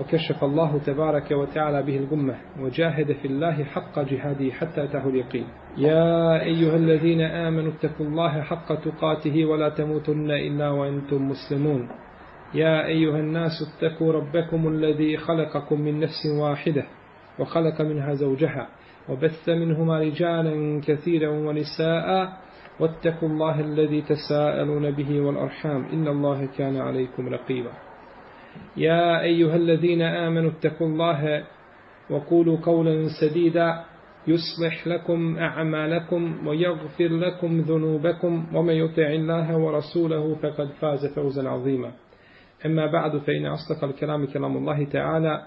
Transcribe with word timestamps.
وكشف 0.00 0.44
الله 0.44 0.78
تبارك 0.78 1.30
وتعالى 1.30 1.82
به 1.82 1.96
الغمة 1.96 2.34
وجاهد 2.60 3.12
في 3.12 3.24
الله 3.28 3.64
حق 3.64 3.98
جهاده 3.98 4.50
حتى 4.50 4.84
أتاه 4.84 5.08
اليقين. 5.08 5.46
يا 5.78 6.42
أيها 6.42 6.76
الذين 6.76 7.20
آمنوا 7.20 7.72
اتقوا 7.72 8.06
الله 8.06 8.42
حق 8.42 8.74
تقاته 8.74 9.44
ولا 9.44 9.68
تموتن 9.68 10.30
إلا 10.30 10.70
وأنتم 10.70 11.28
مسلمون. 11.28 11.88
يا 12.54 12.86
أيها 12.86 13.18
الناس 13.18 13.50
اتقوا 13.66 14.12
ربكم 14.12 14.68
الذي 14.68 15.16
خلقكم 15.16 15.80
من 15.80 16.00
نفس 16.00 16.26
واحدة 16.40 16.84
وخلق 17.38 17.80
منها 17.80 18.14
زوجها 18.14 18.68
وبث 19.08 19.48
منهما 19.48 19.98
رجالا 19.98 20.80
كثيرا 20.86 21.28
ونساء 21.28 22.32
واتقوا 22.80 23.28
الله 23.28 23.60
الذي 23.60 24.02
تساءلون 24.02 24.90
به 24.90 25.20
والأرحام. 25.20 25.84
إن 25.92 26.08
الله 26.08 26.48
كان 26.58 26.76
عليكم 26.76 27.28
رقيبا. 27.28 27.70
يا 28.76 29.22
أيها 29.22 29.56
الذين 29.56 30.02
آمنوا 30.02 30.50
اتقوا 30.50 30.86
الله 30.86 31.44
وقولوا 32.10 32.58
قولا 32.62 33.08
سديدا 33.20 33.84
يصلح 34.26 34.86
لكم 34.86 35.36
أعمالكم 35.38 36.46
ويغفر 36.46 37.08
لكم 37.08 37.60
ذنوبكم 37.60 38.46
ومن 38.54 38.74
يطع 38.74 39.06
الله 39.06 39.56
ورسوله 39.56 40.34
فقد 40.34 40.68
فاز 40.80 41.06
فوزا 41.14 41.48
عظيما. 41.48 41.92
أما 42.66 42.86
بعد 42.86 43.18
فإن 43.18 43.46
أصدق 43.46 43.84
الكلام 43.84 44.26
كلام 44.26 44.56
الله 44.56 44.84
تعالى 44.84 45.42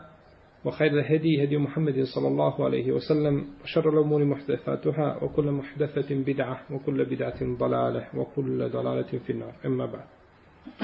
وخير 0.66 0.92
الهدي 0.92 1.44
هدي 1.44 1.58
محمد 1.58 2.04
صلى 2.16 2.28
الله 2.28 2.66
عليه 2.66 2.92
وسلم 2.92 3.46
وشر 3.64 3.90
الأمور 3.90 4.26
محدثاتها 4.26 5.24
وكل 5.24 5.52
محدثة 5.52 6.16
بدعة 6.16 6.60
وكل 6.72 7.06
بدعة 7.06 7.58
ضلالة 7.58 8.06
وكل 8.16 8.70
ضلالة 8.70 9.20
في 9.26 9.30
النار. 9.30 9.54
أما 9.66 9.86
بعد. 9.86 10.08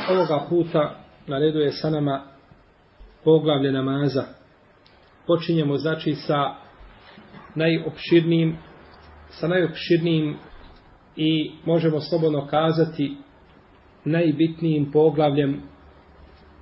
أوغا 0.09 0.47
puta 0.49 1.12
na 1.27 1.39
redu 1.39 1.59
je 1.59 1.71
sa 1.71 1.89
nama 1.89 2.23
poglavlje 3.23 3.71
namaza. 3.71 4.23
Počinjemo 5.27 5.77
znači 5.77 6.15
sa 6.15 6.55
najopširnijim 7.55 8.57
sa 9.39 9.47
najopširnijim 9.47 10.35
i 11.15 11.51
možemo 11.65 11.99
slobodno 11.99 12.47
kazati 12.47 13.17
najbitnijim 14.05 14.91
poglavljem 14.91 15.61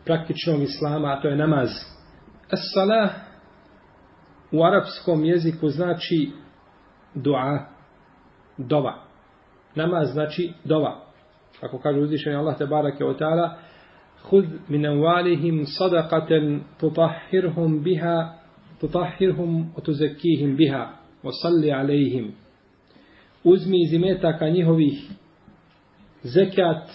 praktičnog 0.05 0.61
islama, 0.61 1.07
a 1.07 1.21
to 1.21 1.27
je 1.27 1.35
namaz. 1.35 1.69
As-salah 2.49 3.09
u 4.51 4.63
arapskom 4.63 5.25
jeziku 5.25 5.69
znači 5.69 6.31
dua, 7.15 7.65
dova. 8.57 9.03
Namaz 9.75 10.11
znači 10.11 10.53
dova. 10.63 11.05
Kako 11.59 11.79
kaže 11.79 11.99
uzvišenje 11.99 12.35
Allah 12.35 12.57
te 12.57 12.65
barake 12.65 13.05
od 13.05 13.19
ta'ala, 13.19 13.53
خذ 14.26 14.46
من 14.68 14.86
أموالهم 14.86 15.64
صدقة 15.78 16.60
تطهرهم 16.78 17.82
بها 17.82 18.40
تطهرهم 18.80 19.70
وتزكيهم 19.76 20.56
بها 20.56 21.00
وصل 21.24 21.70
عليهم 21.70 22.32
uzmi 23.44 23.82
iz 23.82 23.92
imetaka 23.92 24.48
njihovih 24.48 25.10
zekat 26.22 26.90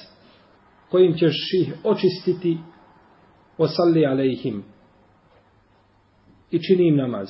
kojim 0.90 1.14
ćeš 1.14 1.36
ih 1.62 1.74
očistiti 1.84 2.58
osalli 3.58 4.06
alejhim 4.06 4.64
i 6.52 6.59
čini 6.59 6.88
im 6.88 6.96
namaz. 6.96 7.28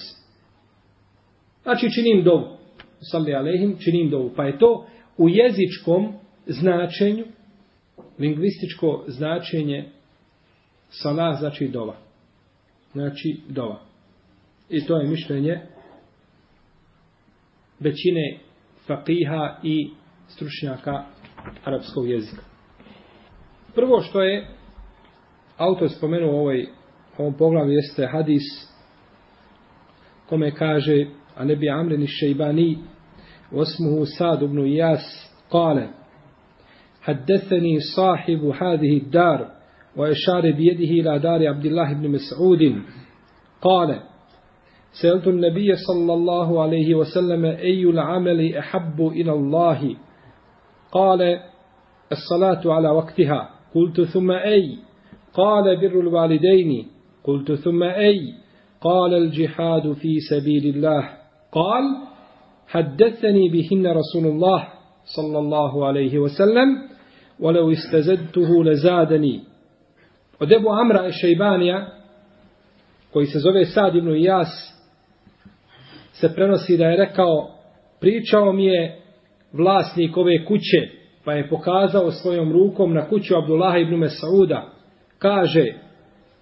Znači 1.63 1.91
čini 1.91 2.09
im 2.18 2.24
dovu. 2.24 2.57
Osalli 3.02 3.34
alejhim, 3.34 3.78
čini 3.79 4.02
im 4.02 4.09
dovu. 4.09 4.31
Pa 4.35 4.44
je 4.44 4.59
to 4.59 4.85
u 5.18 5.29
jezičkom 5.29 6.13
značenju 6.46 7.25
lingvističko 8.19 9.04
značenje 9.06 9.91
salah 10.88 11.38
znači 11.38 11.69
dova. 11.69 11.97
Znači 12.93 13.41
dova. 13.49 13.81
I 14.69 14.87
to 14.87 14.97
je 14.97 15.09
mišljenje 15.09 15.60
većine 17.81 18.38
fakiha 18.87 19.56
i 19.62 19.91
stručnjaka 20.28 21.04
arapskog 21.65 22.09
jezika. 22.09 22.43
Prvo 23.75 24.00
što 24.00 24.22
je 24.22 24.48
autor 25.56 25.91
spomenuo 25.91 26.33
u 26.33 26.38
ovoj 26.38 26.69
ovom 27.19 27.34
poglavu 27.34 27.71
jeste 27.71 28.06
hadis 28.12 28.43
kome 30.28 30.54
kaže 30.54 31.06
a 31.34 31.44
ne 31.44 31.56
bi 31.56 31.71
amreni 31.71 32.06
šejbani 32.06 32.78
osmuhu 33.53 34.04
sad 34.19 34.43
ibn 34.43 34.59
Iyas 34.59 35.31
kale 35.50 35.88
حدثني 37.06 37.78
صاحب 37.97 38.44
هذه 38.61 38.99
الدار 38.99 39.49
وإشار 39.97 40.50
بيده 40.50 41.11
إلى 41.11 41.19
دار 41.19 41.49
عبد 41.49 41.67
الله 41.67 41.93
بن 41.93 42.09
مسعود. 42.09 42.83
قال 43.62 44.00
سألت 45.03 45.27
النبي 45.27 45.72
صلى 45.75 46.15
الله 46.15 46.62
عليه 46.62 46.95
وسلم 46.95 47.45
أي 47.45 47.84
العمل 47.84 48.56
أحب 48.56 49.00
إلى 49.00 49.33
الله؟ 49.33 49.97
قال 50.93 51.41
الصلاة 52.12 52.72
على 52.75 52.89
وقتها. 52.89 53.50
قلت 53.75 54.00
ثم 54.00 54.31
أي؟ 54.31 54.78
قال 55.34 55.77
بر 55.77 56.00
الوالدين. 56.00 56.87
قلت 57.25 57.53
ثم 57.53 57.83
أي؟ 57.83 58.21
قال 58.81 59.15
الجهاد 59.15 59.93
في 59.93 60.21
سبيل 60.31 60.77
الله. 60.77 61.11
قال 61.53 61.83
حدثني 62.66 63.49
بهن 63.49 63.87
رسول 63.87 64.27
الله 64.27 64.69
صلى 65.16 65.39
الله 65.39 65.87
عليه 65.87 66.19
وسلم. 66.19 66.96
ولو 67.40 67.72
استزدته 67.72 68.63
لزادني 68.63 69.40
od 70.40 70.52
Ebu 70.52 70.69
Amra 70.69 71.12
Šejbanija 71.12 71.88
koji 73.13 73.25
se 73.25 73.40
zove 73.40 73.66
Sad 73.66 73.96
ibn 73.96 74.16
Ijas 74.16 74.47
se 76.13 76.34
prenosi 76.35 76.78
da 76.78 76.85
je 76.85 76.97
rekao 76.97 77.50
pričao 78.00 78.53
mi 78.53 78.66
je 78.66 78.97
vlasnik 79.53 80.18
ove 80.18 80.46
kuće 80.46 80.90
pa 81.25 81.34
je 81.34 81.50
pokazao 81.50 82.12
svojom 82.12 82.52
rukom 82.52 82.94
na 82.94 83.07
kuću 83.07 83.38
Abdullah 83.38 83.81
ibn 83.81 83.96
Mesauda 83.96 84.69
kaže 85.19 85.66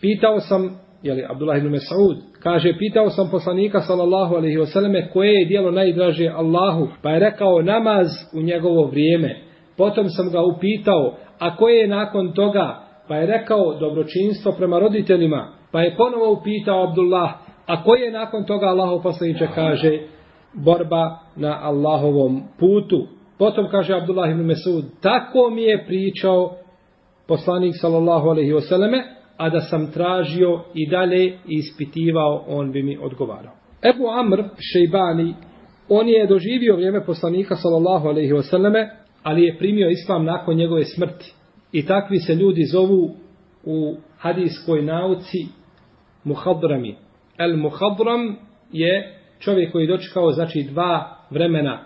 pitao 0.01 0.39
sam 0.39 0.79
jeli 1.03 1.25
Abdullah 1.29 1.57
ibn 1.57 1.69
Mesaud 1.69 2.17
kaže 2.39 2.73
pitao 2.77 3.09
sam 3.09 3.29
poslanika 3.31 3.81
sallallahu 3.81 4.35
alejhi 4.35 4.57
ve 4.57 4.65
selleme 4.65 5.09
koje 5.09 5.33
je 5.33 5.45
djelo 5.45 5.71
najdraže 5.71 6.27
Allahu 6.27 6.87
pa 7.01 7.09
je 7.09 7.19
rekao 7.19 7.61
namaz 7.61 8.07
u 8.33 8.41
njegovo 8.41 8.87
vrijeme 8.87 9.41
Potom 9.76 10.08
sam 10.08 10.30
ga 10.30 10.42
upitao, 10.42 11.14
a 11.38 11.56
koje 11.56 11.80
je 11.80 11.88
nakon 11.88 12.32
toga? 12.32 12.80
Pa 13.08 13.16
je 13.16 13.26
rekao 13.26 13.74
dobročinstvo 13.80 14.52
prema 14.52 14.78
roditeljima. 14.78 15.48
Pa 15.72 15.80
je 15.80 15.96
ponovo 15.96 16.32
upitao 16.32 16.88
Abdullah, 16.88 17.30
a 17.66 17.84
koje 17.84 18.00
je 18.00 18.12
nakon 18.12 18.44
toga 18.44 18.66
Allahov 18.66 19.02
poslaniče 19.02 19.48
kaže 19.54 19.98
borba 20.54 21.18
na 21.36 21.58
Allahovom 21.62 22.42
putu. 22.58 23.06
Potom 23.38 23.68
kaže 23.70 23.94
Abdullah 23.94 24.30
ibn 24.30 24.42
Mesud, 24.42 24.84
tako 25.00 25.50
mi 25.50 25.62
je 25.62 25.84
pričao 25.86 26.56
poslanik 27.28 27.74
sallallahu 27.80 28.28
alaihi 28.28 28.52
wasallame, 28.52 29.02
a 29.36 29.50
da 29.50 29.60
sam 29.60 29.92
tražio 29.92 30.60
i 30.74 30.90
dalje 30.90 31.38
ispitivao, 31.46 32.44
on 32.48 32.72
bi 32.72 32.82
mi 32.82 32.98
odgovarao. 33.02 33.52
Ebu 33.82 34.08
Amr 34.08 34.42
Šejbani, 34.72 35.34
on 35.88 36.08
je 36.08 36.26
doživio 36.26 36.76
vrijeme 36.76 37.04
poslanika 37.06 37.56
sallallahu 37.56 38.08
alaihi 38.08 38.32
wasallame, 38.32 38.88
ali 39.24 39.44
je 39.44 39.58
primio 39.58 39.90
islam 39.90 40.24
nakon 40.24 40.56
njegove 40.56 40.84
smrti. 40.84 41.32
I 41.72 41.86
takvi 41.86 42.18
se 42.18 42.34
ljudi 42.34 42.64
zovu 42.64 43.10
u 43.64 43.96
hadijskoj 44.18 44.82
nauci 44.82 45.38
muhadrami. 46.24 46.96
El 47.38 47.56
muhadram 47.56 48.36
je 48.72 49.18
čovjek 49.38 49.72
koji 49.72 49.86
dočekao 49.86 50.32
znači 50.32 50.62
dva 50.62 51.16
vremena 51.30 51.80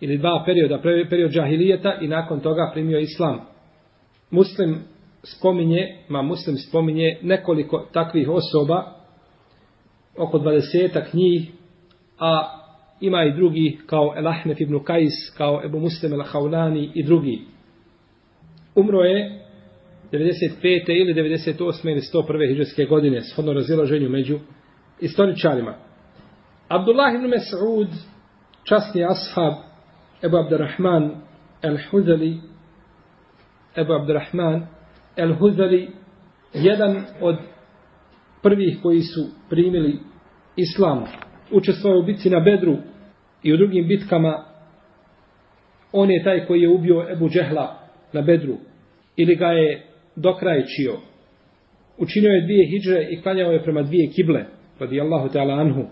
ili 0.00 0.18
dva 0.18 0.42
perioda, 0.46 0.80
period 1.10 1.32
džahilijeta 1.32 1.98
i 2.00 2.08
nakon 2.08 2.40
toga 2.40 2.70
primio 2.72 2.98
islam. 2.98 3.40
Muslim 4.30 4.78
spominje, 5.22 5.98
ma 6.08 6.22
muslim 6.22 6.56
spominje 6.56 7.18
nekoliko 7.22 7.86
takvih 7.92 8.28
osoba, 8.28 8.92
oko 10.18 10.38
dvadesetak 10.38 11.14
njih, 11.14 11.50
a 12.18 12.63
ima 13.00 13.24
i 13.24 13.32
drugi 13.32 13.78
kao 13.86 14.14
El 14.16 14.28
Ahnef 14.28 14.60
ibn 14.60 14.84
Kajs, 14.84 15.36
kao 15.36 15.60
Ebu 15.64 15.80
Muslim 15.80 16.12
el 16.12 16.22
Haulani 16.22 16.90
i 16.94 17.02
drugi. 17.02 17.40
Umro 18.74 19.00
je 19.00 19.44
95. 20.12 20.84
ili 20.88 21.14
98. 21.14 21.90
ili 21.90 22.00
101. 22.00 22.48
hiđarske 22.48 22.84
godine, 22.84 23.20
shodno 23.20 23.52
razilaženju 23.52 24.08
među 24.08 24.38
istoričarima. 25.00 25.74
Abdullah 26.68 27.14
ibn 27.14 27.24
Mas'ud, 27.24 27.88
časni 28.64 29.04
ashab, 29.04 29.54
Ebu 30.22 30.36
Abdurrahman 30.36 31.22
el-Huzali, 31.62 32.36
Ebu 33.76 33.92
Abdurrahman 33.92 34.66
el-Huzali, 35.16 35.88
jedan 36.54 37.04
od 37.20 37.36
prvih 38.42 38.78
koji 38.82 39.00
su 39.00 39.26
primili 39.50 39.98
islam, 40.56 41.04
učestvovao 41.50 42.00
u 42.00 42.02
bitci 42.02 42.30
na 42.30 42.40
Bedru 42.40 42.76
i 43.42 43.52
u 43.52 43.56
drugim 43.56 43.88
bitkama, 43.88 44.44
on 45.92 46.10
je 46.10 46.24
taj 46.24 46.46
koji 46.46 46.60
je 46.60 46.68
ubio 46.68 47.06
Ebu 47.12 47.28
Džehla 47.28 47.78
na 48.12 48.22
Bedru 48.22 48.56
ili 49.16 49.36
ga 49.36 49.46
je 49.46 49.82
dokrajčio. 50.16 50.92
Učinio 51.98 52.30
je 52.30 52.44
dvije 52.44 52.66
hijđe 52.70 53.06
i 53.10 53.22
klanjao 53.22 53.52
je 53.52 53.62
prema 53.62 53.82
dvije 53.82 54.10
kible, 54.16 54.44
radijallahu 54.78 55.28
ta'ala 55.28 55.60
anhu. 55.60 55.84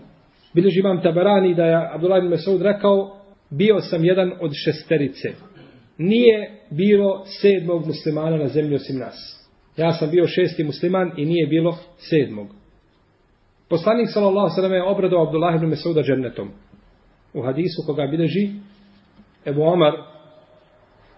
Bileži 0.53 0.79
imam 0.79 1.01
Tabarani 1.01 1.55
da 1.55 1.65
je 1.65 1.89
Abdullah 1.93 2.17
ibn 2.17 2.29
Mesaud 2.29 2.61
rekao, 2.61 3.17
bio 3.49 3.79
sam 3.79 4.05
jedan 4.05 4.31
od 4.39 4.51
šesterice. 4.65 5.29
Nije 5.97 6.51
bilo 6.71 7.25
sedmog 7.41 7.87
muslimana 7.87 8.37
na 8.37 8.47
zemlji 8.47 8.75
osim 8.75 8.99
nas. 8.99 9.47
Ja 9.77 9.91
sam 9.91 10.11
bio 10.11 10.27
šesti 10.27 10.63
musliman 10.63 11.11
i 11.17 11.25
nije 11.25 11.47
bilo 11.47 11.77
sedmog. 11.97 12.47
Poslanik 13.69 14.09
sallallahu 14.13 14.49
sallam 14.55 14.73
je 14.73 14.83
obradao 14.83 15.25
Abdullah 15.25 15.55
ibn 15.55 15.65
Mesauda 15.65 16.01
džennetom. 16.01 16.49
U 17.33 17.41
hadisu 17.41 17.83
koga 17.85 18.07
bileži 18.07 18.49
Ebu 19.45 19.61
Omar 19.61 19.93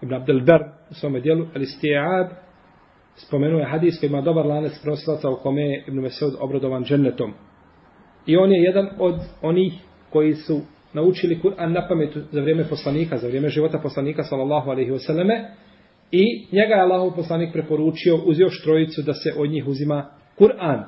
ibn 0.02 0.14
Abdel 0.14 0.40
Ber 0.40 0.60
u 0.90 0.94
svome 0.94 1.20
dijelu 1.20 1.46
al 1.54 1.62
isti'ab 1.62 2.26
spomenuo 3.16 3.60
je 3.60 3.66
hadis 3.66 4.00
koji 4.00 4.08
ima 4.08 4.20
dobar 4.20 4.46
lanac 4.46 4.72
prosilaca 4.82 5.30
u 5.30 5.36
kome 5.36 5.62
je 5.62 5.84
ibn 5.88 6.00
Mesaud 6.00 6.34
obradovan 6.40 6.84
džennetom. 6.84 7.32
I 8.26 8.36
on 8.36 8.52
je 8.52 8.62
jedan 8.62 8.88
od 8.98 9.20
onih 9.42 9.72
koji 10.10 10.34
su 10.34 10.60
naučili 10.92 11.40
Kur'an 11.42 11.72
na 11.72 11.88
pamet 11.88 12.16
za 12.32 12.40
vrijeme 12.40 12.64
poslanika, 12.68 13.16
za 13.16 13.26
vrijeme 13.26 13.48
života 13.48 13.78
poslanika 13.78 14.22
sallallahu 14.22 14.70
alaihi 14.70 14.90
wasallame 14.90 15.44
I 16.10 16.46
njega 16.52 16.74
je 16.74 16.80
Allahov 16.80 17.16
poslanik 17.16 17.52
preporučio 17.52 18.16
uz 18.26 18.40
još 18.40 18.62
trojicu 18.62 19.02
da 19.02 19.14
se 19.14 19.32
od 19.38 19.50
njih 19.50 19.66
uzima 19.66 20.10
Kur'an. 20.38 20.84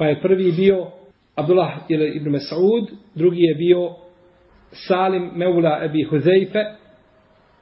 Pa 0.00 0.06
je 0.06 0.20
prvi 0.20 0.52
bio 0.52 0.86
Abdullah 1.34 1.72
ibn 1.88 2.30
Mas'ud, 2.30 2.90
drugi 3.14 3.42
je 3.42 3.54
bio 3.54 3.88
Salim 4.88 5.30
Meula 5.34 5.84
Ebi 5.84 6.02
Huzeife, 6.02 6.64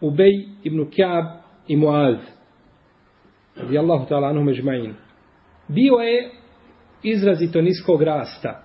Ubej 0.00 0.46
ibn 0.64 0.90
Kjab 0.90 1.25
i 1.69 1.76
Muaz. 1.76 2.17
Radi 3.56 3.79
Allahu 3.79 4.06
ta'ala 4.08 4.29
anhu 4.29 4.44
međma'in. 4.44 4.94
Bio 5.69 5.94
je 5.94 6.31
izrazito 7.02 7.62
niskog 7.62 8.02
rasta. 8.02 8.62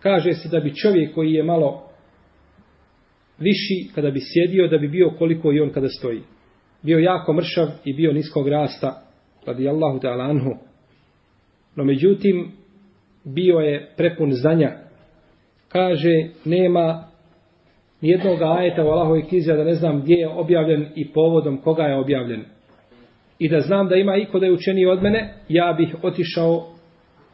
Kaže 0.00 0.32
se 0.32 0.48
da 0.48 0.60
bi 0.60 0.74
čovjek 0.74 1.14
koji 1.14 1.32
je 1.32 1.42
malo 1.42 1.82
viši 3.38 3.92
kada 3.94 4.10
bi 4.10 4.20
sjedio, 4.20 4.68
da 4.68 4.78
bi 4.78 4.88
bio 4.88 5.10
koliko 5.18 5.52
i 5.52 5.60
on 5.60 5.70
kada 5.70 5.88
stoji 5.88 6.22
bio 6.82 6.98
jako 6.98 7.32
mršav 7.32 7.68
i 7.84 7.94
bio 7.94 8.12
niskog 8.12 8.48
rasta, 8.48 9.02
radi 9.46 9.68
Allahu 9.68 9.98
ta'ala 9.98 10.30
anhu. 10.30 10.50
No 11.76 11.84
međutim, 11.84 12.61
bio 13.24 13.58
je 13.58 13.90
prepun 13.96 14.32
znanja. 14.32 14.72
Kaže, 15.68 16.28
nema 16.44 17.04
nijednog 18.00 18.42
ajeta 18.42 18.84
u 18.84 18.88
Allahovi 18.88 19.22
knjizi, 19.28 19.52
da 19.52 19.64
ne 19.64 19.74
znam 19.74 20.00
gdje 20.00 20.14
je 20.14 20.28
objavljen 20.28 20.86
i 20.94 21.12
povodom 21.12 21.58
koga 21.58 21.82
je 21.82 21.98
objavljen. 21.98 22.44
I 23.38 23.48
da 23.48 23.60
znam 23.60 23.88
da 23.88 23.96
ima 23.96 24.16
iko 24.16 24.38
da 24.38 24.46
je 24.46 24.52
učeniji 24.52 24.86
od 24.86 25.02
mene, 25.02 25.34
ja 25.48 25.74
bih 25.78 25.96
otišao 26.02 26.66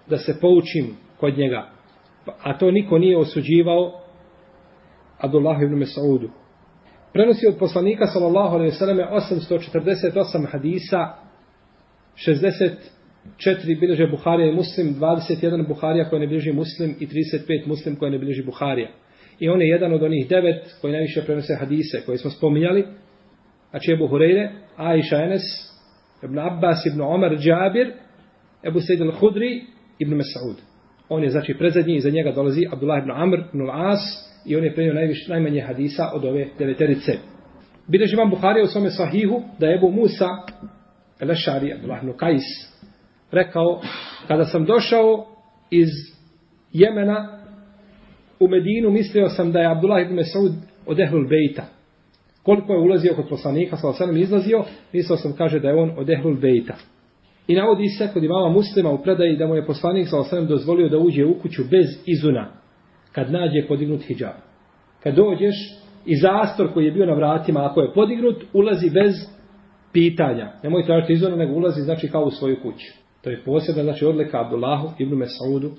da 0.07 0.17
se 0.17 0.41
poučim 0.41 0.97
kod 1.21 1.39
njega. 1.39 1.69
A 2.43 2.59
to 2.59 2.71
niko 2.71 2.99
nije 2.99 3.19
osuđivao 3.19 3.93
Abdullah 5.19 5.63
ibn 5.63 5.75
Mesaudu. 5.75 6.31
prenosi 7.13 7.47
od 7.47 7.59
poslanika 7.59 8.07
sallallahu 8.07 8.55
alejhi 8.55 8.71
ve 8.71 8.79
selleme 8.79 9.07
848 9.11 10.47
hadisa 10.51 11.15
64 13.37 13.81
bilježe 13.81 14.07
Buharija 14.07 14.49
i 14.49 14.55
Muslim 14.55 14.95
21 14.95 15.69
Buharija 15.69 16.09
koje 16.09 16.21
ne 16.21 16.27
bilježi 16.27 16.53
Muslim 16.53 16.95
i 17.01 17.07
35 17.07 17.67
Muslim 17.67 17.97
koje 17.97 18.11
ne 18.11 18.19
bilježi 18.19 18.43
Buharija 18.43 18.89
i 19.39 19.49
on 19.49 19.61
je 19.61 19.69
jedan 19.69 19.93
od 19.93 20.03
onih 20.03 20.29
devet 20.29 20.77
koji 20.81 20.93
najviše 20.93 21.23
prenose 21.23 21.55
hadise 21.55 22.03
koje 22.07 22.19
smo 22.19 22.31
spominjali 22.31 22.85
znači 23.71 23.93
Ebu 23.93 24.09
Hureyre 24.09 24.51
Aisha 24.77 25.17
Enes 25.17 25.43
Ibn 26.23 26.39
Abbas 26.39 26.87
Ibn 26.87 27.01
Omar 27.01 27.37
Džabir 27.37 27.93
Ebu 28.65 28.81
Sejid 28.81 29.01
al-Hudri 29.01 29.61
Ibn 29.99 30.15
Mas'ud 30.15 30.69
on 31.09 31.23
je 31.23 31.31
znači 31.31 31.55
prezadnji 31.59 31.97
i 31.97 32.01
za 32.01 32.11
njega 32.11 32.33
dolazi 32.33 32.67
Abdullah 32.73 33.03
ibn 33.03 33.11
Amr 33.11 33.39
ibn 33.39 33.61
al-As 33.61 33.99
i 34.47 34.57
on 34.57 34.65
je 34.65 34.75
prenio 34.75 34.95
najviš, 34.95 35.29
najmanje 35.29 35.61
hadisa 35.61 36.11
od 36.15 36.25
ove 36.25 36.49
deveterice. 36.59 37.13
Bileži 37.87 38.17
vam 38.17 38.31
Buharija 38.31 38.65
u 38.65 38.69
svome 38.69 38.91
sahihu 38.91 39.43
da 39.59 39.67
je 39.67 39.77
Ebu 39.77 39.91
Musa 39.91 40.29
Lešari, 41.21 41.73
Abdullah 41.73 42.03
ibn 42.03 42.17
Kajs, 42.17 42.43
rekao, 43.33 43.81
kada 44.29 44.45
sam 44.45 44.65
došao 44.65 45.27
iz 45.71 45.89
Jemena 46.73 47.39
u 48.41 48.49
Medinu, 48.49 48.91
mislio 48.91 49.29
sam 49.29 49.53
da 49.53 49.59
je 49.59 49.71
Abdullah 49.71 50.03
ibn 50.03 50.15
Mesud 50.15 50.53
od 50.87 51.01
Ehlul 51.01 51.29
Bejta. 51.29 51.65
Koliko 52.43 52.73
je 52.73 52.79
ulazio 52.79 53.15
kod 53.15 53.29
poslanika, 53.29 53.77
sa 53.77 53.89
osanem 53.89 54.17
izlazio, 54.17 54.65
mislio 54.93 55.17
sam, 55.17 55.33
kaže, 55.33 55.61
da 55.61 55.69
je 55.69 55.75
on 55.75 55.93
od 55.97 56.11
Ehlul 56.11 56.37
Bejta. 56.37 56.75
I 57.47 57.55
navodi 57.55 57.89
se 57.89 58.09
kod 58.13 58.25
imama 58.25 58.49
muslima 58.49 58.91
u 58.91 59.03
predaji 59.03 59.37
da 59.37 59.47
mu 59.47 59.55
je 59.55 59.67
poslanik 59.67 60.09
sa 60.09 60.19
osanem 60.19 60.47
dozvolio 60.47 60.89
da 60.89 60.99
uđe 60.99 61.25
u 61.25 61.39
kuću 61.43 61.63
bez 61.71 61.87
izuna 62.07 62.49
kad 63.13 63.33
nađe 63.33 63.67
podignut 63.69 64.03
hijab. 64.03 64.37
Kad 65.03 65.15
dođeš 65.15 65.55
i 66.07 66.17
zastor 66.17 66.73
koji 66.75 66.85
je 66.85 66.93
bio 66.93 67.07
na 67.07 67.15
vratima, 67.15 67.67
ako 67.67 67.81
je 67.81 67.93
podignut, 67.95 68.45
ulazi 68.53 68.91
bez 68.91 69.15
pitanja. 69.93 70.53
Nemoj 70.63 70.87
tražiti 70.87 71.13
izvora, 71.13 71.37
nego 71.37 71.55
ulazi 71.55 71.81
znači 71.81 72.09
kao 72.09 72.23
u 72.25 72.31
svoju 72.31 72.57
kuću. 72.63 72.93
To 73.23 73.31
je 73.31 73.43
posebna, 73.45 73.83
znači 73.83 74.05
odlika 74.05 74.41
Abdullahu 74.41 74.89
ibn 74.99 75.15
Mes'udu, 75.15 75.71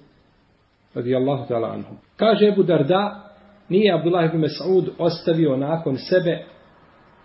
radijallahu 0.94 1.54
ta'ala 1.54 1.74
anhu. 1.74 1.96
Kaže 2.16 2.48
Ebu 2.48 2.64
Darda, 2.64 3.30
nije 3.70 3.94
Abdullah 3.94 4.30
ibn 4.30 4.44
Mes'ud 4.44 4.90
ostavio 4.98 5.58
nakon 5.58 5.98
sebe 5.98 6.44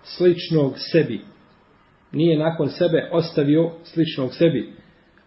sličnog 0.02 0.74
sebi. 0.92 1.20
Nije 2.12 2.38
nakon 2.38 2.68
sebe 2.68 3.08
ostavio 3.12 3.70
sličnog 3.84 4.34
sebi. 4.34 4.72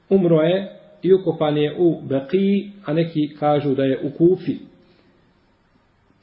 Umro 0.10 0.42
je 0.42 0.80
i 1.01 1.13
ukopan 1.13 1.57
je 1.57 1.75
u 1.78 2.01
Beqiji, 2.01 2.72
a 2.86 2.94
neki 2.94 3.36
kažu 3.40 3.75
da 3.75 3.83
je 3.83 4.00
u 4.04 4.18
Kufi. 4.18 4.57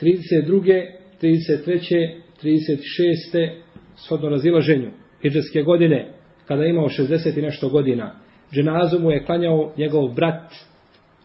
32. 0.00 0.90
33. 1.22 2.24
36. 2.42 3.50
shodno 3.96 4.28
razilaženju 4.28 4.90
Hidžetske 5.22 5.62
godine, 5.62 6.12
kada 6.46 6.62
je 6.62 6.70
imao 6.70 6.88
60 6.88 7.38
i 7.38 7.42
nešto 7.42 7.68
godina. 7.68 8.14
Dženazu 8.54 8.98
mu 8.98 9.10
je 9.10 9.24
klanjao 9.24 9.72
njegov 9.76 10.08
brat, 10.08 10.54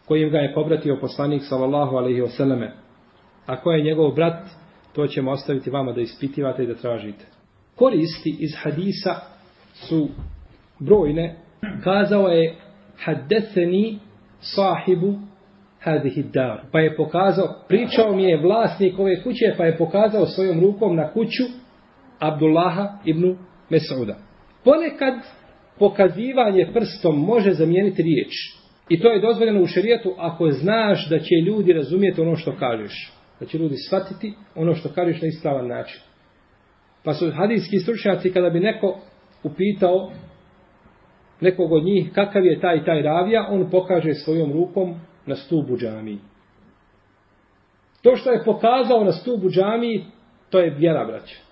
kojim 0.05 0.29
ga 0.29 0.37
je 0.37 0.53
pobratio 0.53 0.97
poslanik 1.01 1.43
sallallahu 1.43 1.95
alaihi 1.95 2.21
wasallame. 2.21 2.71
A 3.45 3.61
ko 3.61 3.71
je 3.71 3.83
njegov 3.83 4.11
brat, 4.11 4.47
to 4.93 5.07
ćemo 5.07 5.31
ostaviti 5.31 5.69
vama 5.69 5.91
da 5.91 6.01
ispitivate 6.01 6.63
i 6.63 6.67
da 6.67 6.75
tražite. 6.75 7.25
Koristi 7.75 8.35
iz 8.39 8.51
hadisa 8.63 9.15
su 9.73 10.07
brojne. 10.79 11.35
Kazao 11.83 12.27
je 12.27 12.55
haddeseni 12.97 13.99
sahibu 14.39 15.13
hadihi 15.79 16.23
dar. 16.23 16.61
Pa 16.71 16.79
je 16.79 16.95
pokazao, 16.95 17.55
pričao 17.67 18.15
mi 18.15 18.23
je 18.23 18.41
vlasnik 18.41 18.99
ove 18.99 19.23
kuće, 19.23 19.53
pa 19.57 19.65
je 19.65 19.77
pokazao 19.77 20.25
svojom 20.25 20.59
rukom 20.59 20.95
na 20.95 21.11
kuću 21.11 21.43
Abdullaha 22.19 22.97
ibn 23.05 23.37
Mesuda. 23.69 24.15
Ponekad 24.63 25.13
pokazivanje 25.79 26.69
prstom 26.73 27.19
može 27.19 27.51
zamijeniti 27.51 28.03
riječ. 28.03 28.33
I 28.89 28.99
to 28.99 29.11
je 29.11 29.21
dozvoljeno 29.21 29.61
u 29.61 29.67
šerijetu 29.67 30.13
ako 30.17 30.51
znaš 30.51 31.09
da 31.09 31.19
će 31.19 31.35
ljudi 31.45 31.73
razumijeti 31.73 32.21
ono 32.21 32.35
što 32.35 32.55
kažeš. 32.59 33.11
Da 33.39 33.45
će 33.45 33.57
ljudi 33.57 33.75
shvatiti 33.87 34.33
ono 34.55 34.75
što 34.75 34.89
kažeš 34.89 35.21
na 35.21 35.27
ispravan 35.27 35.67
način. 35.67 36.01
Pa 37.03 37.13
su 37.13 37.31
hadijski 37.31 37.79
stručnjaci 37.79 38.33
kada 38.33 38.49
bi 38.49 38.59
neko 38.59 38.99
upitao 39.43 40.11
nekog 41.41 41.71
od 41.71 41.83
njih 41.83 42.11
kakav 42.13 42.45
je 42.45 42.59
taj 42.59 42.85
taj 42.85 43.01
ravija, 43.01 43.47
on 43.49 43.69
pokaže 43.69 44.13
svojom 44.13 44.53
rukom 44.53 44.95
na 45.25 45.35
stubu 45.35 45.77
džamiji. 45.77 46.17
To 48.01 48.15
što 48.15 48.31
je 48.31 48.43
pokazao 48.45 49.03
na 49.03 49.11
stubu 49.11 49.49
džamiji, 49.49 50.05
to 50.49 50.59
je 50.59 50.69
vjera, 50.69 51.05
braća. 51.05 51.48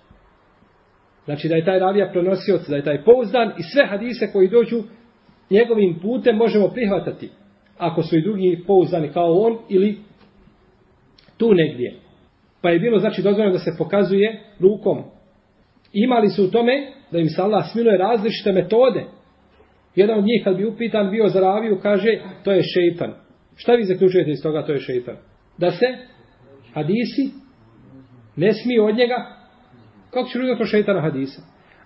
Znači 1.28 1.48
da 1.48 1.56
je 1.56 1.64
taj 1.64 1.78
ravija 1.78 2.10
prenosioc, 2.12 2.68
da 2.68 2.76
je 2.76 2.84
taj 2.84 3.04
pouzdan 3.04 3.52
i 3.58 3.62
sve 3.62 3.86
hadise 3.86 4.32
koji 4.32 4.48
dođu 4.48 4.82
njegovim 5.50 5.98
putem 6.02 6.36
možemo 6.36 6.68
prihvatati. 6.68 7.28
Ako 7.78 8.02
su 8.02 8.16
i 8.16 8.22
drugi 8.22 8.64
pouzdani 8.66 9.08
kao 9.08 9.32
on 9.32 9.58
ili 9.68 9.98
tu 11.36 11.54
negdje. 11.54 11.94
Pa 12.62 12.70
je 12.70 12.78
bilo 12.78 12.98
znači 12.98 13.22
dozvoljeno 13.22 13.52
da 13.52 13.58
se 13.58 13.78
pokazuje 13.78 14.40
rukom. 14.60 15.02
Imali 15.92 16.28
su 16.28 16.44
u 16.44 16.50
tome 16.50 16.72
da 17.10 17.18
im 17.18 17.28
se 17.28 17.42
Allah 17.42 17.64
smiluje 17.72 17.98
različite 17.98 18.52
metode 18.52 19.04
Jedan 19.94 20.18
od 20.18 20.24
njih 20.24 20.40
kad 20.44 20.56
bi 20.56 20.66
upitan 20.66 21.10
bio 21.10 21.28
za 21.28 21.40
raviju, 21.40 21.78
kaže, 21.82 22.08
to 22.44 22.52
je 22.52 22.62
šeitan. 22.74 23.14
Šta 23.56 23.72
vi 23.72 23.84
zaključujete 23.84 24.30
iz 24.30 24.42
toga, 24.42 24.66
to 24.66 24.72
je 24.72 24.78
šeitan? 24.78 25.16
Da 25.58 25.70
se 25.70 25.86
hadisi 26.74 27.30
ne 28.36 28.52
smiju 28.52 28.84
od 28.84 28.96
njega, 28.96 29.37
kako 30.10 30.28
će 30.28 30.38
ljudi 30.38 30.52
oko 30.52 30.64
šeitana 30.64 31.00
hadisa? 31.00 31.42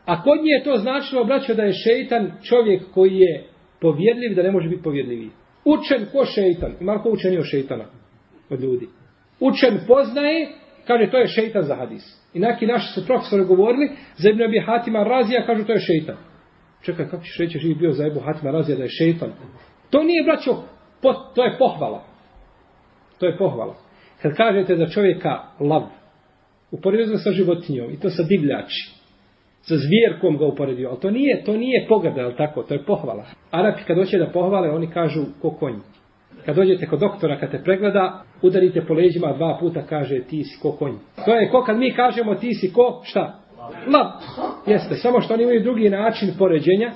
A 0.07 0.23
kod 0.23 0.39
nje 0.43 0.51
je 0.59 0.65
to 0.65 0.77
značilo, 0.77 1.25
braćo, 1.25 1.55
da 1.55 1.63
je 1.63 1.73
šeitan 1.73 2.33
čovjek 2.43 2.83
koji 2.95 3.17
je 3.17 3.45
povjedljiv, 3.81 4.35
da 4.37 4.43
ne 4.43 4.51
može 4.51 4.69
biti 4.69 4.83
povjedljiviji. 4.83 5.31
Učen 5.65 6.07
ko 6.13 6.25
šeitan? 6.25 6.73
Ima 6.81 7.03
ko 7.03 7.11
učenio 7.11 7.45
šeitana 7.45 7.85
od 8.51 8.61
ljudi? 8.61 8.89
Učen 9.41 9.79
poznaje, 9.87 10.49
kaže, 10.87 11.11
to 11.11 11.19
je 11.19 11.27
šeitan 11.27 11.63
za 11.63 11.75
hadis. 11.75 12.23
I 12.35 12.39
neki 12.39 12.67
naši 12.67 12.93
su 12.95 13.07
profesori 13.07 13.45
govorili, 13.45 13.91
za 14.17 14.31
Ibn 14.31 14.43
Abi 14.43 14.61
Hatima 14.67 15.03
Razija, 15.05 15.47
kažu, 15.47 15.65
to 15.65 15.73
je 15.73 15.81
šeitan. 15.81 16.17
Čekaj, 16.83 17.09
kako 17.09 17.23
ćeš 17.23 17.39
reći, 17.39 17.59
živi 17.59 17.75
bio 17.75 17.93
za 17.93 18.07
Ibn 18.07 18.21
Hatima 18.21 18.51
Razija 18.51 18.77
da 18.77 18.83
je 18.83 18.89
šeitan? 18.89 19.33
To 19.91 20.03
nije, 20.03 20.25
braćo, 20.25 20.63
to 21.35 21.45
je 21.45 21.59
pohvala. 21.59 22.05
To 23.19 23.27
je 23.27 23.39
pohvala. 23.39 23.75
Kad 24.23 24.37
kažete 24.37 24.77
za 24.77 24.87
čovjeka 24.87 25.43
lav, 25.61 25.83
uporedio 26.73 27.19
sa 27.19 27.33
životinjom, 27.33 27.91
i 27.93 28.01
to 28.01 28.11
sa 28.11 28.23
divljači, 28.23 28.95
sa 29.61 29.75
zvijerkom 29.77 30.39
ga 30.39 30.45
uporedio, 30.47 30.89
ali 30.89 31.01
to 31.01 31.11
nije, 31.11 31.45
to 31.45 31.57
nije 31.57 31.87
pogrda, 31.89 32.21
ali 32.21 32.37
tako, 32.37 32.63
to 32.63 32.75
je 32.75 32.85
pohvala. 32.85 33.25
Arapi 33.51 33.83
kad 33.87 33.97
hoće 33.97 34.19
da 34.19 34.27
pohvale, 34.27 34.71
oni 34.71 34.91
kažu 34.91 35.25
ko 35.43 35.51
konj. 35.51 35.77
Kad 36.45 36.57
dođete 36.57 36.87
kod 36.87 37.01
doktora, 37.01 37.39
kad 37.39 37.51
te 37.51 37.63
pregleda, 37.65 38.23
udarite 38.43 38.81
po 38.81 38.95
leđima 38.95 39.33
dva 39.33 39.57
puta, 39.61 39.83
kaže 39.83 40.21
ti 40.21 40.45
si 40.45 40.61
ko 40.63 40.73
konj. 40.73 40.95
To 41.25 41.35
je 41.35 41.51
ko 41.51 41.63
kad 41.65 41.79
mi 41.79 41.95
kažemo 41.95 42.35
ti 42.35 42.55
si 42.55 42.73
ko, 42.73 43.01
šta? 43.05 43.39
Lav. 43.93 44.07
Jeste, 44.67 44.95
samo 44.95 45.21
što 45.21 45.35
oni 45.35 45.43
imaju 45.43 45.63
drugi 45.63 45.91
način 45.91 46.29
poređenja, 46.39 46.93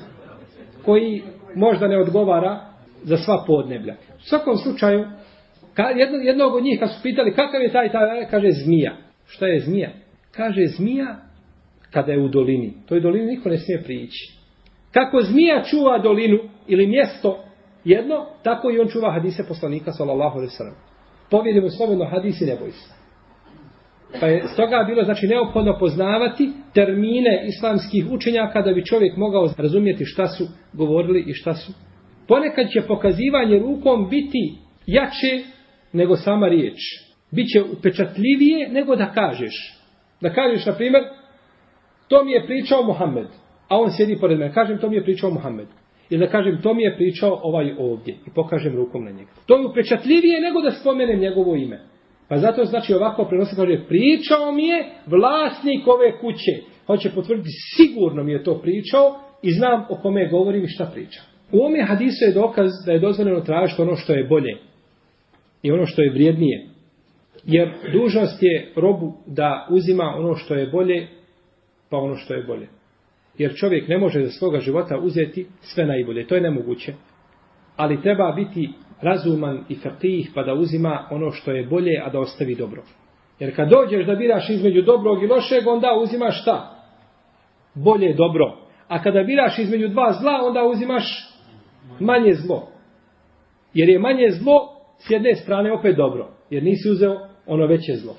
koji 0.84 1.22
možda 1.54 1.88
ne 1.88 1.98
odgovara 1.98 2.60
za 3.02 3.16
sva 3.16 3.44
podneblja. 3.46 3.94
U 3.94 4.20
svakom 4.20 4.56
slučaju, 4.56 5.04
jedno, 5.96 6.18
jednog 6.18 6.54
od 6.54 6.62
njih 6.62 6.80
kad 6.80 6.90
su 6.90 7.02
pitali 7.02 7.34
kakav 7.34 7.62
je 7.62 7.72
taj, 7.72 7.92
taj, 7.92 8.28
kaže 8.30 8.48
zmija. 8.50 9.05
Šta 9.26 9.46
je 9.46 9.60
zmija? 9.60 9.90
Kaže 10.30 10.66
zmija 10.66 11.16
kada 11.90 12.12
je 12.12 12.20
u 12.20 12.28
dolini. 12.28 12.72
To 12.88 12.94
je 12.94 13.00
dolini 13.00 13.26
niko 13.26 13.48
ne 13.48 13.58
smije 13.58 13.82
prići. 13.82 14.36
Kako 14.92 15.22
zmija 15.22 15.62
čuva 15.62 15.98
dolinu 15.98 16.38
ili 16.66 16.86
mjesto 16.86 17.44
jedno, 17.84 18.26
tako 18.42 18.70
i 18.70 18.78
on 18.78 18.88
čuva 18.88 19.12
hadise 19.12 19.42
poslanika 19.48 19.92
sallallahu 19.92 20.36
alaihi 20.36 20.52
sallam. 20.52 20.74
Povjedimo 21.30 21.70
slobodno 21.70 22.04
hadisi 22.04 22.44
ne 22.44 22.56
boj 22.56 22.70
se. 22.70 22.96
Pa 24.20 24.26
je 24.26 24.46
stoga 24.46 24.84
bilo 24.86 25.04
znači 25.04 25.26
neophodno 25.26 25.78
poznavati 25.78 26.50
termine 26.74 27.44
islamskih 27.48 28.06
učenjaka 28.10 28.62
da 28.62 28.72
bi 28.72 28.84
čovjek 28.84 29.16
mogao 29.16 29.50
razumjeti 29.58 30.04
šta 30.04 30.26
su 30.26 30.44
govorili 30.72 31.24
i 31.26 31.32
šta 31.32 31.54
su. 31.54 31.72
Ponekad 32.28 32.66
će 32.70 32.86
pokazivanje 32.88 33.58
rukom 33.58 34.08
biti 34.08 34.54
jače 34.86 35.44
nego 35.92 36.16
sama 36.16 36.48
riječ. 36.48 37.05
Biće 37.36 37.62
upečatljivije 37.78 38.68
nego 38.68 38.96
da 38.96 39.12
kažeš. 39.12 39.54
Da 40.20 40.32
kažeš, 40.32 40.66
na 40.66 40.72
primjer, 40.72 41.02
to 42.08 42.24
mi 42.24 42.32
je 42.32 42.46
pričao 42.46 42.82
Muhammed, 42.82 43.26
a 43.68 43.80
on 43.80 43.90
sjedi 43.90 44.16
pored 44.20 44.38
mene. 44.38 44.52
Kažem, 44.52 44.78
to 44.78 44.90
mi 44.90 44.96
je 44.96 45.04
pričao 45.04 45.30
Muhammed. 45.30 45.66
Ili 46.10 46.20
da 46.20 46.32
kažem, 46.32 46.62
to 46.62 46.74
mi 46.74 46.82
je 46.82 46.96
pričao 46.96 47.40
ovaj 47.42 47.74
ovdje 47.78 48.14
i 48.26 48.30
pokažem 48.34 48.76
rukom 48.76 49.04
na 49.04 49.10
njega. 49.10 49.30
To 49.46 49.56
je 49.56 49.66
upečatljivije 49.66 50.40
nego 50.40 50.60
da 50.60 50.70
spomenem 50.70 51.20
njegovo 51.20 51.56
ime. 51.56 51.80
Pa 52.28 52.38
zato 52.38 52.64
znači 52.64 52.94
ovako 52.94 53.24
prenosi, 53.24 53.56
kaže, 53.56 53.84
pričao 53.88 54.52
mi 54.52 54.66
je 54.66 54.84
vlasnik 55.06 55.86
ove 55.86 56.18
kuće. 56.20 56.52
Hoće 56.86 57.10
potvrditi, 57.14 57.48
sigurno 57.76 58.24
mi 58.24 58.32
je 58.32 58.44
to 58.44 58.60
pričao 58.60 59.20
i 59.42 59.52
znam 59.52 59.86
o 59.90 59.96
kome 60.02 60.28
govorim 60.28 60.64
i 60.64 60.68
šta 60.68 60.90
pričam. 60.94 61.24
U 61.52 61.66
ome 61.66 61.82
hadisu 61.82 62.24
je 62.24 62.32
dokaz 62.32 62.70
da 62.86 62.92
je 62.92 62.98
dozvoljeno 62.98 63.40
tražiti 63.40 63.82
ono 63.82 63.96
što 63.96 64.12
je 64.12 64.24
bolje 64.24 64.56
i 65.62 65.72
ono 65.72 65.86
što 65.86 66.02
je 66.02 66.10
vrijednije. 66.10 66.66
Jer 67.46 67.72
dužnost 67.92 68.42
je 68.42 68.72
robu 68.76 69.12
da 69.26 69.66
uzima 69.70 70.14
ono 70.18 70.34
što 70.34 70.54
je 70.54 70.66
bolje, 70.66 71.08
pa 71.90 71.96
ono 71.96 72.16
što 72.16 72.34
je 72.34 72.42
bolje. 72.42 72.68
Jer 73.38 73.54
čovjek 73.54 73.88
ne 73.88 73.98
može 73.98 74.24
za 74.24 74.30
svoga 74.30 74.58
života 74.58 74.98
uzeti 74.98 75.46
sve 75.60 75.86
najbolje. 75.86 76.26
To 76.26 76.34
je 76.34 76.40
nemoguće. 76.40 76.94
Ali 77.76 78.02
treba 78.02 78.32
biti 78.32 78.70
razuman 79.02 79.64
i 79.68 79.74
fakih 79.74 80.30
pa 80.34 80.42
da 80.42 80.54
uzima 80.54 81.08
ono 81.10 81.30
što 81.30 81.52
je 81.52 81.66
bolje, 81.66 82.02
a 82.04 82.10
da 82.10 82.20
ostavi 82.20 82.54
dobro. 82.54 82.82
Jer 83.38 83.56
kad 83.56 83.68
dođeš 83.68 84.06
da 84.06 84.14
biraš 84.14 84.50
između 84.50 84.82
dobrog 84.82 85.22
i 85.22 85.26
lošeg, 85.26 85.66
onda 85.66 85.88
uzimaš 86.02 86.42
šta? 86.42 86.84
Bolje 87.74 88.14
dobro. 88.14 88.58
A 88.88 89.02
kada 89.02 89.22
biraš 89.22 89.58
između 89.58 89.88
dva 89.88 90.12
zla, 90.12 90.40
onda 90.42 90.64
uzimaš 90.64 91.04
manje 92.00 92.32
zlo. 92.34 92.68
Jer 93.74 93.88
je 93.88 93.98
manje 93.98 94.30
zlo 94.30 94.58
s 94.98 95.10
jedne 95.10 95.34
strane 95.34 95.72
opet 95.72 95.96
dobro. 95.96 96.28
Jer 96.50 96.62
nisi 96.62 96.90
uzeo 96.90 97.35
ono 97.46 97.66
veće 97.66 97.96
zlo. 97.96 98.16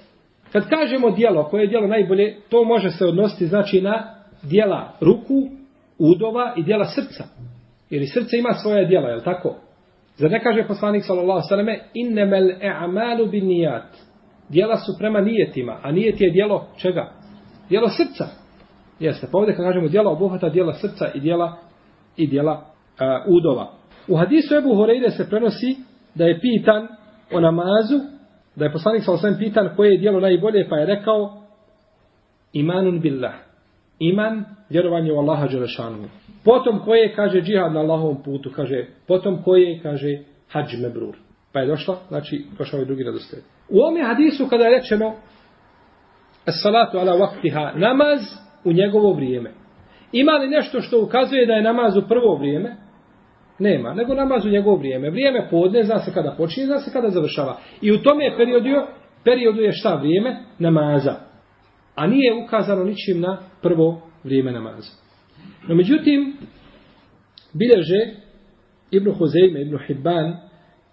Kad 0.51 0.69
kažemo 0.69 1.11
dijelo, 1.11 1.43
koje 1.43 1.61
je 1.61 1.67
dijelo 1.67 1.87
najbolje, 1.87 2.35
to 2.49 2.63
može 2.63 2.91
se 2.91 3.05
odnositi 3.05 3.47
znači 3.47 3.81
na 3.81 4.15
dijela 4.43 4.93
ruku, 5.01 5.49
udova 5.99 6.53
i 6.57 6.63
dijela 6.63 6.85
srca. 6.85 7.23
Jer 7.89 8.01
i 8.01 8.07
srce 8.07 8.37
ima 8.37 8.53
svoje 8.53 8.85
dijela, 8.85 9.09
je 9.09 9.15
li 9.15 9.23
tako? 9.23 9.55
Zar 10.17 10.31
ne 10.31 10.43
kaže 10.43 10.67
poslanik 10.67 11.03
sallallahu 11.05 11.47
sallame 11.49 11.79
innemel 11.93 12.51
e'amalu 12.61 13.25
bin 13.25 13.47
nijat. 13.47 13.83
Dijela 14.49 14.77
su 14.77 14.91
prema 14.99 15.21
nijetima, 15.21 15.79
a 15.83 15.91
nijet 15.91 16.21
je 16.21 16.31
dijelo 16.31 16.67
čega? 16.77 17.11
Dijelo 17.69 17.87
srca. 17.89 18.25
Jeste, 18.99 19.27
pa 19.31 19.37
ovdje 19.37 19.55
kad 19.55 19.65
kažemo 19.65 19.87
dijela 19.87 20.11
obuhvata 20.11 20.49
dijela 20.49 20.73
srca 20.73 21.11
i 21.13 21.19
dijela 21.19 21.57
i 22.17 22.27
dijela 22.27 22.53
uh, 22.53 23.33
udova. 23.37 23.71
U 24.07 24.15
hadisu 24.15 24.55
Ebu 24.55 24.75
Horeide 24.75 25.09
se 25.09 25.29
prenosi 25.29 25.75
da 26.15 26.25
je 26.25 26.39
pitan 26.39 26.87
o 27.33 27.39
namazu, 27.39 27.99
da 28.57 28.65
je 28.65 28.71
poslanik 28.71 29.03
sa 29.03 29.11
osvijem 29.11 29.37
pitan 29.39 29.69
koje 29.75 29.91
je 29.91 29.97
dijelo 29.97 30.19
najbolje, 30.19 30.69
pa 30.69 30.77
je 30.77 30.85
rekao 30.85 31.41
imanun 32.53 32.99
billah. 32.99 33.33
Iman, 33.99 34.45
vjerovanje 34.69 35.13
u 35.13 35.17
Allaha 35.17 35.47
Đelešanu. 35.47 36.09
Potom 36.43 36.79
koje 36.85 37.15
kaže 37.15 37.41
džihad 37.41 37.73
na 37.73 37.79
Allahovom 37.79 38.23
putu, 38.23 38.51
kaže, 38.55 38.85
potom 39.07 39.43
koje 39.43 39.79
kaže 39.83 40.19
hađ 40.49 40.73
mebrur. 40.81 41.15
Pa 41.53 41.59
je 41.59 41.67
došla, 41.67 41.97
znači, 42.07 42.45
došao 42.57 42.79
je 42.79 42.85
drugi 42.85 43.03
radostaj. 43.03 43.39
U 43.69 43.81
ome 43.81 44.03
hadisu 44.03 44.47
kada 44.49 44.63
je 44.63 44.77
rečeno 44.79 45.13
salatu 46.63 46.97
ala 46.97 47.15
vaktiha, 47.15 47.71
namaz 47.75 48.19
u 48.63 48.71
njegovo 48.73 49.13
vrijeme. 49.13 49.51
Ima 50.11 50.31
li 50.31 50.47
nešto 50.47 50.81
što 50.81 51.03
ukazuje 51.03 51.45
da 51.45 51.53
je 51.53 51.63
namaz 51.63 51.97
u 51.97 52.07
prvo 52.07 52.35
vrijeme? 52.35 52.75
Nema, 53.59 53.93
nego 53.93 54.13
namaz 54.13 54.45
u 54.45 54.49
njegovo 54.49 54.77
vrijeme. 54.77 55.09
Vrijeme 55.09 55.47
podne, 55.49 55.83
zna 55.83 55.99
se 55.99 56.13
kada 56.13 56.31
počinje, 56.37 56.65
zna 56.65 56.79
se 56.79 56.91
kada 56.93 57.09
završava. 57.09 57.57
I 57.81 57.91
u 57.91 58.01
tome 58.01 58.33
periodu, 58.37 58.69
periodu 59.23 59.61
je 59.61 59.71
šta 59.71 59.95
vrijeme? 59.95 60.37
Namaza. 60.59 61.15
A 61.95 62.07
nije 62.07 62.43
ukazano 62.43 62.83
ničim 62.83 63.21
na 63.21 63.37
prvo 63.61 64.01
vrijeme 64.23 64.51
namaza. 64.51 64.91
No 65.67 65.75
međutim, 65.75 66.37
bilježe 67.53 68.15
Ibn 68.91 69.11
Huzeyme, 69.11 69.61
Ibn 69.61 69.77
Hibban, 69.87 70.37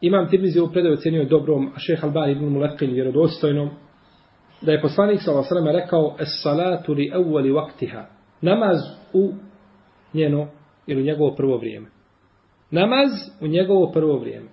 imam 0.00 0.28
Tirmizi 0.28 0.60
u 0.60 0.72
predaju 0.72 0.94
ocenio 0.94 1.24
dobrom, 1.24 1.72
a 1.76 1.78
šeh 1.78 2.04
Alban 2.04 2.30
Ibn 2.30 2.44
Mulekin 2.44 2.92
vjerodostojnom, 2.92 3.70
da 4.62 4.72
je 4.72 4.80
poslanik 4.80 5.20
s.a.v. 5.20 5.72
rekao 5.72 6.16
es 6.20 6.28
salatu 6.42 6.92
li 6.92 7.12
evvali 7.14 7.50
vaktiha. 7.50 8.04
Namaz 8.40 8.78
u 9.12 9.32
njeno 10.14 10.48
ili 10.86 11.02
u 11.02 11.04
njegovo 11.04 11.34
prvo 11.34 11.58
vrijeme. 11.58 11.93
Namaz 12.74 13.10
u 13.40 13.46
njegovo 13.46 13.92
prvo 13.92 14.18
vrijeme. 14.18 14.46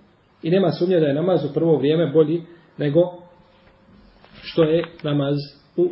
I 0.44 0.50
nema 0.50 0.72
sumnje 0.72 1.00
da 1.00 1.06
je 1.06 1.13
namaz 1.13 1.46
u 1.46 1.54
prvo 1.54 1.78
vrijeme 1.78 2.12
bolji 2.12 2.42
nego 2.78 3.01
što 4.42 4.63
je 4.63 4.84
namaz 5.04 5.36
u 5.78 5.90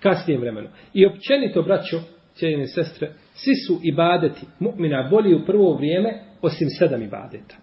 kasnijem 0.00 0.40
vremenu. 0.40 0.68
I 0.94 1.06
općenito, 1.06 1.62
braćo, 1.62 2.00
cijeljene 2.34 2.66
sestre, 2.66 3.12
svi 3.34 3.54
su 3.54 3.80
ibadeti 3.82 4.46
mu'mina 4.60 5.10
bolji 5.10 5.34
u 5.34 5.44
prvo 5.46 5.74
vrijeme 5.74 6.20
osim 6.42 6.68
sedam 6.78 7.02
ibadeta. 7.02 7.56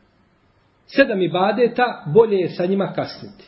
Sedam 0.85 1.21
ibadeta 1.21 2.03
bolje 2.13 2.37
je 2.37 2.49
sa 2.49 2.65
njima 2.65 2.93
kasniti. 2.95 3.45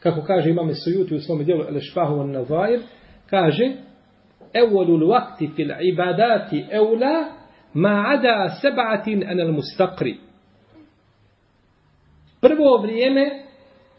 Kako 0.00 0.22
kaže 0.22 0.50
imame 0.50 0.74
Sujuti 0.74 1.14
u 1.14 1.20
svom 1.20 1.44
dijelu 1.44 1.64
Elešfahu 1.68 2.14
on 2.14 2.30
Nazair, 2.30 2.80
kaže 3.30 3.72
Evolul 4.52 5.08
vakti 5.08 5.50
fil 5.56 5.70
ibadati 5.80 6.66
eula 6.70 7.39
ma 7.73 8.03
ada 8.07 8.49
seba'atin 8.61 9.23
anal 9.31 9.51
mustakri. 9.51 10.17
Prvo 12.41 12.77
vrijeme 12.77 13.43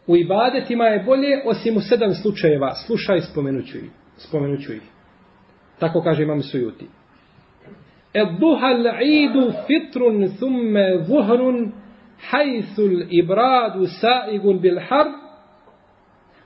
u 0.07 0.17
ibadetima 0.17 0.85
je 0.85 1.03
bolje 1.03 1.41
osim 1.45 1.77
u 1.77 1.81
sedam 1.81 2.13
slučajeva. 2.13 2.73
Slušaj, 2.73 3.21
spomenuću 3.21 3.77
ih. 3.77 3.91
Spomenuću 4.17 4.73
ih. 4.73 4.81
Tako 5.79 6.01
kaže 6.01 6.23
imam 6.23 6.41
Sujuti. 6.41 6.87
الضحى 8.15 8.71
العيد 8.71 9.49
فطر 9.49 10.25
ثم 10.25 10.73
ظهر 10.97 11.71
حيث 12.19 12.79
الإبراد 12.79 13.83
سائغ 14.01 14.51
بالحر 14.51 15.07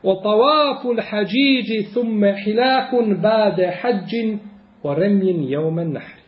وطواف 0.04 0.86
الحجيج 0.86 1.86
ثم 1.94 2.26
حلاق 2.26 3.00
بعد 3.24 3.62
حج 3.62 4.38
ورمي 4.84 5.52
يوم 5.52 5.80
النحر 5.80 6.20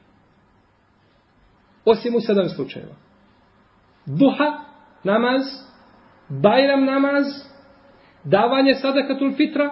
Osim 1.91 2.15
u 2.15 2.21
sedam 2.21 2.49
slučajeva. 2.49 2.95
Duha, 4.07 4.59
namaz, 5.05 5.43
bajram 6.29 6.85
namaz, 6.85 7.27
davanje 8.25 8.75
sadakatul 8.75 9.33
fitra, 9.37 9.71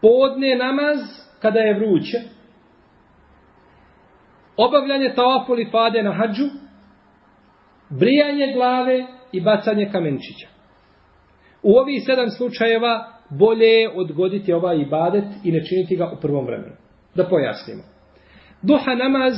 podne 0.00 0.56
namaz 0.56 0.98
kada 1.42 1.58
je 1.58 1.74
vruće, 1.74 2.18
obavljanje 4.56 5.12
tavafu 5.14 5.52
ili 5.52 5.70
fade 5.70 6.02
na 6.02 6.12
hađu, 6.12 6.44
brijanje 7.90 8.52
glave 8.54 9.06
i 9.32 9.40
bacanje 9.40 9.88
kamenčića. 9.92 10.48
U 11.62 11.72
ovih 11.76 12.02
sedam 12.06 12.30
slučajeva 12.30 13.12
bolje 13.30 13.66
je 13.66 13.92
odgoditi 13.94 14.52
ovaj 14.52 14.76
ibadet 14.78 15.24
i 15.44 15.52
ne 15.52 15.64
činiti 15.64 15.96
ga 15.96 16.12
u 16.18 16.20
prvom 16.20 16.46
vremenu. 16.46 16.74
Da 17.14 17.28
pojasnimo. 17.28 17.82
Duha 18.62 18.94
namaz 18.94 19.34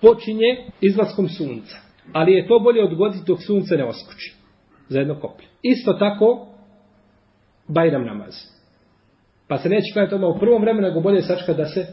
počinje 0.00 0.56
izlaskom 0.80 1.28
sunca. 1.28 1.76
Ali 2.12 2.32
je 2.32 2.48
to 2.48 2.58
bolje 2.58 2.84
odgoditi 2.84 3.24
dok 3.26 3.42
sunce 3.42 3.76
ne 3.76 3.84
oskoči. 3.84 4.34
Za 4.88 4.98
jedno 4.98 5.20
koplje. 5.20 5.46
Isto 5.62 5.92
tako, 5.92 6.48
Bajram 7.68 8.04
namaz. 8.04 8.34
Pa 9.48 9.58
se 9.58 9.68
neće 9.68 9.92
klanjati 9.92 10.14
odmah 10.14 10.36
u 10.36 10.38
prvom 10.38 10.62
vremenu, 10.62 10.88
nego 10.88 11.00
bolje 11.00 11.22
sačka 11.22 11.52
da 11.52 11.64
se 11.64 11.86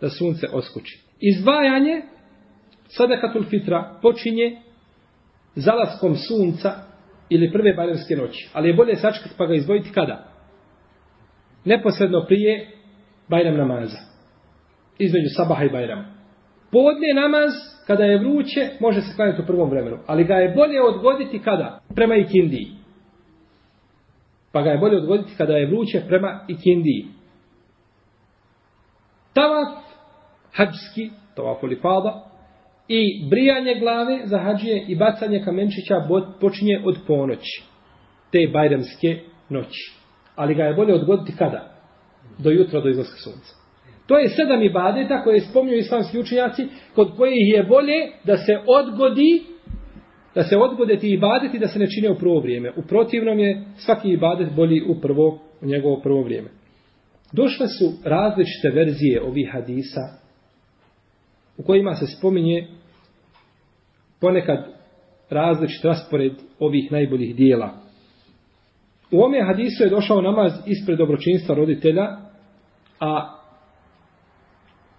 da 0.00 0.08
sunce 0.08 0.46
oskoči. 0.52 1.00
Izdvajanje 1.20 2.02
sadakatul 2.88 3.44
fitra 3.44 3.98
počinje 4.02 4.62
zalaskom 5.54 6.16
sunca 6.16 6.72
ili 7.28 7.52
prve 7.52 7.74
bajramske 7.74 8.16
noći. 8.16 8.48
Ali 8.52 8.68
je 8.68 8.74
bolje 8.74 8.96
sačkati 8.96 9.34
pa 9.38 9.46
ga 9.46 9.54
izdvojiti 9.54 9.92
kada? 9.92 10.24
Neposredno 11.64 12.24
prije 12.26 12.70
Bajram 13.28 13.56
namaza. 13.56 13.98
Između 14.98 15.28
sabaha 15.36 15.64
i 15.64 15.70
Bajrama. 15.70 16.19
Podne 16.72 17.14
namaz, 17.14 17.50
kada 17.86 18.04
je 18.04 18.18
vruće, 18.18 18.68
može 18.80 19.00
se 19.00 19.16
klanjati 19.16 19.42
u 19.42 19.46
prvom 19.46 19.70
vremenu. 19.70 19.98
Ali 20.06 20.24
ga 20.24 20.34
je 20.34 20.54
bolje 20.54 20.82
odgoditi 20.82 21.38
kada? 21.38 21.80
Prema 21.94 22.16
ikindiji. 22.16 22.66
Pa 24.52 24.62
ga 24.62 24.70
je 24.70 24.78
bolje 24.78 24.96
odgoditi 24.96 25.34
kada 25.36 25.56
je 25.56 25.66
vruće 25.66 26.02
prema 26.08 26.44
ikindiji. 26.48 27.06
Tavaf, 29.32 29.68
hađski, 30.52 31.10
tavaf 31.36 31.62
olifada, 31.62 32.30
i 32.88 33.28
brijanje 33.30 33.74
glave 33.80 34.20
za 34.24 34.38
hađije 34.38 34.84
i 34.88 34.96
bacanje 34.96 35.42
kamenčića 35.44 35.94
počinje 36.40 36.82
od 36.84 36.98
ponoći. 37.06 37.64
Te 38.32 38.38
bajramske 38.52 39.20
noći. 39.48 39.94
Ali 40.36 40.54
ga 40.54 40.62
je 40.62 40.74
bolje 40.74 40.94
odgoditi 40.94 41.36
kada? 41.36 41.74
Do 42.38 42.50
jutra, 42.50 42.80
do 42.80 42.88
izlaska 42.88 43.16
sunca. 43.16 43.59
To 44.10 44.18
je 44.18 44.28
sedam 44.28 44.62
ibadeta 44.62 45.22
koje 45.22 45.40
spomnju 45.40 45.74
islamski 45.74 46.18
učenjaci, 46.18 46.66
kod 46.94 47.16
kojih 47.16 47.54
je 47.54 47.62
bolje 47.62 48.10
da 48.24 48.36
se 48.36 48.58
odgodi, 48.66 49.42
da 50.34 50.42
se 50.42 50.56
odgode 50.56 50.96
ti 50.96 51.08
ibadeti, 51.10 51.58
da 51.58 51.68
se 51.68 51.78
ne 51.78 51.86
čine 51.90 52.10
u 52.10 52.18
prvo 52.18 52.40
vrijeme. 52.40 52.72
U 52.76 52.82
protivnom 52.82 53.38
je 53.38 53.64
svaki 53.76 54.08
ibadet 54.08 54.48
bolji 54.56 54.82
u 54.88 55.00
prvo, 55.00 55.38
u 55.62 55.66
njegovo 55.66 56.00
prvo 56.00 56.22
vrijeme. 56.22 56.48
Došle 57.32 57.66
su 57.68 57.92
različite 58.04 58.70
verzije 58.74 59.22
ovih 59.22 59.50
hadisa 59.52 60.00
u 61.58 61.62
kojima 61.62 61.94
se 61.94 62.06
spominje 62.06 62.66
ponekad 64.20 64.66
različit 65.30 65.84
raspored 65.84 66.32
ovih 66.58 66.92
najboljih 66.92 67.36
dijela. 67.36 67.70
U 69.10 69.22
ome 69.22 69.42
hadisu 69.46 69.82
je 69.82 69.90
došao 69.90 70.20
namaz 70.20 70.52
ispred 70.66 70.98
dobročinstva 70.98 71.54
roditelja, 71.54 72.06
a 73.00 73.39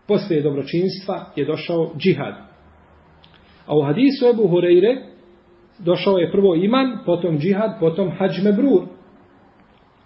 poslije 0.08 0.42
dobročinstva 0.42 1.26
je 1.36 1.46
došao 1.46 1.92
džihad. 1.98 2.34
A 3.66 3.78
u 3.78 3.82
hadisu 3.82 4.26
Ebu 4.34 4.44
Hureyre 4.44 4.98
došao 5.80 6.18
je 6.18 6.32
prvo 6.32 6.56
iman, 6.56 6.98
potom 7.06 7.38
džihad, 7.38 7.80
potom 7.80 8.12
hađ 8.18 8.44
mebrur. 8.44 8.82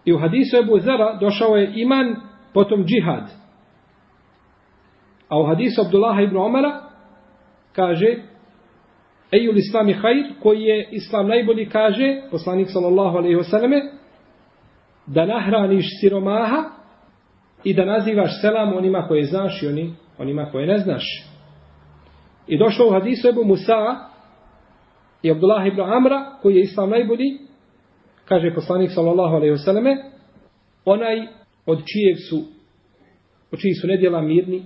I 0.06 0.14
u 0.14 0.20
hadisu 0.20 0.58
Ebu 0.58 0.80
Zara 0.80 1.18
došao 1.20 1.56
je 1.56 1.72
iman, 1.76 2.16
potom 2.54 2.86
džihad. 2.86 3.30
A 5.30 5.40
u 5.40 5.46
hadisu 5.46 5.82
Abdullaha 5.82 6.22
ibn 6.22 6.38
Omara 6.38 6.82
kaže 7.74 8.18
Ejul 9.32 9.58
islami 9.58 9.94
hajr, 9.94 10.26
koji 10.42 10.62
je 10.62 10.90
Islam 10.92 11.28
najbolji 11.28 11.70
kaže, 11.70 12.22
poslanik 12.32 12.68
sallallahu 12.70 13.18
alaihi 13.18 13.36
wasallame, 13.36 13.82
da 15.08 15.26
nahraniš 15.26 15.86
siromaha 16.00 16.64
i 17.66 17.74
da 17.74 17.86
nazivaš 17.86 18.42
selam 18.42 18.74
onima 18.74 19.08
koje 19.08 19.24
znaš 19.24 19.64
i 19.64 19.68
oni, 19.68 19.94
onima 20.18 20.50
koje 20.52 20.68
ne 20.68 20.78
znaš. 20.78 21.04
I 22.48 22.58
došlo 22.58 22.88
u 22.88 22.92
hadisu 22.92 23.28
Ebu 23.28 23.44
Musa 23.44 23.96
i 25.24 25.32
Abdullah 25.32 25.68
ibn 25.68 25.82
Amra, 25.82 26.38
koji 26.42 26.56
je 26.56 26.62
Islam 26.62 26.90
najbolji, 26.90 27.38
kaže 28.26 28.56
poslanik 28.56 28.92
sallallahu 28.92 29.36
alaihi 29.36 29.54
vseleme, 29.54 29.96
onaj 30.86 31.28
od 31.66 31.78
čijeg 31.78 32.18
su, 32.30 32.42
od 33.52 33.60
čijeg 33.60 33.74
su 33.82 33.88
nedjela 33.88 34.22
mirni, 34.22 34.64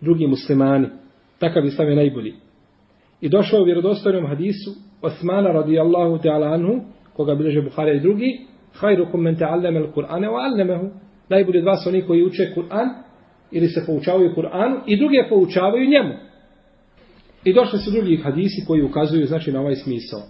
drugi 0.00 0.26
muslimani. 0.26 0.88
Takav 1.38 1.64
Islam 1.64 1.88
je 1.88 1.96
najbolji. 1.96 2.34
I 3.20 3.28
došao 3.28 3.60
u 3.60 3.64
vjerodostojnom 3.64 4.26
hadisu 4.26 4.70
Osmana 5.02 5.52
radijallahu 5.52 6.18
ta'ala 6.18 6.54
anhu, 6.54 6.80
koga 7.16 7.34
bileže 7.34 7.62
Buhari 7.62 7.96
i 7.96 8.00
drugi, 8.00 8.46
hajrukum 8.72 9.22
men 9.22 9.36
ta'allama 9.36 9.80
al-Qur'ane 9.80 10.28
wa 10.28 10.40
'allamahu. 10.42 10.90
Najbolji 11.28 11.58
od 11.58 11.64
vas 11.64 11.86
oni 11.86 12.02
koji 12.02 12.24
uče 12.24 12.52
Kur'an 12.54 12.88
ili 13.50 13.68
se 13.68 13.86
poučavaju 13.86 14.34
Kur'anu 14.36 14.80
i 14.86 14.96
druge 14.96 15.28
poučavaju 15.28 15.88
njemu. 15.88 16.14
I 17.44 17.52
došli 17.52 17.78
su 17.78 17.90
drugi 17.90 18.16
hadisi 18.16 18.64
koji 18.66 18.82
ukazuju 18.82 19.26
znači 19.26 19.52
na 19.52 19.60
ovaj 19.60 19.74
smisao. 19.74 20.20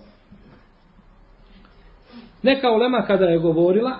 Neka 2.42 2.70
ulema 2.70 3.04
kada 3.06 3.24
je 3.24 3.38
govorila 3.38 3.98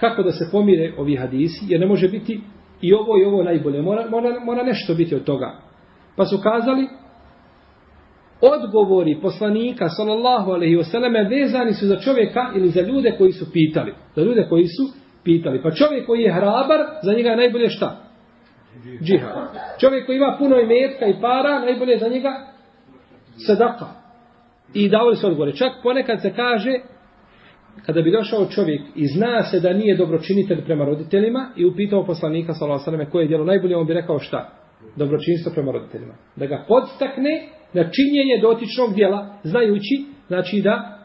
kako 0.00 0.22
da 0.22 0.32
se 0.32 0.48
pomire 0.52 0.94
ovi 0.98 1.16
hadisi, 1.16 1.64
jer 1.68 1.80
ne 1.80 1.86
može 1.86 2.08
biti 2.08 2.40
i 2.80 2.94
ovo 2.94 3.18
i 3.20 3.24
ovo 3.24 3.42
najbolje, 3.42 3.82
mora, 3.82 4.10
mora, 4.10 4.40
mora 4.44 4.62
nešto 4.62 4.94
biti 4.94 5.14
od 5.14 5.24
toga. 5.24 5.60
Pa 6.16 6.24
su 6.24 6.38
kazali, 6.42 6.88
odgovori 8.40 9.18
poslanika 9.22 9.88
sallallahu 9.88 10.50
alejhi 10.50 10.76
ve 10.76 10.84
selleme 10.84 11.24
vezani 11.24 11.72
su 11.72 11.86
za 11.86 11.96
čovjeka 11.96 12.52
ili 12.56 12.68
za 12.68 12.80
ljude 12.80 13.14
koji 13.18 13.32
su 13.32 13.52
pitali. 13.52 13.94
Za 14.16 14.22
ljude 14.22 14.46
koji 14.48 14.66
su 14.66 15.01
pitali. 15.24 15.62
Pa 15.62 15.70
čovjek 15.70 16.06
koji 16.06 16.20
je 16.20 16.32
hrabar, 16.32 16.80
za 17.02 17.12
njega 17.12 17.28
je 17.28 17.36
najbolje 17.36 17.68
šta? 17.68 17.96
Džihad. 19.02 19.32
Čovjek 19.80 20.06
koji 20.06 20.16
ima 20.16 20.36
puno 20.38 20.60
imetka 20.60 21.06
i 21.06 21.20
para, 21.20 21.60
najbolje 21.60 21.98
za 21.98 22.08
njega 22.08 22.30
sadaka. 23.46 23.86
I 24.74 24.88
davali 24.88 25.16
se 25.16 25.26
odgovore. 25.26 25.52
Čak 25.52 25.72
ponekad 25.82 26.22
se 26.22 26.32
kaže, 26.36 26.72
kada 27.86 28.02
bi 28.02 28.10
došao 28.10 28.46
čovjek 28.46 28.82
i 28.94 29.06
zna 29.06 29.42
se 29.42 29.60
da 29.60 29.72
nije 29.72 29.96
dobročinitelj 29.96 30.64
prema 30.64 30.84
roditeljima 30.84 31.48
i 31.56 31.64
upitao 31.64 32.06
poslanika 32.06 32.54
sallallahu 32.54 32.78
alejhi 32.78 32.90
ve 32.90 32.96
selleme 32.96 33.10
koje 33.10 33.22
je 33.22 33.28
djelo 33.28 33.44
najbolje, 33.44 33.76
on 33.76 33.86
bi 33.86 33.94
rekao 33.94 34.18
šta? 34.18 34.50
Dobročinstvo 34.96 35.52
prema 35.52 35.72
roditeljima. 35.72 36.14
Da 36.36 36.46
ga 36.46 36.64
podstakne 36.68 37.48
na 37.72 37.82
činjenje 37.82 38.38
dotičnog 38.42 38.94
djela, 38.94 39.36
znajući, 39.42 40.04
znači 40.26 40.60
da, 40.60 40.98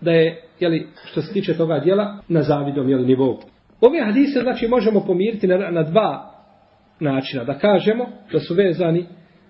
da 0.00 0.10
je, 0.10 0.42
jeli, 0.60 0.86
što 1.04 1.22
se 1.22 1.32
tiče 1.32 1.56
toga 1.56 1.78
dijela, 1.78 2.18
na 2.28 2.42
zavidom 2.42 2.88
jeli, 2.88 3.06
nivou. 3.06 3.38
Ove 3.80 4.00
hadise, 4.04 4.40
znači, 4.40 4.68
možemo 4.68 5.00
pomiriti 5.06 5.46
na, 5.46 5.70
na 5.70 5.82
dva 5.82 6.30
načina. 7.00 7.44
Da 7.44 7.58
kažemo 7.58 8.06
da 8.32 8.40
su 8.40 8.54
vezani 8.54 9.06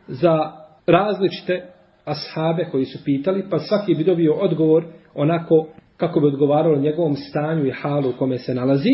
za 0.09 0.53
različite 0.87 1.67
ashabe 2.05 2.65
koji 2.71 2.85
su 2.85 3.05
pitali, 3.05 3.45
pa 3.51 3.59
svaki 3.59 3.95
bi 3.95 4.05
dobio 4.05 4.35
odgovor 4.35 4.85
onako 5.15 5.67
kako 5.97 6.21
bi 6.21 6.27
odgovaralo 6.27 6.79
njegovom 6.79 7.17
stanju 7.17 7.67
i 7.67 7.73
halu 7.73 8.11
u 8.11 8.19
kome 8.19 8.39
se 8.39 8.55
nalazi. 8.55 8.91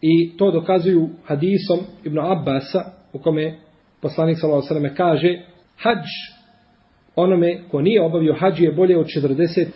I 0.00 0.36
to 0.36 0.50
dokazuju 0.50 1.08
hadisom 1.24 1.78
Ibn 2.04 2.18
Abbasa 2.18 2.84
u 3.12 3.18
kome 3.18 3.58
poslanik 4.00 4.38
s.a.v. 4.38 4.94
kaže 4.94 5.38
hađ 5.76 6.04
onome 7.16 7.58
ko 7.70 7.80
nije 7.80 8.02
obavio 8.02 8.36
hađ 8.40 8.60
je 8.60 8.72
bolje 8.72 8.98
od 8.98 9.06
40 9.06 9.66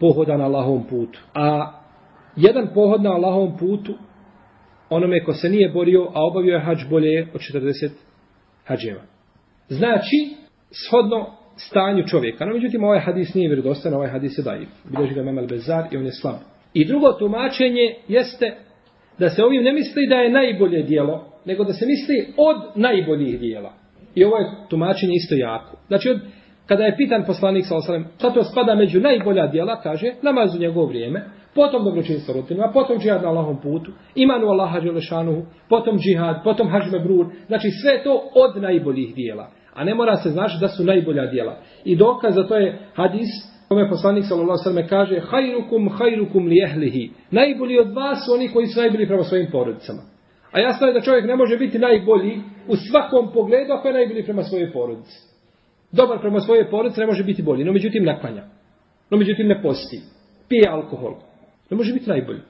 pohoda 0.00 0.36
na 0.36 0.44
Allahovom 0.44 0.84
putu. 0.84 1.20
A 1.34 1.72
jedan 2.36 2.68
pohod 2.74 3.02
na 3.02 3.10
Allahovom 3.10 3.58
putu 3.58 3.94
onome 4.90 5.24
ko 5.24 5.32
se 5.32 5.48
nije 5.48 5.68
borio, 5.68 6.02
a 6.14 6.26
obavio 6.26 6.54
je 6.54 6.60
hađ 6.60 6.78
bolje 6.90 7.28
od 7.34 7.40
40 7.54 7.90
hađeva. 8.64 9.02
Znači, 9.68 10.16
shodno 10.70 11.26
stanju 11.56 12.06
čovjeka. 12.06 12.44
No, 12.44 12.54
međutim, 12.54 12.84
ovaj 12.84 13.00
hadis 13.00 13.34
nije 13.34 13.48
vjerodostan, 13.48 13.94
ovaj 13.94 14.08
hadis 14.08 14.38
je 14.38 14.42
dajiv. 14.42 14.68
Bileži 14.84 15.14
ga 15.14 15.22
Memel 15.22 15.46
Bezar 15.46 15.84
i 15.90 15.96
on 15.96 16.04
je 16.04 16.12
slab. 16.12 16.36
I 16.74 16.84
drugo 16.84 17.12
tumačenje 17.12 17.94
jeste 18.08 18.56
da 19.18 19.30
se 19.30 19.44
ovim 19.44 19.62
ne 19.62 19.72
misli 19.72 20.06
da 20.08 20.16
je 20.16 20.30
najbolje 20.30 20.82
dijelo, 20.82 21.32
nego 21.44 21.64
da 21.64 21.72
se 21.72 21.86
misli 21.86 22.34
od 22.36 22.56
najboljih 22.74 23.40
dijela. 23.40 23.72
I 24.14 24.24
ovo 24.24 24.36
je 24.36 24.50
tumačenje 24.68 25.14
isto 25.14 25.34
jako. 25.34 25.76
Znači, 25.86 26.10
od 26.10 26.20
kada 26.66 26.84
je 26.84 26.96
pitan 26.96 27.24
poslanik 27.26 27.66
sa 27.66 27.76
osalem, 27.76 28.06
šta 28.16 28.30
to 28.30 28.44
spada 28.44 28.74
među 28.74 29.00
najbolja 29.00 29.46
dijela, 29.46 29.80
kaže, 29.82 30.12
namaz 30.22 30.54
u 30.54 30.58
njegovo 30.58 30.86
vrijeme, 30.86 31.24
potom 31.54 31.84
dobročinstvo 31.84 32.34
roditeljima, 32.34 32.70
potom 32.72 32.98
džihad 32.98 33.22
na 33.22 33.28
Allahom 33.28 33.60
putu, 33.60 33.92
imanu 34.14 34.46
Allaha 34.46 34.80
Đelešanuhu, 34.80 35.42
potom 35.68 35.98
džihad, 35.98 36.36
potom 36.44 36.68
hađme 36.68 36.98
brur, 36.98 37.26
znači 37.46 37.68
sve 37.70 38.04
to 38.04 38.22
od 38.34 38.62
najboljih 38.62 39.14
dijela. 39.14 39.50
A 39.74 39.84
ne 39.84 39.94
mora 39.94 40.16
se 40.16 40.30
znaš 40.30 40.60
da 40.60 40.68
su 40.68 40.84
najbolja 40.84 41.26
djela. 41.26 41.56
I 41.84 41.96
dokaz 41.96 42.34
za 42.34 42.46
to 42.46 42.56
je 42.56 42.78
hadis 42.94 43.28
kome 43.68 43.88
poslanik 43.88 44.24
sallallahu 44.28 44.68
alejhi 44.68 44.88
kaže 44.88 45.20
hajrukum 45.20 45.88
hajrukum 45.88 46.46
li 46.46 46.62
ehlihi. 46.64 47.10
Najbolji 47.30 47.78
od 47.78 47.92
vas 47.92 48.24
su 48.24 48.32
oni 48.32 48.48
koji 48.48 48.66
su 48.66 48.80
najbolji 48.80 49.06
prema 49.06 49.22
svojim 49.22 49.48
porodicama. 49.52 50.02
A 50.52 50.60
jasno 50.60 50.86
je 50.86 50.92
da 50.92 51.00
čovjek 51.00 51.26
ne 51.26 51.36
može 51.36 51.56
biti 51.56 51.78
najbolji 51.78 52.40
u 52.68 52.76
svakom 52.76 53.32
pogledu 53.32 53.72
ako 53.72 53.88
je 53.88 53.94
najbolji 53.94 54.24
prema 54.24 54.42
svojoj 54.42 54.72
porodici. 54.72 55.31
Dobar 55.92 56.20
prema 56.20 56.40
svojoj 56.40 56.70
porodici 56.70 57.00
ne 57.00 57.06
može 57.06 57.24
biti 57.24 57.42
bolji, 57.42 57.64
no 57.64 57.72
međutim 57.72 58.04
naklanja. 58.04 58.44
No 59.10 59.16
međutim 59.16 59.46
ne 59.46 59.62
posti. 59.62 60.00
Pije 60.48 60.68
alkohol. 60.68 61.14
Ne 61.70 61.76
može 61.76 61.94
biti 61.94 62.10
najbolji. 62.10 62.40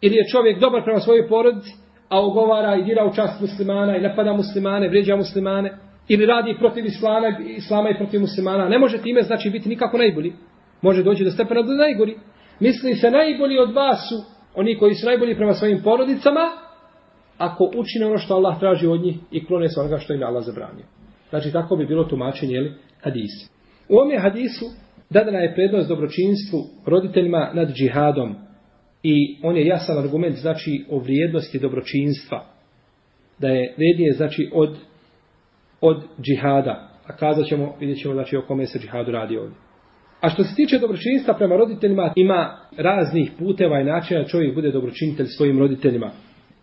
Ili 0.00 0.16
je 0.16 0.28
čovjek 0.32 0.60
dobar 0.60 0.84
prema 0.84 1.00
svojoj 1.00 1.28
porodici, 1.28 1.72
a 2.08 2.20
ogovara 2.20 2.76
i 2.76 2.84
dira 2.84 3.04
u 3.04 3.14
čast 3.14 3.40
muslimana 3.40 3.96
i 3.96 4.00
napada 4.00 4.32
muslimane, 4.32 4.88
vređa 4.88 5.16
muslimane, 5.16 5.78
ili 6.08 6.26
radi 6.26 6.56
protiv 6.58 6.86
islama, 6.86 7.38
islama 7.56 7.90
i 7.90 7.96
protiv 7.96 8.20
muslimana, 8.20 8.68
ne 8.68 8.78
može 8.78 9.02
time 9.02 9.22
znači 9.22 9.50
biti 9.50 9.68
nikako 9.68 9.98
najbolji. 9.98 10.32
Može 10.82 11.02
doći 11.02 11.24
do 11.24 11.30
stepena 11.30 11.62
do 11.62 11.72
najgori. 11.72 12.16
Misli 12.60 12.94
se 12.94 13.10
najbolji 13.10 13.58
od 13.58 13.74
vas 13.74 14.08
su 14.08 14.36
oni 14.54 14.78
koji 14.78 14.94
su 14.94 15.06
najbolji 15.06 15.36
prema 15.36 15.54
svojim 15.54 15.82
porodicama, 15.82 16.50
ako 17.38 17.64
učine 17.64 18.06
ono 18.06 18.18
što 18.18 18.34
Allah 18.34 18.60
traži 18.60 18.86
od 18.86 19.00
njih 19.00 19.16
i 19.30 19.46
klone 19.46 19.68
se 19.68 19.80
onoga 19.80 19.98
što 19.98 20.14
im 20.14 20.22
Allah 20.22 20.44
zabranio. 20.44 20.84
Znači 21.30 21.52
tako 21.52 21.76
bi 21.76 21.86
bilo 21.86 22.04
tumačenje 22.04 22.54
jeli, 22.54 22.72
hadisa. 23.02 23.50
U 23.88 23.94
ovom 23.94 24.22
hadisu 24.22 24.64
dadana 25.10 25.38
je 25.38 25.54
prednost 25.54 25.88
dobročinstvu 25.88 26.58
roditeljima 26.86 27.50
nad 27.54 27.72
džihadom 27.72 28.34
i 29.02 29.36
on 29.42 29.56
je 29.56 29.66
jasan 29.66 29.98
argument 29.98 30.36
znači 30.36 30.84
o 30.90 30.98
vrijednosti 30.98 31.58
dobročinstva. 31.58 32.44
Da 33.38 33.48
je 33.48 33.74
vrednije 33.76 34.12
znači 34.12 34.50
od, 34.52 34.76
od 35.80 36.02
džihada. 36.20 36.88
A 37.06 37.16
kazat 37.16 37.46
ćemo, 37.46 37.76
vidjet 37.80 37.98
ćemo 37.98 38.14
znači 38.14 38.36
o 38.36 38.42
kome 38.42 38.66
se 38.66 38.78
džihadu 38.78 39.12
radi 39.12 39.36
ovdje. 39.36 39.56
A 40.20 40.30
što 40.30 40.44
se 40.44 40.54
tiče 40.54 40.78
dobročinstva 40.78 41.34
prema 41.34 41.56
roditeljima, 41.56 42.12
ima 42.16 42.58
raznih 42.76 43.30
puteva 43.38 43.80
i 43.80 43.84
načina 43.84 44.24
čovjek 44.24 44.54
bude 44.54 44.70
dobročinitelj 44.70 45.26
svojim 45.26 45.58
roditeljima. 45.58 46.10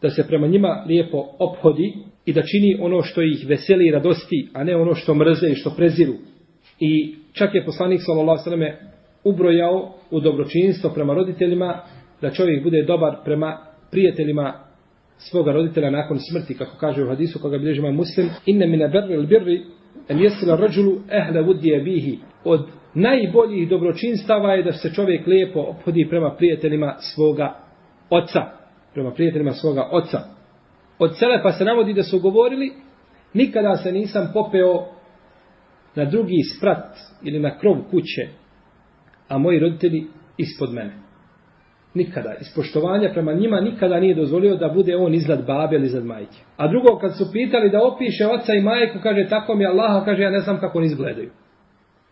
Da 0.02 0.10
se 0.10 0.28
prema 0.28 0.48
njima 0.48 0.84
lijepo 0.88 1.26
ophodi 1.40 1.94
i 2.26 2.34
da 2.34 2.42
čini 2.42 2.78
ono 2.82 3.02
što 3.02 3.22
ih 3.22 3.46
veseli 3.48 3.88
i 3.88 3.92
radosti, 3.92 4.50
a 4.54 4.64
ne 4.64 4.76
ono 4.76 4.96
što 4.96 5.16
mrze 5.16 5.48
i 5.50 5.56
što 5.56 5.74
preziru. 5.78 6.14
I 6.80 7.16
čak 7.34 7.56
je 7.56 7.66
poslanik 7.66 8.02
s.a.v. 8.02 8.78
ubrojao 9.24 9.94
u 10.12 10.20
dobročinstvo 10.20 10.90
prema 10.90 11.14
roditeljima 11.14 11.82
da 12.22 12.32
čovjek 12.32 12.64
bude 12.64 12.84
dobar 12.84 13.16
prema 13.26 13.58
prijateljima 13.92 14.54
svoga 15.18 15.52
roditelja 15.52 15.92
nakon 15.92 16.20
smrti, 16.20 16.58
kako 16.58 16.78
kaže 16.78 17.04
u 17.04 17.08
hadisu 17.08 17.40
koga 17.40 17.58
bilježi 17.58 17.80
ima 17.80 17.92
muslim, 17.92 18.30
inne 18.46 18.68
mine 18.68 18.88
berri 18.88 19.14
il 19.14 19.28
birri 19.28 19.62
en 20.10 20.20
jesila 20.20 20.56
rađulu 20.56 21.02
ehle 21.10 21.42
vudije 21.42 21.80
bihi. 21.80 22.20
Od 22.44 22.68
najboljih 22.94 23.70
dobročinstava 23.70 24.54
je 24.54 24.64
da 24.64 24.72
se 24.72 24.94
čovjek 24.94 25.28
lijepo 25.28 25.60
obhodi 25.60 26.08
prema 26.10 26.36
prijateljima 26.36 26.96
svoga 27.00 27.56
oca. 28.10 28.42
Prema 28.94 29.12
prijateljima 29.12 29.52
svoga 29.52 29.90
oca. 29.92 30.33
Od 31.04 31.18
Selefa 31.18 31.52
se 31.52 31.66
navodi 31.66 31.94
da 31.94 32.04
su 32.04 32.20
govorili, 32.20 32.72
nikada 33.34 33.76
se 33.76 33.92
nisam 33.92 34.30
popeo 34.34 34.86
na 35.96 36.06
drugi 36.06 36.44
sprat 36.58 36.98
ili 37.24 37.40
na 37.40 37.58
krov 37.58 37.76
kuće, 37.92 38.28
a 39.28 39.38
moji 39.38 39.60
roditelji 39.60 40.04
ispod 40.38 40.74
mene. 40.74 40.94
Nikada. 41.94 42.34
Iz 42.42 42.48
poštovanja 42.56 43.10
prema 43.14 43.34
njima 43.34 43.62
nikada 43.62 44.00
nije 44.00 44.16
dozvolio 44.16 44.56
da 44.56 44.70
bude 44.70 44.96
on 44.96 45.14
iznad 45.14 45.46
babe 45.46 45.76
ili 45.76 45.86
iznad 45.86 46.06
majke. 46.06 46.38
A 46.58 46.68
drugo, 46.68 47.00
kad 47.00 47.18
su 47.18 47.32
pitali 47.34 47.70
da 47.70 47.84
opiše 47.84 48.28
oca 48.28 48.54
i 48.54 48.62
majku, 48.62 49.00
kaže 49.04 49.30
tako 49.30 49.56
mi 49.56 49.66
Allaha, 49.66 50.06
kaže 50.06 50.22
ja 50.24 50.32
ne 50.32 50.40
znam 50.40 50.60
kako 50.60 50.78
oni 50.78 50.88
izgledaju. 50.88 51.30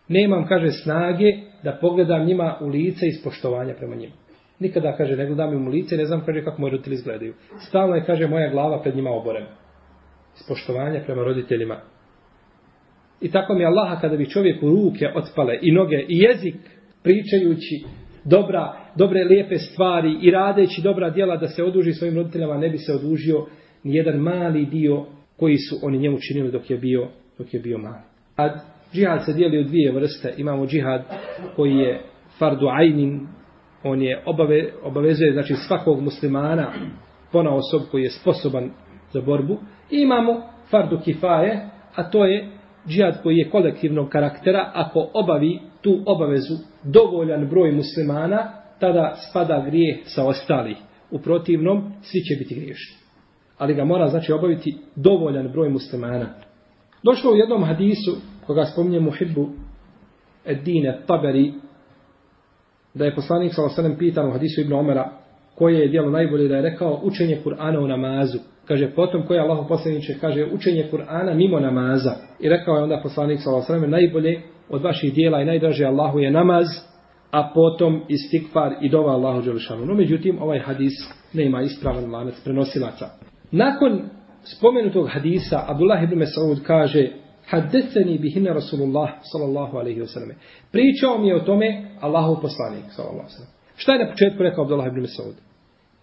Nemam, 0.08 0.46
kaže, 0.48 0.70
snage 0.70 1.26
da 1.62 1.78
pogledam 1.80 2.24
njima 2.24 2.58
u 2.60 2.68
lice 2.68 3.06
iz 3.06 3.24
poštovanja 3.24 3.74
prema 3.74 3.96
njima. 3.96 4.21
Nikada, 4.58 4.96
kaže, 4.96 5.16
ne 5.16 5.26
gledam 5.26 5.52
im 5.52 5.66
u 5.66 5.70
lice, 5.70 5.96
ne 5.96 6.04
znam, 6.04 6.24
kaže, 6.26 6.44
kako 6.44 6.60
moji 6.60 6.70
roditelji 6.70 6.94
izgledaju. 6.94 7.34
Stalno 7.68 7.94
je, 7.94 8.04
kaže, 8.04 8.26
moja 8.26 8.50
glava 8.50 8.82
pred 8.82 8.96
njima 8.96 9.10
oborena. 9.10 9.48
Iz 10.34 10.48
poštovanja 10.48 11.00
prema 11.06 11.22
roditeljima. 11.22 11.80
I 13.20 13.30
tako 13.30 13.54
mi 13.54 13.64
Allaha 13.64 14.00
kada 14.00 14.16
bi 14.16 14.30
čovjek 14.30 14.62
u 14.62 14.68
ruke 14.68 15.08
otpale 15.14 15.58
i 15.62 15.72
noge 15.72 15.96
i 16.08 16.18
jezik 16.18 16.56
pričajući 17.02 17.84
dobra, 18.24 18.72
dobre 18.96 19.24
lijepe 19.24 19.58
stvari 19.58 20.18
i 20.22 20.30
radeći 20.30 20.82
dobra 20.82 21.10
djela 21.10 21.36
da 21.36 21.48
se 21.48 21.64
oduži 21.64 21.92
svojim 21.92 22.16
roditeljama 22.16 22.58
ne 22.58 22.68
bi 22.68 22.78
se 22.78 22.92
odužio 22.92 23.46
ni 23.82 23.96
jedan 23.96 24.16
mali 24.16 24.66
dio 24.66 25.06
koji 25.36 25.56
su 25.56 25.76
oni 25.82 25.98
njemu 25.98 26.18
činili 26.18 26.52
dok 26.52 26.70
je 26.70 26.76
bio, 26.76 27.08
dok 27.38 27.54
je 27.54 27.60
bio 27.60 27.78
mali. 27.78 28.02
A 28.36 28.48
džihad 28.94 29.24
se 29.24 29.32
dijeli 29.32 29.60
u 29.60 29.64
dvije 29.64 29.92
vrste. 29.92 30.34
Imamo 30.36 30.66
džihad 30.66 31.02
koji 31.56 31.76
je 31.76 32.02
fardu 32.38 32.66
ajnin, 32.66 33.26
on 33.84 34.02
je 34.02 34.22
obave, 34.26 34.72
obavezuje 34.82 35.32
znači 35.32 35.54
svakog 35.54 36.00
muslimana 36.00 36.72
pona 37.32 37.54
osob 37.54 37.82
koji 37.90 38.02
je 38.02 38.10
sposoban 38.10 38.70
za 39.12 39.20
borbu. 39.20 39.58
I 39.90 40.00
imamo 40.02 40.42
fardu 40.70 41.00
kifaje, 41.04 41.68
a 41.94 42.10
to 42.10 42.24
je 42.24 42.48
džihad 42.88 43.22
koji 43.22 43.36
je 43.36 43.50
kolektivnog 43.50 44.08
karaktera, 44.08 44.70
ako 44.74 45.10
obavi 45.14 45.60
tu 45.80 46.02
obavezu 46.06 46.54
dovoljan 46.84 47.48
broj 47.48 47.72
muslimana, 47.72 48.52
tada 48.80 49.14
spada 49.30 49.64
grijeh 49.66 49.96
sa 50.04 50.26
ostalih. 50.26 50.76
U 51.10 51.18
protivnom, 51.18 51.92
svi 52.02 52.20
će 52.20 52.34
biti 52.38 52.54
griješni. 52.54 52.96
Ali 53.58 53.74
ga 53.74 53.84
mora, 53.84 54.08
znači, 54.08 54.32
obaviti 54.32 54.76
dovoljan 54.96 55.52
broj 55.52 55.68
muslimana. 55.68 56.34
Došlo 57.02 57.32
u 57.32 57.36
jednom 57.36 57.64
hadisu, 57.64 58.16
koga 58.46 58.64
spominje 58.64 59.00
Muhibbu 59.00 59.48
Edine 60.44 61.00
Taberi, 61.06 61.52
da 62.94 63.04
je 63.04 63.14
poslanik 63.14 63.52
s.a.v. 63.54 63.98
pitan 63.98 64.26
u 64.28 64.32
hadisu 64.32 64.60
Ibn 64.60 64.72
Omera, 64.72 65.10
koje 65.54 65.78
je 65.78 65.88
dijelo 65.88 66.10
najbolje 66.10 66.48
da 66.48 66.56
je 66.56 66.62
rekao 66.62 67.00
učenje 67.02 67.40
Kur'ana 67.44 67.78
u 67.78 67.88
namazu. 67.88 68.38
Kaže, 68.68 68.90
potom 68.90 69.26
koje 69.26 69.40
Allah 69.40 69.66
poslaniče, 69.68 70.14
kaže 70.20 70.46
učenje 70.52 70.88
Kur'ana 70.92 71.34
mimo 71.34 71.60
namaza. 71.60 72.14
I 72.40 72.48
rekao 72.48 72.76
je 72.76 72.82
onda 72.82 73.00
poslanik 73.02 73.40
s.a.v. 73.40 73.88
najbolje 73.88 74.40
od 74.68 74.82
vaših 74.82 75.14
dijela 75.14 75.40
i 75.40 75.44
najdraže 75.44 75.84
Allahu 75.84 76.18
je 76.18 76.30
namaz, 76.30 76.66
a 77.30 77.50
potom 77.54 78.02
istikfar 78.08 78.74
i 78.80 78.88
dova 78.88 79.12
Allahu 79.12 79.42
Đelešanu. 79.42 79.86
No, 79.86 79.94
međutim, 79.94 80.42
ovaj 80.42 80.58
hadis 80.58 80.92
nema 81.32 81.62
ispravan 81.62 82.10
lanac 82.10 82.34
prenosilaca. 82.44 83.06
Nakon 83.50 84.02
spomenutog 84.44 85.08
hadisa, 85.10 85.64
Abdullah 85.68 86.02
ibn 86.02 86.20
Mas'ud 86.20 86.62
kaže, 86.66 87.08
Haddeseni 87.52 88.18
bihine 88.18 88.54
Rasulullah 88.54 89.08
sallallahu 89.32 89.78
alaihi 89.78 90.00
wa 90.00 90.06
sallam. 90.06 90.30
Pričao 90.72 91.18
mi 91.18 91.28
je 91.28 91.36
o 91.36 91.44
tome 91.44 91.68
Allahov 92.00 92.40
poslanik 92.40 92.84
sallallahu 92.90 93.18
alaihi 93.18 93.34
wa 93.34 93.38
sallam. 93.38 93.52
Šta 93.76 93.92
je 93.92 94.04
na 94.04 94.10
početku 94.10 94.42
rekao 94.42 94.64
Abdullah 94.64 94.86
ibn 94.86 95.00
Mas'ud? 95.00 95.34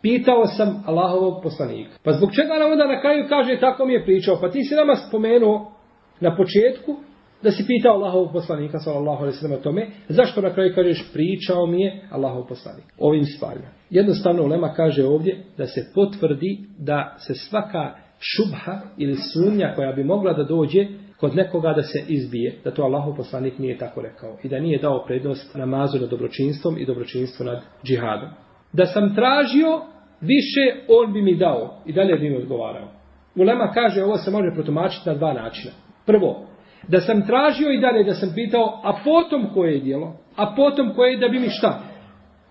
Pitao 0.02 0.46
sam 0.46 0.84
Allahovog 0.86 1.44
poslanika. 1.44 1.92
Pa 2.04 2.12
zbog 2.12 2.30
čega 2.36 2.54
nam 2.60 2.72
onda 2.72 2.88
na 2.88 3.02
kraju 3.02 3.26
kaže 3.30 3.60
tako 3.60 3.86
mi 3.86 3.94
je 3.94 4.06
pričao? 4.06 4.38
Pa 4.42 4.52
ti 4.52 4.64
si 4.64 4.76
nama 4.76 4.96
spomenuo 4.96 5.72
na 6.20 6.36
početku 6.36 6.96
da 7.44 7.52
si 7.52 7.68
pitao 7.68 7.94
Allahovog 7.94 8.32
poslanika 8.34 8.80
sallallahu 8.80 9.22
alaihi 9.24 9.38
sallam 9.38 9.60
o 9.60 9.64
tome. 9.64 9.88
Zašto 10.10 10.42
na 10.42 10.54
kraju 10.54 10.76
kažeš 10.76 11.14
pričao 11.14 11.66
mi 11.66 11.82
je 11.82 12.02
Allahov 12.12 12.48
poslanik? 12.48 12.86
Ovim 12.98 13.26
stvarima. 13.26 13.68
Jednostavno 13.90 14.44
Ulema 14.44 14.74
kaže 14.74 15.06
ovdje 15.06 15.44
da 15.58 15.66
se 15.66 15.92
potvrdi 15.96 16.60
da 16.78 17.16
se 17.18 17.34
svaka 17.34 17.96
šubha 18.20 18.82
ili 18.98 19.16
sumnja 19.16 19.74
koja 19.76 19.92
bi 19.92 20.04
mogla 20.04 20.34
da 20.34 20.44
dođe 20.44 20.88
kod 21.20 21.36
nekoga 21.36 21.74
da 21.74 21.82
se 21.82 22.04
izbije, 22.08 22.56
da 22.64 22.72
to 22.72 22.84
Allahu 22.84 23.16
poslanik 23.16 23.60
nije 23.60 23.78
tako 23.78 24.02
rekao 24.02 24.38
i 24.44 24.50
da 24.50 24.60
nije 24.60 24.80
dao 24.80 25.04
prednost 25.08 25.56
namazu 25.56 26.00
nad 26.00 26.10
dobročinstvom 26.10 26.78
i 26.78 26.86
dobročinstvu 26.86 27.46
nad 27.46 27.62
džihadom. 27.84 28.30
Da 28.74 28.86
sam 28.86 29.16
tražio 29.16 29.82
više, 30.22 30.86
on 30.88 31.14
bi 31.14 31.22
mi 31.22 31.36
dao 31.36 31.82
i 31.86 31.94
dalje 31.94 32.16
bi 32.16 32.30
mi 32.30 32.38
odgovarao. 32.38 32.88
Ulema 33.36 33.72
kaže, 33.74 34.04
ovo 34.04 34.18
se 34.18 34.32
može 34.32 34.54
protumačiti 34.54 35.10
na 35.10 35.16
dva 35.16 35.34
načina. 35.34 35.74
Prvo, 36.06 36.48
da 36.88 37.00
sam 37.00 37.28
tražio 37.28 37.72
i 37.72 37.82
dalje 37.82 38.04
da 38.04 38.14
sam 38.14 38.32
pitao, 38.36 38.82
a 38.84 39.00
potom 39.04 39.54
koje 39.54 39.74
je 39.74 39.80
dijelo, 39.80 40.16
a 40.36 40.54
potom 40.56 40.94
koje 40.96 41.12
je 41.12 41.18
da 41.18 41.28
bi 41.28 41.40
mi 41.40 41.50
šta 41.50 41.80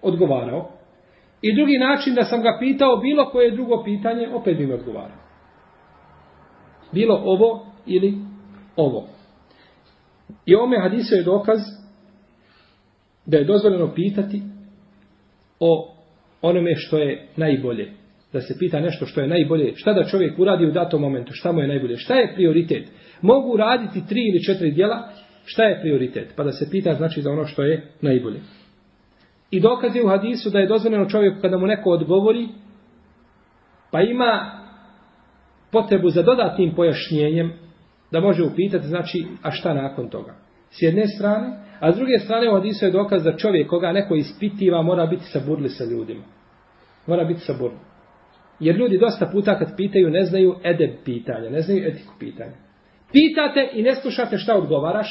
odgovarao. 0.03 0.71
I 1.43 1.57
drugi 1.57 1.79
način 1.79 2.15
da 2.15 2.25
sam 2.25 2.43
ga 2.43 2.57
pitao 2.61 2.97
bilo 2.97 3.31
koje 3.31 3.51
drugo 3.51 3.83
pitanje, 3.85 4.29
opet 4.35 4.57
bi 4.57 4.67
mi 4.67 4.73
odgovarao. 4.73 5.19
Bilo 6.93 7.21
ovo 7.25 7.67
ili 7.87 8.28
ovo. 8.79 9.09
I 10.47 10.55
ovome 10.55 10.81
hadisu 10.81 11.15
je 11.15 11.23
dokaz 11.23 11.59
da 13.27 13.37
je 13.37 13.45
dozvoljeno 13.45 13.95
pitati 13.95 14.43
o 15.61 15.95
onome 16.43 16.75
što 16.77 16.99
je 16.99 17.29
najbolje. 17.37 17.93
Da 18.33 18.41
se 18.41 18.59
pita 18.59 18.81
nešto 18.81 19.07
što 19.07 19.21
je 19.21 19.29
najbolje. 19.29 19.73
Šta 19.77 19.93
da 19.93 20.05
čovjek 20.05 20.39
uradi 20.39 20.67
u 20.67 20.73
datom 20.73 21.01
momentu? 21.01 21.33
Šta 21.33 21.53
mu 21.53 21.61
je 21.61 21.69
najbolje? 21.69 21.97
Šta 21.97 22.15
je 22.15 22.35
prioritet? 22.35 22.89
Mogu 23.23 23.57
raditi 23.57 24.07
tri 24.09 24.21
ili 24.21 24.45
četiri 24.45 24.71
dijela. 24.71 25.09
Šta 25.45 25.65
je 25.65 25.81
prioritet? 25.81 26.33
Pa 26.37 26.45
da 26.45 26.53
se 26.53 26.71
pita 26.71 26.95
znači 26.95 27.23
za 27.23 27.31
ono 27.31 27.45
što 27.45 27.63
je 27.63 27.93
najbolje. 28.01 28.41
I 29.51 29.61
dokaz 29.61 29.97
je 29.97 30.05
u 30.05 30.09
hadisu 30.09 30.51
da 30.51 30.59
je 30.59 30.67
dozvoljeno 30.67 31.09
čovjeku 31.09 31.41
kada 31.41 31.59
mu 31.59 31.67
neko 31.67 31.91
odgovori 31.91 32.49
pa 33.91 34.01
ima 34.01 34.51
potrebu 35.73 36.11
za 36.11 36.23
dodatnim 36.23 36.75
pojašnjenjem 36.75 37.68
da 38.13 38.21
može 38.21 38.43
upitati, 38.43 38.87
znači, 38.87 39.27
a 39.43 39.51
šta 39.51 39.75
nakon 39.75 40.09
toga? 40.09 40.35
S 40.71 40.83
jedne 40.83 41.07
strane, 41.07 41.69
a 41.81 41.93
s 41.93 41.97
druge 41.97 42.19
strane 42.19 42.51
u 42.51 42.55
hadisu 42.55 42.85
je 42.85 42.91
dokaz 42.91 43.25
da 43.25 43.37
čovjek 43.37 43.69
koga 43.69 43.93
neko 43.93 44.15
ispitiva 44.15 44.83
mora 44.83 45.07
biti 45.07 45.25
saburli 45.25 45.69
sa 45.69 45.85
ljudima. 45.85 46.25
Mora 47.07 47.25
biti 47.25 47.41
saburli. 47.41 47.79
Jer 48.61 48.77
ljudi 48.77 48.99
dosta 48.99 49.27
puta 49.33 49.59
kad 49.59 49.77
pitaju 49.77 50.11
ne 50.11 50.25
znaju 50.25 50.55
edeb 50.65 50.91
pitanja, 51.05 51.51
ne 51.51 51.61
znaju 51.61 51.89
etiku 51.89 52.13
pitanja. 52.19 52.53
Pitate 53.13 53.69
i 53.73 53.83
ne 53.83 53.95
slušate 53.95 54.39
šta 54.39 54.55
odgovaraš 54.55 55.09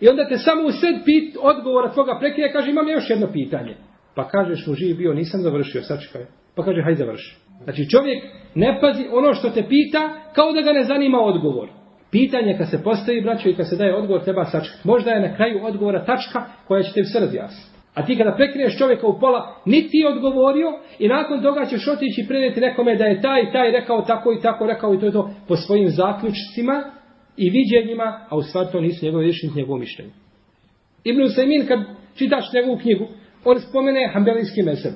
i 0.00 0.08
onda 0.08 0.28
te 0.28 0.38
samo 0.38 0.62
u 0.66 0.70
sred 0.70 0.94
pit, 1.04 1.36
odgovora 1.42 1.92
tvoga 1.92 2.16
prekrije 2.20 2.52
kaže 2.52 2.70
imam 2.70 2.88
još 2.88 3.10
jedno 3.10 3.32
pitanje. 3.32 3.76
Pa 4.14 4.28
kažeš 4.28 4.66
mu 4.66 4.74
živ 4.74 4.96
bio 4.96 5.14
nisam 5.14 5.40
završio, 5.40 5.82
sačekaj. 5.82 6.22
Pa 6.56 6.64
kaže 6.64 6.82
hajde 6.82 7.04
završi. 7.04 7.36
Znači 7.64 7.90
čovjek 7.90 8.24
ne 8.54 8.78
pazi 8.80 9.04
ono 9.12 9.34
što 9.34 9.50
te 9.50 9.62
pita 9.68 10.00
kao 10.34 10.52
da 10.52 10.60
ga 10.60 10.72
ne 10.72 10.84
zanima 10.84 11.18
odgovor. 11.20 11.68
Pitanje 12.14 12.58
kad 12.58 12.70
se 12.70 12.82
postavi 12.82 13.20
braćo 13.20 13.48
i 13.48 13.54
kad 13.54 13.68
se 13.68 13.76
daje 13.76 13.96
odgovor 13.96 14.24
treba 14.24 14.44
sačekati. 14.44 14.88
Možda 14.88 15.10
je 15.10 15.28
na 15.28 15.36
kraju 15.36 15.64
odgovora 15.64 16.04
tačka 16.04 16.44
koja 16.66 16.82
će 16.82 16.92
te 16.92 17.04
sve 17.04 17.20
razjasniti. 17.20 17.74
A 17.94 18.06
ti 18.06 18.16
kada 18.16 18.36
prekriješ 18.36 18.78
čovjeka 18.78 19.06
u 19.06 19.20
pola, 19.20 19.56
niti 19.66 19.88
ti 19.88 20.04
odgovorio 20.12 20.68
i 20.98 21.08
nakon 21.08 21.42
toga 21.42 21.64
ćeš 21.64 21.88
otići 21.88 22.20
i 22.20 22.28
prenijeti 22.28 22.60
nekome 22.60 22.96
da 22.96 23.04
je 23.04 23.20
taj 23.20 23.52
taj 23.52 23.70
rekao 23.70 24.02
tako 24.02 24.32
i 24.32 24.40
tako 24.42 24.66
rekao 24.66 24.94
i 24.94 25.00
to 25.00 25.06
je 25.06 25.12
to 25.12 25.30
po 25.48 25.56
svojim 25.56 25.88
zaključcima 25.88 26.82
i 27.36 27.50
viđenjima, 27.50 28.26
a 28.28 28.36
u 28.36 28.42
stvari 28.42 28.68
to 28.72 28.80
nisu 28.80 29.04
njegove 29.04 29.24
rješenje, 29.24 29.52
njegovo 29.56 29.78
mišljenje. 29.78 30.12
Ibn 31.04 31.20
Usaymin, 31.20 31.68
kad 31.68 31.78
čitaš 32.18 32.52
njegovu 32.52 32.78
knjigu, 32.78 33.06
on 33.44 33.60
spomene 33.60 34.10
hambelijski 34.12 34.62
mesel. 34.62 34.92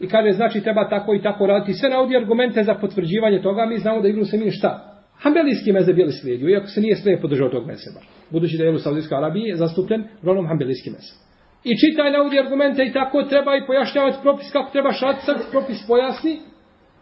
I 0.00 0.08
kaže, 0.08 0.32
znači 0.32 0.60
treba 0.60 0.88
tako 0.88 1.14
i 1.14 1.22
tako 1.22 1.46
raditi. 1.46 1.72
Sve 1.72 1.88
navodi 1.88 2.16
argumente 2.16 2.62
za 2.62 2.74
potvrđivanje 2.74 3.42
toga, 3.42 3.66
mi 3.66 3.78
znamo 3.78 4.00
da 4.00 4.08
Ibn 4.08 4.20
Usaymin 4.20 4.58
šta? 4.58 4.95
Hambelijski 5.18 5.72
mezeb 5.72 5.98
je 5.98 6.04
li 6.04 6.12
slijedio, 6.12 6.48
iako 6.48 6.66
se 6.66 6.80
nije 6.80 6.96
sve 6.96 7.20
podržao 7.20 7.48
tog 7.48 7.66
mezeba. 7.66 8.00
Budući 8.30 8.56
da 8.58 8.64
je 8.64 8.74
u 8.74 8.78
Saudijskoj 8.78 9.18
Arabiji 9.18 9.54
zastupljen 9.54 10.04
uglavnom 10.20 10.46
hambelijski 10.46 10.90
mezeb. 10.90 11.16
I 11.64 11.72
čitaj 11.82 12.12
navodi 12.12 12.38
argumente 12.38 12.84
i 12.84 12.92
tako 12.92 13.22
treba 13.22 13.56
i 13.56 13.66
pojašnjavati 13.66 14.18
propis 14.22 14.52
kako 14.52 14.72
treba 14.72 14.92
šacat, 14.92 15.38
propis 15.50 15.86
pojasni. 15.88 16.38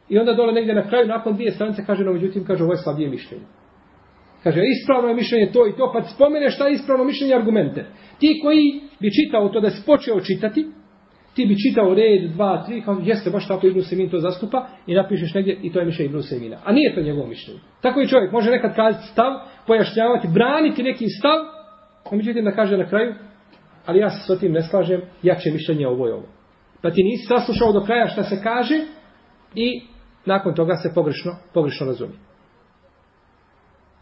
I 0.09 0.19
onda 0.19 0.35
dole 0.35 0.53
negdje 0.53 0.75
na 0.75 0.89
kraju, 0.89 1.07
nakon 1.07 1.35
dvije 1.35 1.53
stranice, 1.53 1.83
kaže, 1.87 2.05
no 2.05 2.13
međutim, 2.13 2.45
kaže, 2.45 2.65
ovo 2.65 2.73
je 2.73 2.83
slabije 2.85 3.09
mišljenje. 3.09 3.45
Kaže, 4.43 4.61
ispravno 4.65 5.09
je 5.09 5.15
mišljenje 5.15 5.53
to 5.53 5.67
i 5.67 5.77
to, 5.77 5.91
pa 5.93 6.03
spomene 6.03 6.51
šta 6.51 6.67
je 6.69 6.75
ispravno 6.75 7.05
mišljenje 7.05 7.35
argumente. 7.35 7.87
Ti 8.19 8.41
koji 8.43 8.81
bi 9.01 9.11
čitao 9.11 9.49
to 9.49 9.61
da 9.61 9.71
se 9.71 9.83
počeo 9.87 10.21
čitati, 10.21 10.67
ti 11.35 11.47
bi 11.47 11.57
čitao 11.59 11.95
red, 11.95 12.31
dva, 12.31 12.65
tri, 12.67 12.83
kao 12.83 13.01
jeste 13.03 13.31
baš 13.31 13.49
tako 13.49 13.67
Ibnu 13.67 13.83
Semin 13.83 14.11
to 14.11 14.19
zastupa 14.19 14.67
i 14.87 14.95
napišeš 14.95 15.35
negdje 15.35 15.59
i 15.63 15.73
to 15.73 15.79
je 15.79 15.87
mišljenje 15.87 16.09
Ibnu 16.09 16.23
Semina. 16.23 16.57
A 16.65 16.73
nije 16.73 16.95
to 16.95 17.01
njegovo 17.01 17.27
mišljenje. 17.27 17.61
Tako 17.81 18.01
i 18.01 18.09
čovjek 18.09 18.33
može 18.33 18.51
nekad 18.51 18.75
kazati 18.77 19.07
stav, 19.07 19.33
pojašnjavati, 19.67 20.29
braniti 20.29 20.83
neki 20.83 21.09
stav, 21.09 21.39
a 22.13 22.17
međutim 22.17 22.45
da 22.45 22.53
kaže 22.53 22.77
na 22.77 22.89
kraju, 22.89 23.15
ali 23.87 23.99
ja 23.99 24.11
se 24.11 24.35
s 24.35 24.41
tim 24.41 24.53
ne 24.53 24.63
slažem, 24.63 25.01
jače 25.23 25.51
mišljenje 25.51 25.89
ovo 25.89 26.07
je 26.07 26.15
ovo. 26.15 26.27
Pa 26.83 26.91
ti 26.91 27.03
nisi 27.03 27.27
saslušao 27.27 27.73
do 27.73 27.81
kraja 27.81 28.07
šta 28.07 28.23
se 28.23 28.43
kaže 28.43 28.75
i 29.55 29.83
nakon 30.27 30.55
toga 30.55 30.75
se 30.75 30.93
pogrešno, 30.95 31.33
pogrešno 31.55 31.87
razumije. 31.87 32.19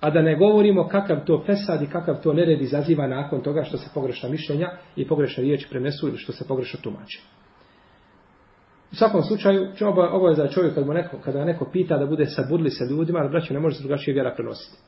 A 0.02 0.10
da 0.10 0.22
ne 0.22 0.36
govorimo 0.36 0.88
kakav 0.88 1.24
to 1.24 1.42
fesad 1.46 1.82
i 1.82 1.86
kakav 1.86 2.22
to 2.22 2.32
nered 2.32 2.62
izaziva 2.62 3.06
nakon 3.06 3.42
toga 3.42 3.64
što 3.64 3.76
se 3.76 3.90
pogrešna 3.94 4.28
mišljenja 4.28 4.68
i 4.96 5.08
pogrešna 5.08 5.42
riječ 5.42 5.68
prenesu 5.70 6.08
ili 6.08 6.18
što 6.18 6.32
se 6.32 6.44
pogrešno 6.48 6.80
tumače. 6.82 7.20
U 8.92 8.94
svakom 8.94 9.22
slučaju, 9.22 9.68
ovo 10.12 10.28
je 10.28 10.34
za 10.34 10.48
čovjek 10.48 10.74
kad 10.74 10.86
mu 10.86 10.92
neko, 10.92 11.16
kada 11.24 11.44
neko 11.44 11.70
pita 11.72 11.98
da 11.98 12.06
bude 12.06 12.26
sabudli 12.26 12.70
sa 12.70 12.84
ljudima, 12.84 13.18
ali 13.18 13.30
braću 13.30 13.54
ne 13.54 13.60
može 13.60 13.76
se 13.76 13.82
drugačije 13.82 14.14
vjera 14.14 14.34
prenositi. 14.36 14.78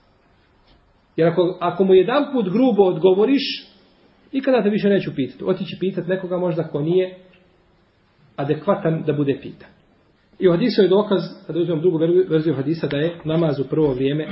Jer 1.16 1.28
ako, 1.28 1.58
ako 1.60 1.84
mu 1.84 1.94
jedan 1.94 2.32
put 2.32 2.52
grubo 2.52 2.82
odgovoriš, 2.82 3.74
i 4.34 4.42
kada 4.42 4.62
te 4.62 4.70
više 4.70 4.88
neću 4.88 5.10
pitati. 5.16 5.44
Otići 5.44 5.76
pitati 5.80 6.08
nekoga 6.08 6.38
možda 6.38 6.68
ko 6.68 6.80
nije 6.80 7.18
adekvatan 8.36 9.02
da 9.06 9.12
bude 9.12 9.38
pitan. 9.42 9.68
I 10.38 10.48
u 10.48 10.52
hadisu 10.52 10.82
je 10.82 10.88
dokaz, 10.88 11.20
kada 11.46 11.60
uzmem 11.60 11.80
drugu 11.80 11.98
verziju 12.28 12.54
hadisa, 12.54 12.86
da 12.86 12.96
je 12.96 13.16
namaz 13.24 13.60
u 13.60 13.64
prvo 13.70 13.92
vrijeme 13.92 14.26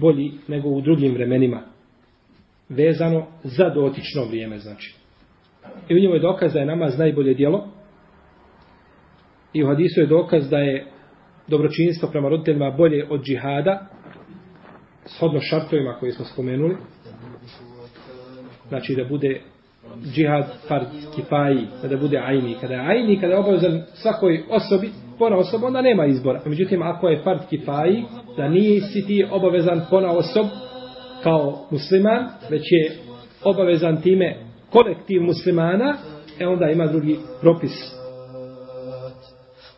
bolji 0.00 0.32
nego 0.48 0.68
u 0.68 0.80
drugim 0.80 1.14
vremenima. 1.14 1.62
Vezano 2.68 3.26
za 3.42 3.68
dotično 3.68 4.24
vrijeme, 4.24 4.58
znači. 4.58 4.94
I 5.88 5.94
u 5.94 5.98
njemu 5.98 6.14
je 6.14 6.20
dokaz 6.20 6.52
da 6.52 6.58
je 6.60 6.66
namaz 6.66 6.98
najbolje 6.98 7.34
dijelo. 7.34 7.68
I 9.52 9.64
u 9.64 9.66
hadisu 9.66 10.00
je 10.00 10.06
dokaz 10.06 10.50
da 10.50 10.58
je 10.58 10.86
dobročinstvo 11.48 12.08
prema 12.08 12.28
roditeljima 12.28 12.70
bolje 12.70 13.06
od 13.10 13.22
džihada, 13.22 13.86
shodno 15.06 15.40
šartovima 15.40 15.96
koje 16.00 16.12
smo 16.12 16.24
spomenuli. 16.24 16.76
Znači 18.68 18.94
da 18.94 19.04
bude 19.04 19.40
džihad 20.14 20.54
fard 20.68 20.86
kifaji, 21.14 21.66
da 21.90 21.96
bude 21.96 22.18
ajni. 22.18 22.56
Kada 22.60 22.74
je 22.74 22.80
ajni, 22.80 23.20
kada 23.20 23.32
je 23.32 23.38
obavezan 23.38 23.82
svakoj 23.94 24.42
osobi, 24.50 24.90
pona 25.19 25.37
osoba, 25.37 25.67
onda 25.67 25.81
nema 25.81 26.05
izbora. 26.05 26.41
Međutim, 26.45 26.81
ako 26.81 27.07
je 27.09 27.21
fard 27.23 27.39
kifaji, 27.49 28.03
da 28.37 28.49
nisi 28.49 29.07
ti 29.07 29.25
obavezan 29.31 29.81
pona 29.89 30.11
osob 30.11 30.45
kao 31.23 31.65
musliman, 31.71 32.27
već 32.49 32.63
je 32.71 32.97
obavezan 33.43 34.01
time 34.01 34.37
kolektiv 34.69 35.21
muslimana, 35.21 35.95
e 36.39 36.47
onda 36.47 36.65
ima 36.69 36.87
drugi 36.87 37.19
propis. 37.41 38.01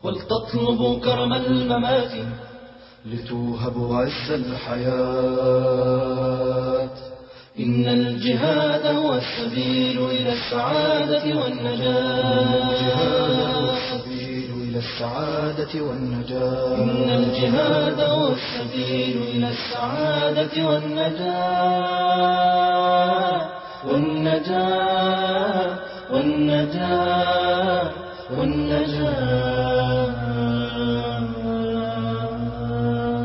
ولتطلبوا 0.04 1.00
كرم 1.00 1.34
الممات 1.34 2.12
لتوهبوا 3.06 3.98
عز 3.98 4.32
الحياة 4.32 5.74
إن 7.60 7.86
الجهاد 7.88 8.86
هو 8.96 9.14
السبيل 9.14 10.06
إلى 10.06 10.34
السعادة 10.34 11.40
والنجاة 11.40 12.44
إلى 14.78 14.78
السعادة 14.78 15.82
والنجاة 15.82 16.76
إن 16.76 17.10
الجهاد 17.10 18.00
هو 18.00 18.34
السبيل 18.34 19.18
إلى 19.22 19.50
السعادة 19.50 20.68
والنجاة 20.70 22.14
والنجاة 23.88 25.80
والنجاة 26.12 27.92
والنجاة 28.38 29.54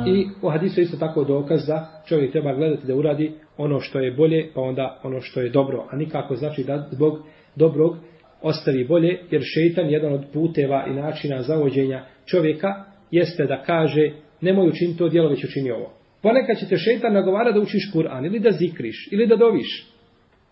I 0.07 0.29
u 0.43 0.49
hadisu 0.49 0.81
isto 0.81 0.97
tako 0.97 1.25
dokaz 1.25 1.67
da 1.67 2.03
čovjek 2.07 2.33
treba 2.33 2.55
gledati 2.55 2.87
da 2.87 2.95
uradi 2.95 3.33
ono 3.57 3.81
što 3.81 3.99
je 3.99 4.13
bolje, 4.13 4.51
pa 4.55 4.61
onda 4.61 5.01
ono 5.03 5.21
što 5.21 5.41
je 5.41 5.51
dobro. 5.51 5.85
A 5.91 5.97
nikako 5.97 6.37
znači 6.37 6.65
da 6.65 6.89
zbog 6.91 7.19
dobrog 7.57 7.97
ostavi 8.44 8.84
bolje, 8.84 9.20
jer 9.32 9.42
šeitan, 9.44 9.90
jedan 9.90 10.14
od 10.14 10.26
puteva 10.34 10.86
i 10.88 10.94
načina 10.94 11.42
zavođenja 11.42 12.06
čovjeka, 12.26 12.86
jeste 13.12 13.46
da 13.46 13.64
kaže, 13.64 14.12
nemoj 14.42 14.68
učiniti 14.68 14.98
to 14.98 15.10
djelo, 15.10 15.30
već 15.30 15.44
učini 15.44 15.72
ovo. 15.72 15.94
Ponekad 16.22 16.58
će 16.60 16.68
te 16.68 16.78
šeitan 16.78 17.14
nagovara 17.14 17.52
da 17.52 17.60
učiš 17.60 17.92
Kur'an, 17.94 18.26
ili 18.26 18.40
da 18.40 18.52
zikriš, 18.52 19.10
ili 19.12 19.28
da 19.28 19.36
doviš, 19.36 19.88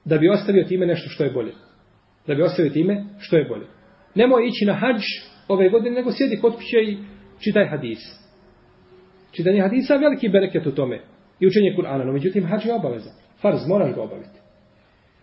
da 0.05 0.17
bi 0.17 0.29
ostavio 0.29 0.63
time 0.63 0.85
nešto 0.85 1.09
što 1.09 1.23
je 1.23 1.31
bolje. 1.31 1.51
Da 2.27 2.35
bi 2.35 2.41
ostavio 2.41 2.71
time 2.71 3.05
što 3.19 3.37
je 3.37 3.45
bolje. 3.45 3.65
Nemoj 4.15 4.47
ići 4.47 4.65
na 4.65 4.73
hađ 4.73 5.01
ove 5.47 5.69
godine, 5.69 5.95
nego 5.95 6.11
sjedi 6.11 6.37
kod 6.41 6.55
kuće 6.55 6.81
i 6.83 6.97
čitaj 7.39 7.67
hadis. 7.67 7.99
Čitanje 9.31 9.61
hadisa 9.61 9.95
veliki 9.95 10.29
bereket 10.29 10.67
u 10.67 10.71
tome. 10.71 10.99
I 11.39 11.47
učenje 11.47 11.75
Kur'ana, 11.77 12.05
no 12.05 12.13
međutim 12.13 12.45
hađ 12.45 12.65
je 12.65 12.73
obaveza. 12.73 13.11
Farz, 13.41 13.67
moraš 13.67 13.95
ga 13.95 14.01
obaviti. 14.01 14.40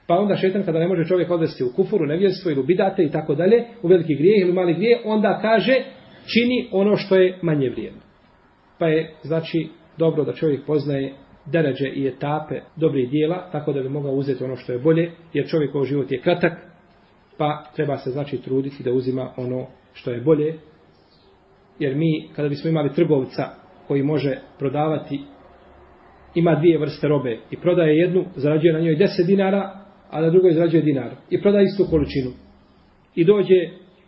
Pa 0.08 0.14
onda 0.14 0.36
šetan 0.36 0.62
kada 0.62 0.78
ne 0.78 0.88
može 0.88 1.04
čovjek 1.04 1.30
odvesti 1.30 1.64
u 1.64 1.72
kufuru, 1.76 2.06
nevjerstvo 2.06 2.50
ili 2.50 2.60
u 2.60 2.64
bidate 2.64 3.04
i 3.04 3.10
tako 3.10 3.34
dalje, 3.34 3.64
u 3.82 3.88
veliki 3.88 4.14
grijeh 4.14 4.42
ili 4.42 4.50
u 4.50 4.54
mali 4.54 4.74
grijeh, 4.74 4.98
onda 5.04 5.38
kaže 5.42 5.74
čini 6.32 6.68
ono 6.72 6.96
što 6.96 7.16
je 7.16 7.38
manje 7.42 7.70
vrijedno. 7.70 8.00
Pa 8.78 8.86
je 8.86 9.14
znači 9.22 9.68
dobro 9.98 10.24
da 10.24 10.32
čovjek 10.32 10.66
poznaje 10.66 11.14
deređe 11.46 11.88
i 11.88 12.06
etape 12.06 12.60
dobrih 12.76 13.10
dijela, 13.10 13.48
tako 13.52 13.72
da 13.72 13.82
bi 13.82 13.88
mogao 13.88 14.12
uzeti 14.12 14.44
ono 14.44 14.56
što 14.56 14.72
je 14.72 14.78
bolje, 14.78 15.10
jer 15.32 15.48
čovjekov 15.48 15.84
život 15.84 16.12
je 16.12 16.20
kratak, 16.20 16.52
pa 17.38 17.64
treba 17.76 17.96
se 17.96 18.10
znači 18.10 18.42
truditi 18.42 18.82
da 18.82 18.92
uzima 18.92 19.32
ono 19.36 19.66
što 19.92 20.10
je 20.10 20.20
bolje, 20.20 20.54
jer 21.78 21.96
mi 21.96 22.28
kada 22.36 22.48
bismo 22.48 22.70
imali 22.70 22.92
trgovca 22.94 23.48
koji 23.88 24.02
može 24.02 24.38
prodavati 24.58 25.20
ima 26.34 26.54
dvije 26.54 26.78
vrste 26.78 27.08
robe 27.08 27.38
i 27.50 27.56
prodaje 27.56 27.96
jednu, 27.96 28.24
zarađuje 28.36 28.72
na 28.72 28.80
njoj 28.80 28.96
10 28.96 29.26
dinara, 29.26 29.87
a 30.10 30.20
na 30.20 30.30
drugoj 30.30 30.50
izrađuje 30.50 30.82
dinar. 30.82 31.10
I 31.30 31.42
proda 31.42 31.60
istu 31.60 31.84
količinu. 31.90 32.30
I 33.14 33.24
dođe 33.24 33.54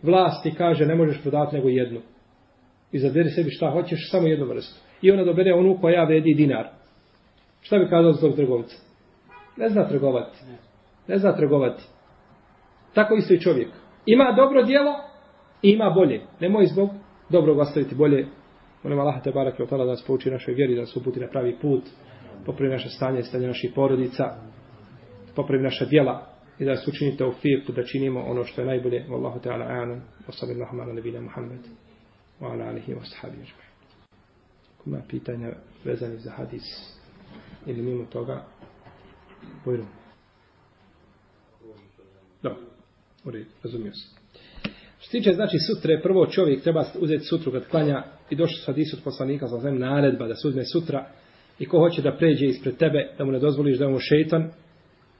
vlast 0.03 0.47
i 0.47 0.55
kaže 0.55 0.87
ne 0.87 0.95
možeš 0.95 1.23
prodati 1.23 1.57
nego 1.57 1.69
jednu. 1.69 2.01
I 2.93 2.99
zaderi 2.99 3.31
sebi 3.31 3.51
šta 3.51 3.71
hoćeš, 3.71 4.11
samo 4.11 4.27
jednu 4.27 4.47
vrstu. 4.47 4.81
I 5.03 5.11
ona 5.11 5.25
dobere 5.25 5.55
onu 5.55 5.79
koja 5.81 6.05
vredi 6.05 6.35
dinar. 6.35 6.69
Šta 7.61 7.79
bi 7.79 7.89
kazao 7.89 8.13
za 8.13 8.21
tog 8.21 8.37
trgovca? 8.37 8.77
Ne 9.57 9.69
zna 9.69 9.89
trgovati. 9.89 10.39
Ne 11.09 11.19
zna 11.19 11.37
trgovati. 11.37 11.83
Tako 12.95 13.15
isto 13.15 13.35
i 13.35 13.41
čovjek. 13.41 13.69
Ima 14.07 14.33
dobro 14.37 14.63
dijelo 14.63 14.93
i 15.63 15.71
ima 15.71 15.91
bolje. 15.91 16.21
Nemoj 16.41 16.67
zbog 16.67 16.91
dobrog 17.29 17.59
ostaviti 17.59 17.95
bolje. 17.95 18.27
Molim 18.83 19.01
Allah 19.01 19.23
te 19.25 19.31
barak 19.31 19.59
i 19.59 19.63
otala 19.63 19.85
da 19.85 19.91
nas 19.91 20.05
pouči 20.07 20.31
našoj 20.31 20.55
vjeri, 20.55 20.75
da 20.75 20.81
nas 20.81 20.97
uputi 20.97 21.21
na 21.21 21.29
pravi 21.29 21.57
put. 21.63 21.83
popravi 22.47 22.73
naše 22.73 22.89
stanje, 22.89 23.21
i 23.21 23.23
stanje 23.23 23.47
naših 23.47 23.73
porodica, 23.75 24.25
popravi 25.43 25.63
naša 25.63 25.85
djela 25.85 26.27
i 26.59 26.65
da 26.65 26.77
se 26.77 26.91
učinite 26.91 27.25
u 27.25 27.33
da 27.73 27.85
činimo 27.85 28.21
ono 28.21 28.45
što 28.45 28.61
je 28.61 28.67
najbolje. 28.67 29.05
Wallahu 29.09 29.41
ta'ala 29.41 29.67
a'anam. 29.67 30.01
Wa 30.29 30.33
sallallahu 30.41 30.77
ala 30.77 30.93
nabina 30.93 31.21
Muhammed. 31.21 31.61
Wa 32.41 32.53
ala 32.53 32.65
alihi 32.65 32.95
wa 32.95 33.05
sahabi. 33.05 33.37
Kuma 34.85 35.03
pitanja 35.09 35.53
vezani 35.85 36.19
za 36.19 36.31
hadis 36.31 36.63
ili 37.67 37.83
mimo 37.83 38.05
toga 38.05 38.45
Bojru. 39.65 39.85
Da, 42.43 42.57
u 43.25 43.31
redu, 43.31 43.51
razumio 43.63 43.93
se. 43.93 44.21
Što 44.99 45.11
tiče, 45.11 45.33
znači, 45.33 45.57
sutre, 45.59 46.01
prvo 46.03 46.27
čovjek 46.27 46.63
treba 46.63 46.85
uzeti 47.01 47.25
sutru 47.25 47.53
kad 47.53 47.69
klanja 47.69 48.05
i 48.31 48.37
došli 48.37 48.57
su 48.57 48.67
hadisu 48.67 48.97
od 48.97 49.03
poslanika, 49.05 49.49
sa 49.49 49.59
znači 49.59 49.79
naredba 49.79 50.27
da 50.27 50.35
se 50.35 50.49
uzme 50.49 50.65
sutra 50.65 51.07
i 51.59 51.67
ko 51.67 51.79
hoće 51.79 52.03
da 52.03 52.17
pređe 52.17 52.47
ispred 52.47 52.77
tebe, 52.77 53.15
da 53.19 53.25
mu 53.25 53.33
ne 53.33 53.39
dozvoliš 53.39 53.79
da 53.79 53.85
je 53.85 53.91
mu 53.91 53.99
šeitan, 53.99 54.51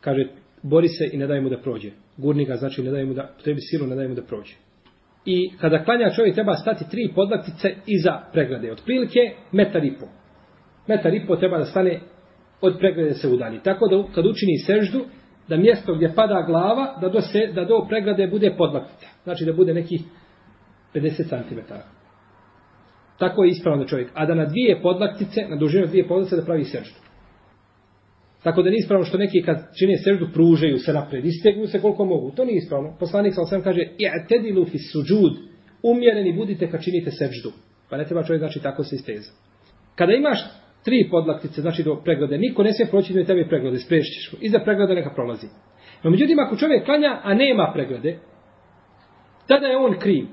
kaže, 0.01 0.27
bori 0.63 0.89
se 0.89 1.11
i 1.13 1.19
ne 1.19 1.27
daj 1.27 1.41
mu 1.41 1.49
da 1.49 1.59
prođe. 1.59 1.91
Gurni 2.17 2.45
ga, 2.45 2.57
znači, 2.57 2.83
ne 2.83 2.91
daj 2.91 3.05
mu 3.05 3.15
da, 3.15 3.31
tebi 3.45 3.61
silu, 3.61 3.87
ne 3.87 3.97
daj 3.97 4.09
mu 4.09 4.15
da 4.15 4.23
prođe. 4.23 4.55
I 5.25 5.51
kada 5.61 5.85
klanja 5.85 6.11
čovjek 6.11 6.35
treba 6.35 6.57
stati 6.57 6.91
tri 6.91 7.13
podlaktice 7.15 7.75
iza 7.87 8.21
pregrade. 8.33 8.73
Od 8.73 8.83
prilike 8.85 9.21
metar 9.53 9.85
i 9.85 9.93
po. 10.01 10.07
Metar 10.89 11.15
i 11.15 11.27
po 11.27 11.37
treba 11.37 11.59
da 11.59 11.65
stane 11.65 12.01
od 12.61 12.79
pregrade 12.79 13.15
se 13.15 13.29
udalji. 13.29 13.61
Tako 13.65 13.89
da 13.89 14.13
kad 14.15 14.27
učini 14.27 14.59
seždu, 14.67 15.01
da 15.49 15.57
mjesto 15.57 15.95
gdje 15.95 16.15
pada 16.15 16.43
glava, 16.47 16.99
da 17.01 17.09
do, 17.09 17.21
se, 17.21 17.47
da 17.55 17.65
do 17.65 17.87
pregrade 17.89 18.27
bude 18.27 18.55
podlaktica. 18.59 19.07
Znači 19.25 19.45
da 19.45 19.53
bude 19.53 19.75
neki 19.75 19.99
50 20.95 21.29
cm. 21.29 21.59
Tako 23.19 23.45
je 23.45 23.51
ispravno 23.51 23.83
da 23.83 23.89
čovjek. 23.89 24.11
A 24.15 24.27
da 24.27 24.35
na 24.35 24.45
dvije 24.45 24.83
podlaktice, 24.83 25.41
na 25.49 25.57
dužinu 25.57 25.87
dvije 25.87 26.09
podlaktice 26.09 26.37
da 26.37 26.45
pravi 26.45 26.65
seždu. 26.65 27.10
Tako 28.43 28.63
da 28.63 28.71
nije 28.71 28.79
ispravno 28.79 29.05
što 29.05 29.19
neki 29.19 29.43
kad 29.43 29.57
čine 29.79 29.97
seždu 29.97 30.29
pružaju 30.33 30.79
se 30.79 30.93
napred, 30.93 31.25
istegnu 31.25 31.67
se 31.67 31.81
koliko 31.81 32.05
mogu. 32.05 32.31
To 32.31 32.45
nije 32.45 32.57
ispravno. 32.57 32.97
Poslanik 33.01 33.35
sa 33.35 33.43
osam 33.43 33.63
kaže, 33.63 33.81
i'tedilu 33.81 34.65
fi 34.65 34.79
suđud, 34.79 35.33
umjereni 35.83 36.33
budite 36.33 36.71
kad 36.71 36.85
činite 36.85 37.11
seždu. 37.11 37.53
Pa 37.91 37.97
ne 37.97 38.05
treba 38.05 38.23
čovjek 38.23 38.41
znači 38.41 38.61
tako 38.61 38.85
se 38.85 38.97
isteza. 38.97 39.31
Kada 39.95 40.13
imaš 40.13 40.39
tri 40.85 41.09
podlaktice, 41.11 41.61
znači 41.61 41.83
do 41.83 42.01
preglede. 42.05 42.39
Niko 42.39 42.63
ne 42.63 42.73
smije 42.73 42.91
proći 42.91 43.15
do 43.15 43.25
tebe 43.25 43.49
preglede, 43.49 43.79
sprešićeš 43.79 44.33
mu. 44.33 44.39
Iza 44.43 44.59
preglede 44.59 44.95
neka 44.95 45.11
prolazi. 45.15 45.47
No 46.03 46.11
međutim, 46.11 46.39
ako 46.39 46.57
čovjek 46.57 46.85
klanja, 46.85 47.21
a 47.23 47.35
nema 47.35 47.71
preglede, 47.75 48.19
tada 49.47 49.67
je 49.67 49.77
on 49.77 49.99
kriv. 49.99 50.27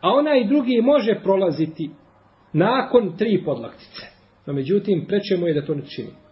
A 0.00 0.08
ona 0.10 0.36
i 0.36 0.48
drugi 0.48 0.80
može 0.82 1.20
prolaziti 1.22 1.90
nakon 2.52 3.16
tri 3.16 3.42
podlaktice. 3.44 4.02
No 4.46 4.52
međutim, 4.52 5.04
preče 5.08 5.36
mu 5.36 5.46
je 5.46 5.54
da 5.54 5.66
to 5.66 5.74
ne 5.74 5.82
čini 5.96 6.25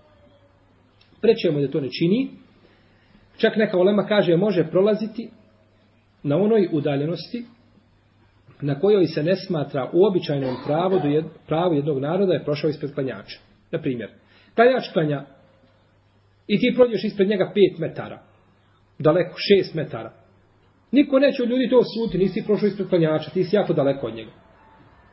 sprečujemo 1.24 1.60
da 1.60 1.68
to 1.68 1.80
ne 1.80 1.88
čini. 1.88 2.28
Čak 3.37 3.56
neka 3.56 3.78
olema 3.78 4.06
kaže, 4.06 4.37
može 4.37 4.70
prolaziti 4.70 5.30
na 6.22 6.37
onoj 6.37 6.68
udaljenosti 6.72 7.44
na 8.60 8.80
kojoj 8.80 9.06
se 9.06 9.22
ne 9.22 9.37
smatra 9.37 9.90
u 9.92 10.06
običajnom 10.06 10.56
pravu, 10.66 11.08
jed, 11.08 11.24
pravu 11.46 11.74
jednog 11.74 11.98
naroda 11.98 12.32
je 12.32 12.44
prošao 12.44 12.70
ispred 12.70 12.94
klanjača. 12.94 13.38
Na 13.70 13.78
primjer, 13.78 14.10
klanjač 14.54 14.92
klanja 14.92 15.24
i 16.46 16.58
ti 16.58 16.72
prođeš 16.76 17.04
ispred 17.04 17.28
njega 17.28 17.52
5 17.56 17.80
metara, 17.80 18.22
daleko 18.98 19.37
6 19.62 19.76
metara. 19.76 20.12
Niko 20.92 21.18
neće 21.18 21.42
od 21.42 21.48
ljudi 21.48 21.68
to 21.70 21.78
osuti, 21.78 22.18
nisi 22.18 22.44
prošao 22.46 22.66
ispred 22.66 22.88
klanjača, 22.88 23.30
ti 23.30 23.44
si 23.44 23.56
jako 23.56 23.72
daleko 23.72 24.06
od 24.06 24.14
njega. 24.14 24.30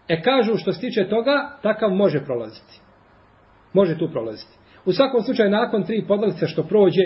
E 0.08 0.22
kažu 0.22 0.58
što 0.58 0.74
se 0.74 0.82
tiče 0.82 1.10
toga, 1.10 1.58
takav 1.62 1.90
može 1.90 2.26
prolaziti. 2.26 2.80
Može 3.74 3.98
tu 3.98 4.10
prolaziti. 4.12 4.61
U 4.86 4.94
svakom 4.94 5.22
slučaju, 5.22 5.50
nakon 5.50 5.84
tri 5.84 6.04
podlazice 6.08 6.48
što 6.48 6.64
prođe, 6.64 7.04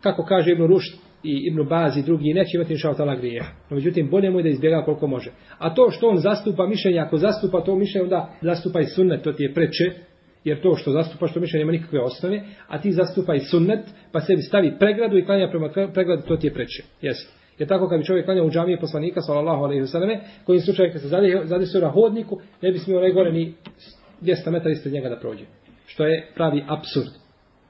kako 0.00 0.24
kaže 0.24 0.52
Ibn 0.52 0.66
Rušt, 0.66 1.10
i 1.22 1.46
Ibn 1.46 1.68
Baz 1.68 1.96
i 1.96 2.02
drugi 2.02 2.34
neće 2.34 2.50
imati 2.54 2.72
inša 2.72 2.94
tala 2.94 3.14
grijeha. 3.14 3.52
No, 3.70 3.76
međutim, 3.76 4.10
bolje 4.10 4.30
mu 4.30 4.38
je 4.38 4.42
da 4.42 4.48
izbjega 4.48 4.82
koliko 4.84 5.06
može. 5.06 5.30
A 5.58 5.74
to 5.74 5.90
što 5.90 6.08
on 6.08 6.16
zastupa 6.16 6.66
mišljenje, 6.66 6.98
ako 6.98 7.16
zastupa 7.16 7.60
to 7.60 7.76
mišljenje, 7.76 8.04
onda 8.04 8.30
zastupa 8.40 8.80
i 8.80 8.84
sunnet, 8.84 9.22
to 9.22 9.32
ti 9.32 9.42
je 9.42 9.54
preče, 9.54 9.84
jer 10.44 10.60
to 10.62 10.76
što 10.76 10.90
zastupa 10.90 11.26
što 11.26 11.40
mišljenje 11.40 11.64
nema 11.64 11.72
nikakve 11.72 12.00
osnove, 12.00 12.42
a 12.68 12.80
ti 12.80 12.92
zastupa 12.92 13.34
i 13.34 13.40
sunnet, 13.40 13.80
pa 14.12 14.20
sebi 14.20 14.42
stavi 14.42 14.76
pregradu 14.78 15.18
i 15.18 15.24
klanja 15.24 15.48
prema 15.50 15.68
pregradu, 15.94 16.22
to 16.22 16.36
ti 16.36 16.46
je 16.46 16.54
preče. 16.54 16.82
Jesi. 17.02 17.28
Je 17.58 17.66
tako 17.66 17.88
kad 17.88 17.98
bi 17.98 18.06
čovjek 18.06 18.24
klanjao 18.24 18.46
u 18.46 18.50
džamije 18.50 18.80
poslanika, 18.80 19.20
sallallahu 19.20 19.64
alaihi 19.64 19.82
wasallam, 19.82 20.18
kojim 20.44 20.60
slučaju 20.60 20.92
kad 20.92 21.00
se 21.00 21.08
zadesio 21.08 21.66
se 21.66 21.80
na 21.80 21.88
hodniku, 21.88 22.40
ne 22.62 22.72
bi 22.72 22.78
smio 22.78 23.00
najgore 23.00 23.32
ni 23.32 23.54
200 24.22 24.50
metara 24.50 24.70
ispred 24.70 24.94
njega 24.94 25.08
da 25.08 25.20
prođe. 25.20 25.44
Što 25.90 26.06
je 26.06 26.32
pravi 26.34 26.64
absurd. 26.68 27.10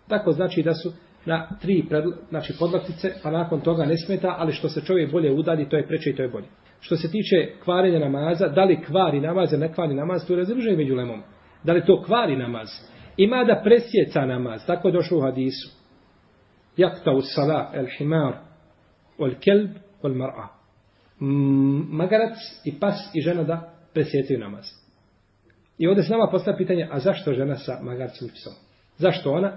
Tako 0.08 0.32
znači 0.32 0.62
da 0.62 0.74
su 0.74 0.92
na 1.24 1.48
tri 1.60 1.84
znači 2.28 2.52
podlaktice, 2.58 3.12
pa 3.22 3.30
nakon 3.30 3.60
toga 3.60 3.84
ne 3.84 3.96
smeta, 3.96 4.34
ali 4.38 4.52
što 4.52 4.68
se 4.68 4.80
čovjek 4.80 5.12
bolje 5.12 5.32
udalji, 5.32 5.68
to 5.68 5.76
je 5.76 5.86
preče 5.86 6.10
i 6.10 6.16
to 6.16 6.22
je 6.22 6.28
bolje. 6.28 6.46
Što 6.80 6.96
se 6.96 7.10
tiče 7.10 7.52
kvarenja 7.64 7.98
namaza, 7.98 8.48
da 8.48 8.64
li 8.64 8.82
kvari 8.82 9.20
namaz 9.20 9.52
ili 9.52 9.60
ne 9.60 9.72
kvari 9.74 9.94
namaz, 9.94 10.26
to 10.26 10.32
je 10.32 10.36
razruženo 10.36 10.76
među 10.76 10.94
lemom. 10.94 11.22
Da 11.64 11.72
li 11.72 11.84
to 11.86 12.02
kvari 12.02 12.36
namaz? 12.36 12.68
Ima 13.16 13.44
da 13.44 13.60
presjeca 13.64 14.26
namaz, 14.26 14.66
tako 14.66 14.88
je 14.88 14.92
došlo 14.92 15.18
u 15.18 15.22
hadisu. 15.22 15.70
Jakta 16.76 17.12
u 17.12 17.20
sala 17.20 17.70
el 17.74 17.86
himar, 17.98 18.34
ol 19.18 19.30
kelb, 19.40 19.70
ol 20.02 20.12
mar'a. 20.12 20.46
Magarac 21.90 22.36
i 22.64 22.78
pas 22.80 23.10
i 23.14 23.20
žena 23.20 23.42
da 23.42 23.72
presjecaju 23.94 24.40
namaz. 24.40 24.79
I 25.80 25.86
ovdje 25.86 26.02
se 26.02 26.12
nama 26.12 26.28
postavlja 26.30 26.58
pitanje, 26.58 26.88
a 26.90 26.98
zašto 26.98 27.32
žena 27.32 27.56
sa 27.56 27.78
magarcem 27.82 28.28
i 28.28 28.30
psom? 28.30 28.52
Zašto 28.96 29.32
ona? 29.32 29.52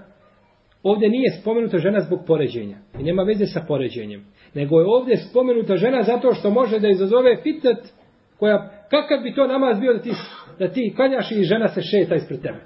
Ovdje 0.83 1.09
nije 1.09 1.31
spomenuta 1.41 1.77
žena 1.77 1.99
zbog 1.99 2.19
poređenja. 2.27 2.77
I 2.99 3.03
nema 3.03 3.23
veze 3.23 3.45
sa 3.45 3.61
poređenjem. 3.67 4.25
Nego 4.53 4.79
je 4.79 4.85
ovdje 4.87 5.17
spomenuta 5.17 5.77
žena 5.77 6.03
zato 6.03 6.33
što 6.33 6.49
može 6.49 6.79
da 6.79 6.89
izazove 6.89 7.37
fitnet 7.43 7.93
koja, 8.39 8.69
kakav 8.89 9.23
bi 9.23 9.35
to 9.35 9.47
namaz 9.47 9.79
bio 9.79 9.93
da 9.93 9.99
ti, 9.99 10.11
da 10.59 10.67
ti 10.67 10.93
klanjaš 10.95 11.31
i 11.31 11.43
žena 11.43 11.67
se 11.67 11.81
šeta 11.81 12.15
ispred 12.15 12.41
tebe. 12.41 12.61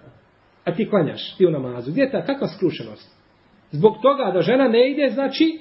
A 0.65 0.76
ti 0.76 0.89
klanjaš, 0.89 1.36
ti 1.38 1.46
u 1.46 1.52
namazu. 1.52 1.91
Gdje 1.91 2.02
je 2.02 2.12
ta, 2.12 2.26
kakva 2.26 2.48
skrušenost? 2.48 3.17
Zbog 3.72 3.93
toga 4.02 4.32
da 4.34 4.41
žena 4.41 4.67
ne 4.67 4.91
ide, 4.91 5.10
znači 5.10 5.60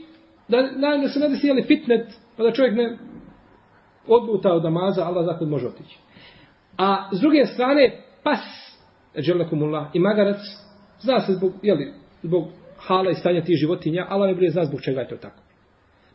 da, 0.48 0.62
da, 0.62 0.96
da 1.02 1.08
se 1.08 1.20
ne 1.20 1.28
desi 1.28 1.46
jeli 1.46 1.62
fitnet, 1.62 2.06
pa 2.36 2.42
da 2.42 2.52
čovjek 2.52 2.76
ne 2.76 2.98
odluta 4.06 4.52
od 4.52 4.64
namaza, 4.64 5.04
Allah 5.04 5.24
zakon 5.24 5.48
može 5.48 5.66
otići. 5.66 5.98
A 6.76 7.08
s 7.12 7.20
druge 7.20 7.46
strane, 7.46 7.90
pas, 8.22 8.40
dželakumullah, 9.20 9.86
i 9.94 9.98
magarac, 9.98 10.38
zna 11.00 11.20
se 11.20 11.32
zbog, 11.32 11.52
jeli, 11.62 11.92
zbog 12.22 12.48
hala 12.76 13.10
i 13.10 13.14
stanja 13.14 13.42
tih 13.42 13.56
životinja, 13.56 14.06
Allah 14.08 14.28
ne 14.28 14.34
bude 14.34 14.50
zna 14.50 14.64
zbog 14.64 14.80
čega 14.80 15.00
je 15.00 15.08
to 15.08 15.16
tako. 15.16 15.42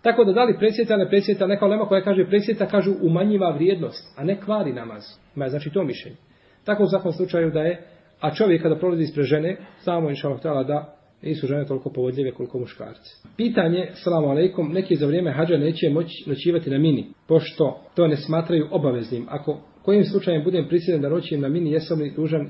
Tako 0.02 0.24
da 0.24 0.34
da 0.34 0.44
li 0.44 0.58
presjeta, 0.58 0.98
ne 0.98 1.10
presjeta, 1.10 1.48
neka 1.48 1.66
lema 1.66 1.86
koja 1.86 2.02
kaže 2.02 2.26
presjeta, 2.26 2.66
kažu 2.66 2.94
umanjiva 3.02 3.52
vrijednost, 3.52 4.20
a 4.20 4.24
ne 4.24 4.40
kvari 4.40 4.74
namaz. 4.74 5.04
Ima 5.36 5.50
znači 5.50 5.70
to 5.70 5.84
mišljenje. 5.84 6.18
Tako 6.66 6.84
u 6.84 6.88
svakom 6.88 7.12
slučaju 7.12 7.52
da 7.52 7.62
je, 7.62 7.82
a 8.20 8.34
čovjek 8.36 8.62
kada 8.62 8.76
prolazi 8.76 9.04
ispred 9.04 9.26
žene, 9.26 9.58
samo 9.80 10.10
inša 10.10 10.28
Allah 10.28 10.68
da 10.68 10.96
nisu 11.22 11.48
žene 11.48 11.66
toliko 11.66 11.90
povodljive 11.90 12.32
koliko 12.32 12.60
muškarci. 12.60 13.28
Pitanje, 13.38 13.90
salamu 13.94 14.28
alaikum, 14.28 14.72
neki 14.74 14.96
za 14.96 15.08
vrijeme 15.08 15.32
hađa 15.32 15.58
neće 15.58 15.90
moći 15.90 16.30
noćivati 16.30 16.70
na 16.70 16.78
mini, 16.78 17.08
pošto 17.28 17.82
to 17.96 18.08
ne 18.08 18.18
smatraju 18.18 18.68
obaveznim. 18.72 19.26
Ako 19.30 19.60
kojim 19.82 20.04
slučajem 20.04 20.44
budem 20.44 20.68
prisiljen 20.68 21.02
da 21.02 21.10
noćim 21.10 21.42
na 21.42 21.50
mini, 21.50 21.72
jesam 21.72 22.00
li 22.00 22.14
dužan 22.16 22.50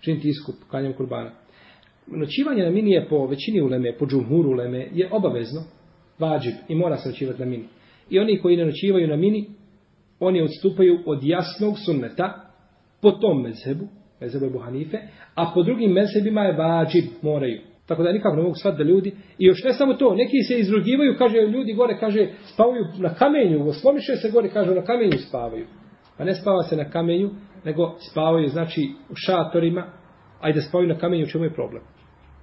činiti 0.00 0.28
iskup 0.28 0.54
kanjem 0.70 0.92
kurbana? 0.92 1.30
noćivanje 2.06 2.62
na 2.62 2.70
mini 2.70 2.90
je 2.90 3.08
po 3.08 3.26
većini 3.26 3.60
uleme, 3.60 3.96
po 3.98 4.06
džumhuru 4.06 4.50
uleme, 4.50 4.88
je 4.92 5.08
obavezno, 5.12 5.60
vađib 6.18 6.54
i 6.68 6.74
mora 6.74 6.96
se 6.96 7.08
noćivati 7.08 7.40
na 7.40 7.46
mini. 7.46 7.64
I 8.10 8.18
oni 8.18 8.38
koji 8.38 8.56
ne 8.56 8.64
noćivaju 8.64 9.08
na 9.08 9.16
mini, 9.16 9.46
oni 10.20 10.42
odstupaju 10.42 10.98
od 11.06 11.24
jasnog 11.24 11.74
sunneta 11.86 12.52
po 13.02 13.10
tom 13.10 13.42
mezhebu, 13.42 13.84
mezhebu 14.20 14.46
Ebu 14.46 14.58
Hanife, 14.58 14.98
a 15.34 15.52
po 15.54 15.62
drugim 15.62 15.92
mezhebima 15.92 16.42
je 16.42 16.56
vađib, 16.56 17.04
moraju. 17.22 17.60
Tako 17.86 18.02
da 18.02 18.12
nikako 18.12 18.36
ne 18.36 18.42
mogu 18.42 18.54
shvatiti 18.54 18.84
da 18.84 18.90
ljudi, 18.90 19.12
i 19.38 19.44
još 19.44 19.64
ne 19.64 19.72
samo 19.72 19.94
to, 19.94 20.14
neki 20.14 20.42
se 20.48 20.58
izrugivaju, 20.58 21.14
kaže 21.18 21.40
ljudi 21.40 21.72
gore, 21.72 21.96
kaže, 22.00 22.28
spavaju 22.44 22.84
na 22.98 23.14
kamenju, 23.14 23.68
oslomiše 23.68 24.16
se 24.16 24.30
gore, 24.30 24.48
kaže, 24.48 24.74
na 24.74 24.84
kamenju 24.84 25.18
spavaju. 25.28 25.66
Pa 26.18 26.24
ne 26.24 26.34
spava 26.34 26.62
se 26.62 26.76
na 26.76 26.90
kamenju, 26.90 27.30
nego 27.64 27.94
spavaju, 28.10 28.48
znači, 28.48 28.92
u 29.10 29.14
šatorima, 29.14 29.86
ajde 30.40 30.60
spavaju 30.60 30.88
na 30.88 30.98
kamenju, 30.98 31.24
u 31.24 31.28
čemu 31.28 31.44
je 31.44 31.54
problem? 31.54 31.82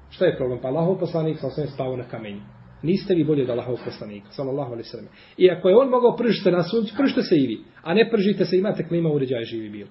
Šta 0.09 0.25
je 0.25 0.37
problem? 0.37 0.59
Pa 0.61 0.67
Allahov 0.67 0.99
poslanik 0.99 1.39
sa 1.39 1.47
osvijem 1.47 1.69
spavao 1.69 1.97
na 1.97 2.03
kamenju. 2.03 2.41
Niste 2.83 3.15
vi 3.15 3.23
bolje 3.23 3.43
od 3.43 3.49
Allahov 3.49 3.77
poslanika, 3.85 4.27
sallallahu 4.29 4.71
alaihi 4.71 4.89
sallam. 4.89 5.07
I 5.37 5.49
ako 5.49 5.69
je 5.69 5.77
on 5.77 5.89
mogao 5.89 6.15
pržiti 6.15 6.51
na 6.51 6.63
suncu, 6.63 6.95
pržite 6.97 7.21
se 7.21 7.35
i 7.37 7.47
vi. 7.47 7.63
A 7.81 7.93
ne 7.93 8.09
pržite 8.09 8.45
se, 8.45 8.57
imate 8.57 8.87
klima 8.87 9.09
uređaja 9.09 9.43
živi 9.43 9.69
bil. 9.69 9.87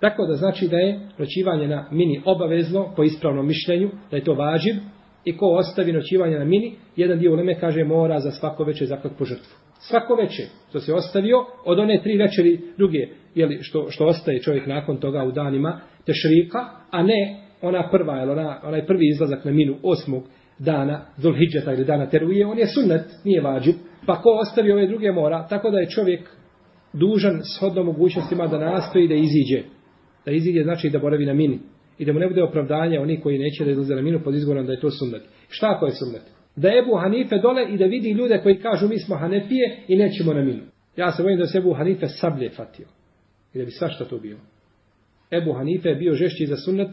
Tako 0.00 0.26
da 0.26 0.34
znači 0.34 0.68
da 0.68 0.76
je 0.76 1.08
noćivanje 1.18 1.68
na 1.68 1.88
mini 1.90 2.22
obavezno, 2.24 2.92
po 2.96 3.02
ispravnom 3.02 3.46
mišljenju, 3.46 3.90
da 4.10 4.16
je 4.16 4.24
to 4.24 4.34
važiv. 4.34 4.74
I 5.24 5.36
ko 5.36 5.46
ostavi 5.46 5.92
noćivanje 5.92 6.38
na 6.38 6.44
mini, 6.44 6.76
jedan 6.96 7.18
dio 7.18 7.32
uleme 7.32 7.60
kaže 7.60 7.84
mora 7.84 8.20
za 8.20 8.30
svako 8.30 8.64
veče 8.64 8.86
zaklad 8.86 9.12
po 9.18 9.24
žrtvu. 9.24 9.69
Svako 9.80 10.14
veče, 10.14 10.42
što 10.68 10.80
se 10.80 10.94
ostavio, 10.94 11.36
od 11.64 11.78
one 11.78 12.00
tri 12.02 12.16
večeri 12.16 12.60
druge, 12.76 13.08
jeli, 13.34 13.58
što, 13.62 13.86
što 13.90 14.06
ostaje 14.06 14.42
čovjek 14.42 14.66
nakon 14.66 14.96
toga 14.96 15.24
u 15.24 15.32
danima 15.32 15.80
tešrika, 16.06 16.58
a 16.90 17.02
ne 17.02 17.40
ona 17.62 17.88
prva, 17.90 18.16
jel, 18.16 18.30
ona, 18.30 18.60
onaj 18.64 18.86
prvi 18.86 19.08
izlazak 19.08 19.44
na 19.44 19.52
minu 19.52 19.76
osmog 19.82 20.22
dana 20.58 21.06
Zulhidžeta 21.16 21.72
ili 21.72 21.84
dana 21.84 22.06
Teruje, 22.06 22.46
on 22.46 22.58
je 22.58 22.66
sunnet, 22.66 23.04
nije 23.24 23.40
vađib, 23.40 23.74
pa 24.06 24.22
ko 24.22 24.30
ostavi 24.30 24.72
ove 24.72 24.86
druge 24.86 25.12
mora, 25.12 25.46
tako 25.48 25.70
da 25.70 25.78
je 25.78 25.90
čovjek 25.90 26.28
dužan 26.92 27.40
shodno 27.56 27.82
mogućnostima 27.82 28.46
da 28.46 28.58
nastoji 28.58 29.08
da 29.08 29.14
iziđe. 29.14 29.62
Da 30.24 30.32
iziđe 30.32 30.62
znači 30.62 30.90
da 30.90 30.98
boravi 30.98 31.26
na 31.26 31.34
mini. 31.34 31.58
I 31.98 32.04
da 32.04 32.12
mu 32.12 32.18
ne 32.18 32.28
bude 32.28 32.42
opravdanje 32.42 33.00
oni 33.00 33.20
koji 33.20 33.38
neće 33.38 33.64
da 33.64 33.70
izlaze 33.70 33.94
na 33.94 34.02
minu 34.02 34.20
pod 34.24 34.34
izgovorom 34.34 34.66
da 34.66 34.72
je 34.72 34.80
to 34.80 34.90
sunnet. 34.90 35.22
Šta 35.48 35.72
ako 35.76 35.86
je 35.86 35.92
sunnet? 35.92 36.22
Da 36.60 36.68
je 36.68 36.78
Ebu 36.78 36.96
Hanife 36.96 37.38
dole 37.38 37.64
i 37.68 37.78
da 37.78 37.84
vidi 37.84 38.10
ljude 38.10 38.40
koji 38.42 38.58
kažu 38.58 38.88
mi 38.88 38.98
smo 38.98 39.16
Hanefije 39.16 39.76
i 39.88 39.96
nećemo 39.96 40.34
na 40.34 40.42
minu. 40.42 40.62
Ja 40.96 41.12
se 41.12 41.22
bojim 41.22 41.38
da 41.38 41.46
se 41.46 41.58
Ebu 41.58 41.72
Hanife 41.72 42.08
sablje 42.08 42.50
fatio. 42.50 42.86
I 43.54 43.58
da 43.58 43.64
bi 43.64 43.70
svašta 43.70 44.04
to 44.04 44.18
bilo. 44.18 44.40
Ebu 45.30 45.52
Hanife 45.52 45.88
je 45.88 45.94
bio 45.94 46.14
žešći 46.14 46.46
za 46.46 46.56
sunnet, 46.56 46.88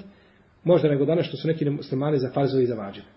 možda 0.63 0.89
nego 0.89 1.05
danas 1.05 1.25
što 1.25 1.37
su 1.37 1.47
neki 1.47 1.69
muslimani 1.69 2.17
za 2.17 2.31
farzovi 2.33 2.63
i 2.63 2.65
za 2.65 2.75
vađene. 2.75 3.07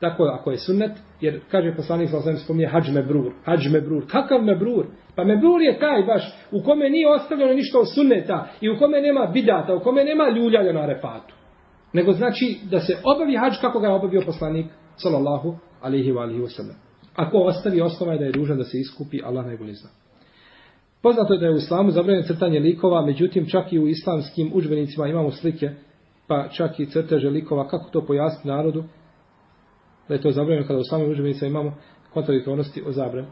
Tako 0.00 0.22
ako 0.24 0.50
je 0.50 0.58
sunnet, 0.58 0.92
jer 1.20 1.40
kaže 1.50 1.76
poslanik 1.76 2.08
sallallahu 2.08 2.28
alejhi 2.28 2.40
ve 2.40 2.44
spominje 2.44 2.66
hađ 2.66 2.88
mebrur, 2.90 3.32
hađ 3.44 3.66
mebrur. 3.72 4.06
Kakav 4.10 4.42
mebrur? 4.42 4.86
Pa 5.16 5.24
mebrur 5.24 5.62
je 5.62 5.78
taj 5.78 6.02
baš 6.02 6.22
u 6.52 6.62
kome 6.62 6.90
nije 6.90 7.08
ostavljeno 7.08 7.54
ništa 7.54 7.78
od 7.78 7.94
sunneta 7.94 8.48
i 8.60 8.70
u 8.70 8.78
kome 8.78 9.00
nema 9.00 9.26
bidata, 9.26 9.74
u 9.74 9.80
kome 9.80 10.04
nema 10.04 10.28
ljuljanja 10.28 10.72
na 10.72 10.86
refatu. 10.86 11.34
Nego 11.92 12.12
znači 12.12 12.56
da 12.70 12.80
se 12.80 12.96
obavi 13.04 13.36
hadž 13.36 13.54
kako 13.60 13.80
ga 13.80 13.86
je 13.86 13.92
obavio 13.92 14.22
poslanik 14.26 14.66
sallallahu 14.98 15.56
alejhi 15.82 16.12
ve 16.12 16.20
alihi 16.20 16.40
wasallam. 16.40 16.74
Ako 17.16 17.38
ostavi 17.38 17.80
osnova 17.80 18.12
je 18.12 18.18
da 18.18 18.24
je 18.24 18.32
dužan 18.32 18.58
da 18.58 18.64
se 18.64 18.78
iskupi, 18.78 19.22
Allah 19.24 19.46
najbolje 19.46 19.74
zna. 19.74 19.90
Poznato 21.02 21.34
je 21.34 21.40
da 21.40 21.46
je 21.46 21.52
u 21.52 21.56
islamu 21.56 21.90
zabranjeno 21.90 22.26
crtanje 22.26 22.60
likova, 22.60 23.06
međutim 23.06 23.46
čak 23.48 23.72
i 23.72 23.78
u 23.78 23.88
islamskim 23.88 24.50
udžbenicima 24.54 25.06
imamo 25.06 25.30
slike, 25.30 25.70
pa 26.26 26.48
čak 26.48 26.80
i 26.80 26.86
crteže 26.86 27.30
likova, 27.30 27.68
kako 27.68 27.90
to 27.90 28.06
pojasniti 28.06 28.48
narodu, 28.48 28.84
da 30.08 30.14
je 30.14 30.20
to 30.20 30.30
zabranjeno 30.30 30.66
kada 30.66 30.78
u 30.78 30.84
samim 30.84 31.10
udžbenicima 31.10 31.48
imamo 31.48 31.74
kontradiktornosti 32.14 32.82
o 32.86 32.92
zabrani. 32.92 33.28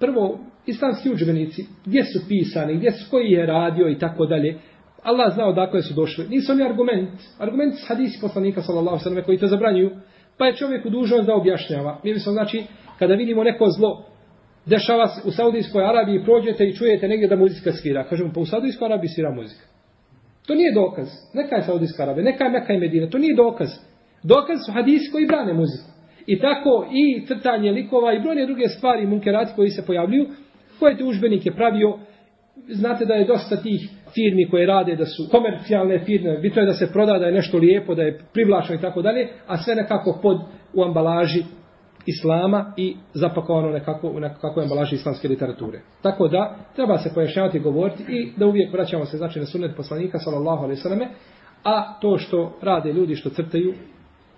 Prvo, 0.00 0.38
islamski 0.66 1.10
udžbenici, 1.10 1.66
gdje 1.86 2.04
su 2.04 2.28
pisani, 2.28 2.76
gdje 2.76 2.92
su, 2.92 3.10
koji 3.10 3.30
je 3.30 3.46
radio 3.46 3.88
i 3.88 3.98
tako 3.98 4.26
dalje, 4.26 4.58
Allah 5.02 5.34
zna 5.34 5.46
odakle 5.46 5.82
su 5.82 5.94
došli. 5.94 6.28
Nisu 6.28 6.52
oni 6.52 6.62
argument. 6.62 7.10
Argument 7.38 7.74
s 7.74 7.88
hadisi 7.88 8.20
poslanika, 8.20 8.62
sallallahu 8.62 8.98
sallam, 8.98 9.24
koji 9.24 9.38
to 9.38 9.46
zabranjuju, 9.46 9.90
pa 10.38 10.46
je 10.46 10.56
čovjek 10.56 10.86
u 10.86 10.90
dužnost 10.90 11.26
da 11.26 11.34
objašnjava. 11.34 12.00
Mi 12.04 12.12
bismo, 12.12 12.32
znači, 12.32 12.62
kada 12.98 13.14
vidimo 13.14 13.44
neko 13.44 13.66
zlo, 13.70 14.04
dešava 14.66 15.06
se 15.06 15.28
u 15.28 15.30
Saudijskoj 15.30 15.84
Arabiji, 15.84 16.24
prođete 16.24 16.64
i 16.64 16.74
čujete 16.74 17.08
negdje 17.08 17.28
da 17.28 17.36
muzika 17.36 17.72
svira. 17.72 18.04
Kažemo, 18.04 18.30
pa 18.34 18.40
u 18.40 18.46
Saudijskoj 18.46 18.86
Arabiji 18.86 19.08
svira 19.08 19.30
muzika. 19.30 19.64
To 20.46 20.54
nije 20.54 20.74
dokaz. 20.74 21.08
Neka 21.34 21.56
je 21.56 21.62
Saudijska 21.62 22.02
Arabija, 22.02 22.24
neka 22.24 22.44
je 22.44 22.50
Meka 22.50 22.72
i 22.72 22.78
Medina. 22.78 23.10
To 23.10 23.18
nije 23.18 23.34
dokaz. 23.34 23.68
Dokaz 24.22 24.58
su 24.66 24.72
hadisi 24.72 25.12
koji 25.12 25.26
brane 25.26 25.52
muziku. 25.52 25.90
I 26.26 26.40
tako 26.40 26.86
i 26.92 27.26
crtanje 27.26 27.70
likova 27.70 28.12
i 28.12 28.20
brojne 28.20 28.46
druge 28.46 28.68
stvari, 28.68 29.06
munkerati 29.06 29.52
koji 29.56 29.70
se 29.70 29.86
pojavljuju, 29.86 30.26
koje 30.78 30.96
te 30.96 31.04
užbenik 31.04 31.46
je 31.46 31.54
pravio, 31.54 31.98
znate 32.68 33.04
da 33.04 33.14
je 33.14 33.26
dosta 33.26 33.56
tih 33.56 33.90
firmi 34.14 34.48
koje 34.50 34.66
rade, 34.66 34.96
da 34.96 35.06
su 35.06 35.28
komercijalne 35.30 36.04
firme, 36.04 36.38
bitno 36.38 36.62
je 36.62 36.66
da 36.66 36.72
se 36.72 36.92
proda, 36.92 37.18
da 37.18 37.26
je 37.26 37.32
nešto 37.32 37.58
lijepo, 37.58 37.94
da 37.94 38.02
je 38.02 38.18
privlačno 38.32 38.74
i 38.74 38.80
tako 38.80 39.02
dalje, 39.02 39.28
a 39.46 39.56
sve 39.56 39.74
nekako 39.74 40.18
pod 40.22 40.40
u 40.74 40.84
ambalaži 40.84 41.42
islama 42.06 42.72
i 42.76 42.96
zapakovano 43.14 43.70
nekako 43.70 44.08
u 44.08 44.20
nekakvoj 44.20 44.62
ambalaži 44.62 44.94
islamske 44.94 45.28
literature. 45.28 45.80
Tako 46.02 46.28
da, 46.28 46.56
treba 46.74 46.98
se 46.98 47.10
pojašnjavati 47.14 47.56
i 47.56 47.60
govoriti 47.60 48.02
i 48.08 48.32
da 48.36 48.46
uvijek 48.46 48.72
vraćamo 48.72 49.04
se 49.04 49.16
znači 49.16 49.38
na 49.38 49.46
sunnet 49.46 49.76
poslanika, 49.76 50.18
sallallahu 50.18 50.64
alejhi 50.64 50.78
ve 50.78 50.82
selleme, 50.82 51.08
a 51.64 51.98
to 52.00 52.18
što 52.18 52.58
rade 52.62 52.92
ljudi, 52.92 53.14
što 53.14 53.30
crtaju, 53.30 53.74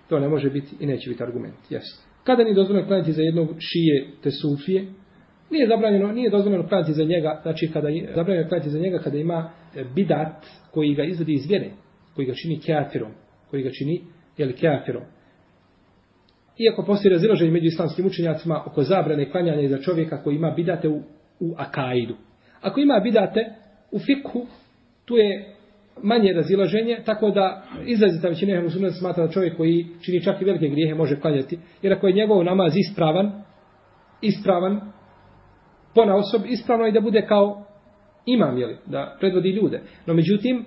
To 0.09 0.19
ne 0.19 0.29
može 0.29 0.49
biti 0.49 0.75
i 0.79 0.85
neće 0.85 1.09
biti 1.09 1.23
argument. 1.23 1.55
Jeste. 1.69 2.03
Kada 2.23 2.43
ni 2.43 2.53
dozvoljeno 2.53 2.87
klanjati 2.87 3.13
za 3.13 3.21
jednog 3.21 3.47
šije 3.59 4.07
te 4.23 4.31
sufije, 4.31 4.85
nije 5.51 5.67
zabranjeno, 5.67 6.11
nije 6.11 6.29
dozvoljeno 6.29 6.67
klanjati 6.67 6.93
za 6.93 7.03
njega, 7.03 7.39
znači 7.43 7.69
kada 7.73 7.89
je 7.89 8.11
zabranjeno 8.15 8.49
klanjati 8.49 8.69
za 8.69 8.79
njega 8.79 8.97
kada 8.97 9.17
ima 9.17 9.49
e, 9.75 9.83
bidat 9.95 10.45
koji 10.71 10.95
ga 10.95 11.03
izvodi 11.03 11.33
iz 11.33 11.49
vjere, 11.49 11.69
koji 12.15 12.27
ga 12.27 12.33
čini 12.33 12.59
kafirom, 12.59 13.11
koji 13.49 13.63
ga 13.63 13.69
čini 13.71 14.01
jeli 14.37 14.53
kafirom. 14.53 15.03
Iako 16.57 16.83
postoji 16.83 17.11
razilaženje 17.11 17.51
među 17.51 17.65
islamskim 17.65 18.05
učenjacima 18.05 18.63
oko 18.65 18.83
zabrane 18.83 19.31
klanjanja 19.31 19.67
za 19.67 19.77
čovjeka 19.77 20.23
koji 20.23 20.35
ima 20.35 20.51
bidate 20.51 20.87
u, 20.87 21.01
u 21.39 21.55
akaidu. 21.57 22.15
Ako 22.61 22.79
ima 22.79 22.99
bidate 23.03 23.39
u 23.91 23.99
fikhu, 23.99 24.47
tu 25.05 25.17
je 25.17 25.55
manje 26.03 26.33
razilaženje, 26.33 26.97
tako 27.05 27.31
da 27.31 27.63
izrazita 27.85 28.27
većina 28.27 28.57
ehlu 28.57 28.69
sunnet 28.69 28.93
smatra 28.99 29.25
da 29.25 29.31
čovjek 29.31 29.57
koji 29.57 29.85
čini 30.01 30.23
čak 30.23 30.41
i 30.41 30.45
velike 30.45 30.67
grijehe 30.67 30.95
može 30.95 31.19
klanjati. 31.19 31.59
Jer 31.81 31.93
ako 31.93 32.07
je 32.07 32.13
njegov 32.13 32.43
namaz 32.43 32.73
ispravan, 32.77 33.43
ispravan, 34.21 34.81
pona 35.99 36.15
osob, 36.15 36.41
ispravno 36.45 36.85
je 36.85 36.91
da 36.91 37.01
bude 37.01 37.25
kao 37.27 37.65
imam, 38.25 38.57
jeli, 38.57 38.77
da 38.85 39.17
predvodi 39.19 39.49
ljude. 39.49 39.81
No 40.05 40.13
međutim, 40.13 40.65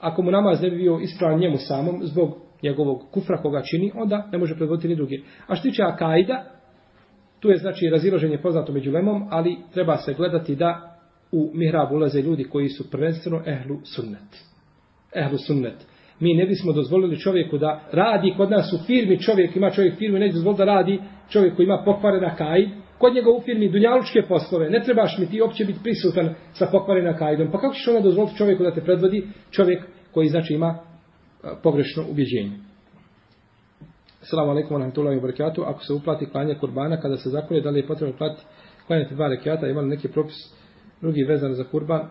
ako 0.00 0.22
mu 0.22 0.30
namaz 0.30 0.62
ne 0.62 0.70
bi 0.70 0.76
bio 0.76 0.98
ispravan 1.02 1.40
njemu 1.40 1.56
samom, 1.58 2.00
zbog 2.02 2.34
njegovog 2.62 3.02
kufra 3.10 3.42
koga 3.42 3.62
čini, 3.62 3.92
onda 3.94 4.28
ne 4.32 4.38
može 4.38 4.56
predvoditi 4.56 4.88
ni 4.88 4.96
drugi. 4.96 5.24
A 5.46 5.54
što 5.54 5.68
tiče 5.68 5.82
Akaida, 5.82 6.44
tu 7.40 7.50
je 7.50 7.56
znači 7.56 7.88
razilaženje 7.88 8.38
poznato 8.38 8.72
među 8.72 8.92
lemom, 8.92 9.26
ali 9.30 9.56
treba 9.72 9.96
se 9.96 10.14
gledati 10.14 10.56
da 10.56 10.98
u 11.32 11.50
mihrab 11.54 11.92
ulaze 11.92 12.22
ljudi 12.22 12.44
koji 12.44 12.68
su 12.68 12.90
prvenstveno 12.90 13.42
ehlu 13.46 13.76
sunnet 13.84 14.54
ehlu 15.14 15.38
sunnet. 15.38 15.86
Mi 16.20 16.34
ne 16.34 16.46
bismo 16.46 16.72
dozvolili 16.72 17.20
čovjeku 17.20 17.58
da 17.58 17.80
radi 17.92 18.34
kod 18.36 18.50
nas 18.50 18.72
u 18.72 18.78
firmi, 18.86 19.22
čovjek 19.22 19.56
ima 19.56 19.70
čovjek 19.70 19.98
firmi, 19.98 20.20
neće 20.20 20.34
dozvoliti 20.34 20.58
da 20.58 20.64
radi 20.64 21.00
čovjek 21.28 21.56
koji 21.56 21.64
ima 21.64 21.82
pokvarena 21.84 22.36
kaid, 22.36 22.68
kod 22.98 23.14
njega 23.14 23.30
u 23.30 23.40
firmi 23.40 23.68
dunjalučke 23.68 24.22
poslove, 24.28 24.70
ne 24.70 24.80
trebaš 24.84 25.18
mi 25.18 25.26
ti 25.26 25.40
opće 25.40 25.64
biti 25.64 25.78
prisutan 25.82 26.34
sa 26.52 26.66
pokvarena 26.66 27.16
kajdom. 27.16 27.50
Pa 27.52 27.60
kako 27.60 27.74
ćeš 27.74 27.88
onda 27.88 28.00
dozvoliti 28.00 28.36
čovjeku 28.36 28.62
da 28.62 28.74
te 28.74 28.80
predvodi 28.80 29.28
čovjek 29.50 29.84
koji 30.12 30.28
znači 30.28 30.54
ima 30.54 30.78
pogrešno 31.62 32.04
ubjeđenje? 32.10 32.52
Assalamu 34.22 34.50
alaikum 34.50 34.76
wa 34.76 34.80
rahmatullahi 34.80 35.16
wa 35.16 35.22
barakatuh. 35.22 35.64
Ako 35.68 35.84
se 35.84 35.92
uplati 35.92 36.26
klanje 36.26 36.54
kurbana, 36.54 37.00
kada 37.00 37.16
se 37.16 37.30
zakolje, 37.30 37.60
da 37.60 37.70
li 37.70 37.78
je 37.78 37.86
potrebno 37.86 38.16
platiti 38.18 38.42
klanjati 38.86 39.14
dva 39.14 39.28
rekiata, 39.28 39.66
ima 39.66 39.80
li 39.80 39.88
neki 39.88 40.08
propis 40.08 40.36
drugi 41.00 41.24
vezan 41.24 41.54
za 41.54 41.64
kurban? 41.64 42.08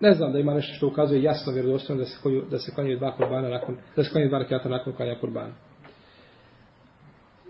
Ne 0.00 0.12
znam 0.12 0.32
da 0.32 0.38
ima 0.38 0.54
nešto 0.54 0.74
što 0.74 0.86
ukazuje 0.86 1.22
jasno 1.22 1.52
vjerodostojno 1.52 2.02
da 2.02 2.06
se 2.06 2.18
koju, 2.22 2.42
da 2.50 2.58
se 2.58 2.72
klanjaju 2.74 2.98
dva 2.98 3.16
kurbana 3.16 3.48
nakon 3.48 3.76
da 3.96 4.04
se 4.04 4.10
klanjaju 4.10 4.28
dva 4.28 4.38
rekiata 4.38 4.68
nakon 4.68 4.92
klanja 4.92 5.14
kurbana. 5.20 5.52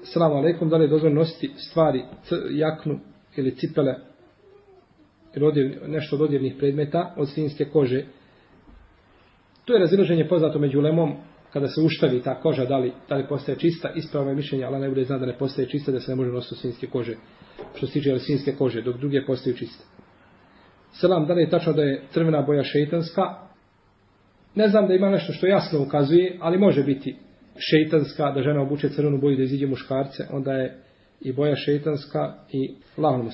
Salamu 0.02 0.34
alaikum, 0.34 0.68
da 0.68 0.76
li 0.76 0.84
je 0.84 0.88
dozvoljeno 0.88 1.20
nositi 1.20 1.50
stvari, 1.56 2.04
jaknu 2.50 3.00
ili 3.36 3.56
cipele 3.56 3.94
ili 5.36 5.46
odjev, 5.46 5.72
nešto 5.86 6.16
od 6.16 6.22
odjevnih 6.22 6.54
predmeta 6.58 7.14
od 7.16 7.28
svinjske 7.28 7.64
kože. 7.64 8.04
To 9.64 9.72
je 9.72 9.80
razilaženje 9.80 10.28
poznato 10.28 10.58
među 10.58 10.80
lemom 10.80 11.16
kada 11.52 11.68
se 11.68 11.80
uštavi 11.80 12.22
ta 12.22 12.40
koža, 12.40 12.64
da 12.64 12.78
li, 12.78 12.92
da 13.08 13.16
li 13.16 13.28
postaje 13.28 13.58
čista, 13.58 13.92
ispravno 13.94 14.30
je 14.30 14.36
mišljenje, 14.36 14.64
ali 14.64 14.78
ne 14.78 14.88
bude 14.88 15.04
zna 15.04 15.18
da 15.18 15.26
ne 15.26 15.38
postaje 15.38 15.68
čista, 15.68 15.92
da 15.92 16.00
se 16.00 16.10
ne 16.10 16.16
može 16.16 16.30
nositi 16.30 16.60
svinjske 16.60 16.86
kože, 16.86 17.16
što 17.74 17.86
se 17.86 17.92
tiče 17.92 18.18
svinjske 18.18 18.52
kože, 18.52 18.82
dok 18.82 18.96
druge 18.96 19.24
postaju 19.26 19.56
čiste. 19.56 19.84
Selam, 20.92 21.26
da 21.26 21.34
li 21.34 21.42
je 21.42 21.50
tačno 21.50 21.72
da 21.72 21.82
je 21.82 22.02
crvena 22.10 22.42
boja 22.42 22.62
šeitanska? 22.62 23.22
Ne 24.54 24.68
znam 24.68 24.88
da 24.88 24.94
ima 24.94 25.10
nešto 25.10 25.32
što 25.32 25.46
jasno 25.46 25.82
ukazuje, 25.82 26.38
ali 26.40 26.58
može 26.58 26.82
biti 26.82 27.16
šeitanska, 27.58 28.32
da 28.32 28.42
žena 28.42 28.62
obuče 28.62 28.88
crvenu 28.88 29.20
boju 29.20 29.36
da 29.36 29.42
iziđe 29.42 29.66
muškarce, 29.66 30.24
onda 30.32 30.52
je 30.52 30.78
i 31.20 31.32
boja 31.32 31.56
šeitanska 31.56 32.34
i 32.52 32.74
lahom. 32.96 33.30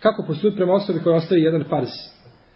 Kako 0.00 0.24
postupiti 0.26 0.56
prema 0.56 0.72
osobi 0.72 1.00
koja 1.00 1.16
ostavi 1.16 1.42
jedan 1.42 1.64
farz? 1.68 1.88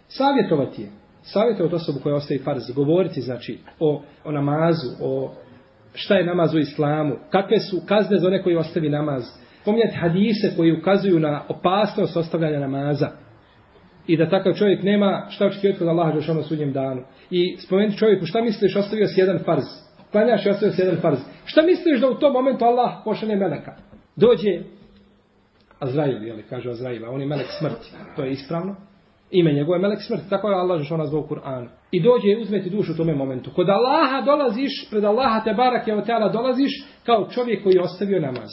Savjetovati 0.07 0.81
je. 0.81 0.89
Savjetovati 1.21 1.75
osobu 1.75 1.99
koja 2.03 2.15
ostavi 2.15 2.39
farz. 2.39 2.63
Govoriti, 2.75 3.21
znači, 3.21 3.59
o, 3.79 4.03
o 4.25 4.31
namazu, 4.31 4.87
o 5.01 5.33
šta 5.93 6.15
je 6.15 6.25
namaz 6.25 6.53
u 6.53 6.59
islamu, 6.59 7.15
kakve 7.29 7.59
su 7.59 7.81
kazne 7.85 8.17
za 8.17 8.27
one 8.27 8.43
koji 8.43 8.55
ostavi 8.55 8.89
namaz. 8.89 9.23
Pomijati 9.65 9.95
hadise 9.95 10.53
koji 10.57 10.79
ukazuju 10.79 11.19
na 11.19 11.43
opasnost 11.49 12.17
ostavljanja 12.17 12.59
namaza 12.59 13.09
i 14.07 14.17
da 14.17 14.29
takav 14.29 14.53
čovjek 14.53 14.83
nema 14.83 15.27
šta 15.29 15.45
očekivati 15.45 15.83
od 15.83 15.89
Allaha 15.89 16.15
još 16.15 16.29
ono 16.29 16.43
sudnjem 16.43 16.73
danu. 16.73 17.01
I 17.29 17.57
spomenuti 17.57 17.97
čovjeku 17.97 18.25
šta 18.25 18.41
misliš 18.41 18.75
ostavio 18.75 19.07
si 19.07 19.19
jedan 19.19 19.39
farz. 19.45 19.63
Klanjaš 20.11 20.45
i 20.45 20.49
ostavio 20.49 20.73
si 20.73 20.81
jedan 20.81 21.01
farz. 21.01 21.19
Šta 21.45 21.61
misliš 21.61 22.01
da 22.01 22.09
u 22.09 22.19
tom 22.19 22.33
momentu 22.33 22.65
Allah 22.65 22.91
pošalje 23.05 23.35
meleka? 23.35 23.75
Dođe 24.15 24.63
Azrail, 25.79 26.23
jel, 26.23 26.37
kaže 26.49 26.69
Azrail, 26.69 27.09
on 27.09 27.21
je 27.21 27.27
melek 27.27 27.47
smrti. 27.59 27.91
To 28.15 28.23
je 28.23 28.31
ispravno. 28.31 28.75
Ime 29.31 29.53
njegove 29.53 29.79
melek 29.79 30.01
smrti. 30.01 30.29
Tako 30.29 30.49
je 30.49 30.55
Allah 30.55 30.79
još 30.79 30.91
ona 30.91 31.05
zbog 31.05 31.29
Kur'ana. 31.29 31.67
I 31.91 32.03
dođe 32.03 32.27
i 32.27 32.41
uzmeti 32.41 32.69
dušu 32.69 32.91
u 32.91 32.95
tome 32.95 33.15
momentu. 33.15 33.51
Kod 33.55 33.69
Allaha 33.69 34.21
dolaziš, 34.25 34.89
pred 34.89 35.03
Allaha 35.03 35.43
te 35.43 35.53
barak 35.53 35.87
je 35.87 35.95
od 35.95 36.33
dolaziš 36.33 36.71
kao 37.05 37.27
čovjek 37.33 37.63
koji 37.63 37.73
je 37.73 37.81
ostavio 37.81 38.19
namaz. 38.19 38.49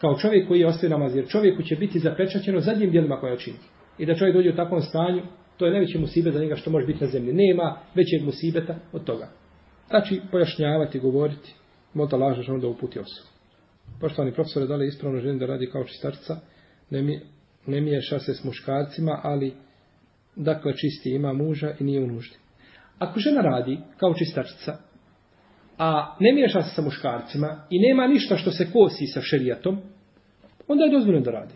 Kao 0.00 0.14
čovjek 0.14 0.48
koji 0.48 0.60
je 0.60 0.66
ostavio 0.66 0.98
namaz. 0.98 1.16
Jer 1.16 1.28
čovjeku 1.28 1.62
će 1.62 1.76
biti 1.76 1.98
zapečaćeno 1.98 2.60
zadnjim 2.60 2.90
dijelima 2.90 3.16
koje 3.16 3.38
čini 3.38 3.56
i 3.98 4.06
da 4.06 4.14
čovjek 4.14 4.36
dođe 4.36 4.50
u 4.50 4.56
takvom 4.56 4.80
stanju, 4.80 5.22
to 5.56 5.66
je 5.66 5.72
najveći 5.72 5.98
musibet 5.98 6.34
za 6.34 6.40
njega 6.40 6.56
što 6.56 6.70
može 6.70 6.86
biti 6.86 7.04
na 7.04 7.10
zemlji. 7.10 7.32
Nema 7.32 7.76
većeg 7.94 8.24
musibeta 8.24 8.74
od 8.92 9.04
toga. 9.04 9.28
Znači, 9.88 10.20
pojašnjavati, 10.30 11.00
govoriti, 11.00 11.54
možda 11.94 12.16
lažeš 12.16 12.48
onda 12.48 12.66
uputi 12.66 12.98
osobu. 12.98 13.28
Poštovani 14.00 14.34
profesore, 14.34 14.66
da 14.66 14.76
li 14.76 14.84
je 14.84 14.88
ispravno 14.88 15.20
ženi 15.20 15.38
da 15.38 15.46
radi 15.46 15.70
kao 15.70 15.84
čistarca? 15.84 16.36
Ne, 16.90 17.02
mi, 17.02 17.20
ne 17.66 17.80
miješa 17.80 18.18
se 18.18 18.34
s 18.34 18.44
muškarcima, 18.44 19.20
ali 19.22 19.54
dakle 20.36 20.72
čisti 20.76 21.10
ima 21.10 21.32
muža 21.32 21.74
i 21.80 21.84
nije 21.84 22.04
u 22.04 22.06
nuždi. 22.06 22.36
Ako 22.98 23.20
žena 23.20 23.40
radi 23.40 23.78
kao 23.96 24.14
čistarčica, 24.14 24.76
a 25.78 26.16
ne 26.20 26.32
miješa 26.32 26.62
se 26.62 26.74
sa 26.74 26.82
muškarcima 26.82 27.66
i 27.70 27.78
nema 27.78 28.06
ništa 28.06 28.36
što 28.36 28.50
se 28.50 28.72
kosi 28.72 29.06
sa 29.06 29.20
šerijatom, 29.20 29.78
onda 30.68 30.84
je 30.84 30.90
dozvoljeno 30.90 31.24
da 31.24 31.30
radi. 31.30 31.54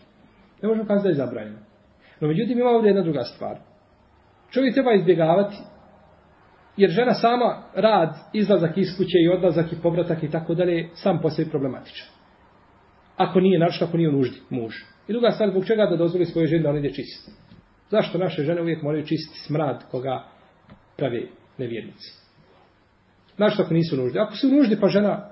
Ne 0.63 0.69
možemo 0.69 0.89
kazati 0.89 1.03
da 1.03 1.09
je 1.09 1.27
zabranjeno. 1.27 1.59
No 2.21 2.29
međutim 2.29 2.59
ima 2.59 2.71
ovdje 2.71 2.89
jedna 2.89 3.03
druga 3.03 3.25
stvar. 3.25 3.59
Čovjek 4.51 4.75
treba 4.75 4.95
izbjegavati, 4.95 5.57
jer 6.79 6.91
žena 6.91 7.15
sama 7.15 7.63
rad, 7.75 8.15
izlazak 8.33 8.79
iz 8.79 8.89
kuće 8.97 9.19
i 9.25 9.29
odlazak 9.29 9.73
i 9.73 9.77
povratak 9.83 10.23
i 10.23 10.31
tako 10.31 10.55
dalje, 10.55 10.89
sam 10.95 11.19
po 11.23 11.31
sebi 11.31 11.51
problematičan. 11.51 12.07
Ako 13.17 13.41
nije 13.41 13.59
naš, 13.59 13.83
ako 13.83 13.97
nije 13.97 14.09
u 14.09 14.13
nuždi, 14.13 14.41
muž. 14.51 14.75
I 15.09 15.13
druga 15.13 15.31
stvar, 15.31 15.51
zbog 15.51 15.67
čega 15.67 15.87
da 15.87 15.97
dozvoli 15.97 16.25
svoje 16.25 16.47
žene 16.47 16.63
da 16.63 16.71
on 16.71 16.77
ide 16.77 16.93
čistiti? 16.93 17.31
Zašto 17.91 18.19
naše 18.19 18.45
žene 18.45 18.63
uvijek 18.63 18.83
moraju 18.83 19.07
čistiti 19.07 19.39
smrad 19.47 19.85
koga 19.91 20.25
prave 20.97 21.23
nevjernici? 21.59 22.13
Znaš 23.37 23.61
ako 23.61 23.75
nisu 23.75 23.97
nuždi? 23.97 24.19
Ako 24.19 24.37
su 24.37 24.49
nuždi 24.49 24.77
pa 24.81 24.89
žena 24.89 25.31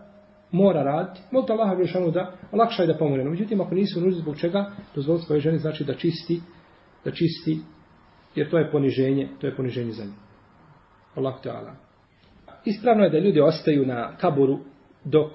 mora 0.52 0.82
raditi, 0.82 1.20
molite 1.30 1.52
Allaha 1.52 1.74
Grešanu 1.74 2.10
da 2.10 2.32
lakša 2.52 2.82
je 2.82 2.86
da 2.86 2.98
pomogne. 2.98 3.24
No, 3.24 3.30
međutim, 3.30 3.60
ako 3.60 3.74
nisu 3.74 4.00
nuždi 4.00 4.20
zbog 4.20 4.38
čega, 4.38 4.70
dozvoli 4.94 5.20
svoje 5.20 5.40
žene 5.40 5.58
znači 5.58 5.84
da 5.84 5.94
čisti, 5.94 6.40
da 7.04 7.10
čisti, 7.10 7.58
jer 8.34 8.50
to 8.50 8.58
je 8.58 8.70
poniženje, 8.70 9.28
to 9.40 9.46
je 9.46 9.56
poniženje 9.56 9.92
za 9.92 10.04
nju. 10.04 10.25
Allah 11.16 11.34
Teala. 11.42 11.74
Ispravno 12.64 13.04
je 13.04 13.10
da 13.10 13.18
ljudi 13.18 13.40
ostaju 13.40 13.86
na 13.86 14.16
kaburu 14.16 14.58
dok 15.04 15.30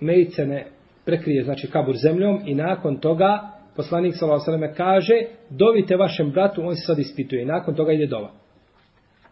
mejice 0.00 0.46
ne 0.46 0.66
prekrije, 1.04 1.44
znači 1.44 1.70
kabur 1.70 1.96
zemljom 1.96 2.40
i 2.46 2.54
nakon 2.54 2.96
toga 2.96 3.52
poslanik 3.76 4.14
s.a.v. 4.14 4.74
kaže 4.74 5.14
dovite 5.50 5.96
vašem 5.96 6.30
bratu, 6.30 6.62
on 6.62 6.76
se 6.76 6.82
sad 6.86 6.98
ispituje 6.98 7.42
i 7.42 7.46
nakon 7.46 7.74
toga 7.74 7.92
ide 7.92 8.06
dova. 8.06 8.30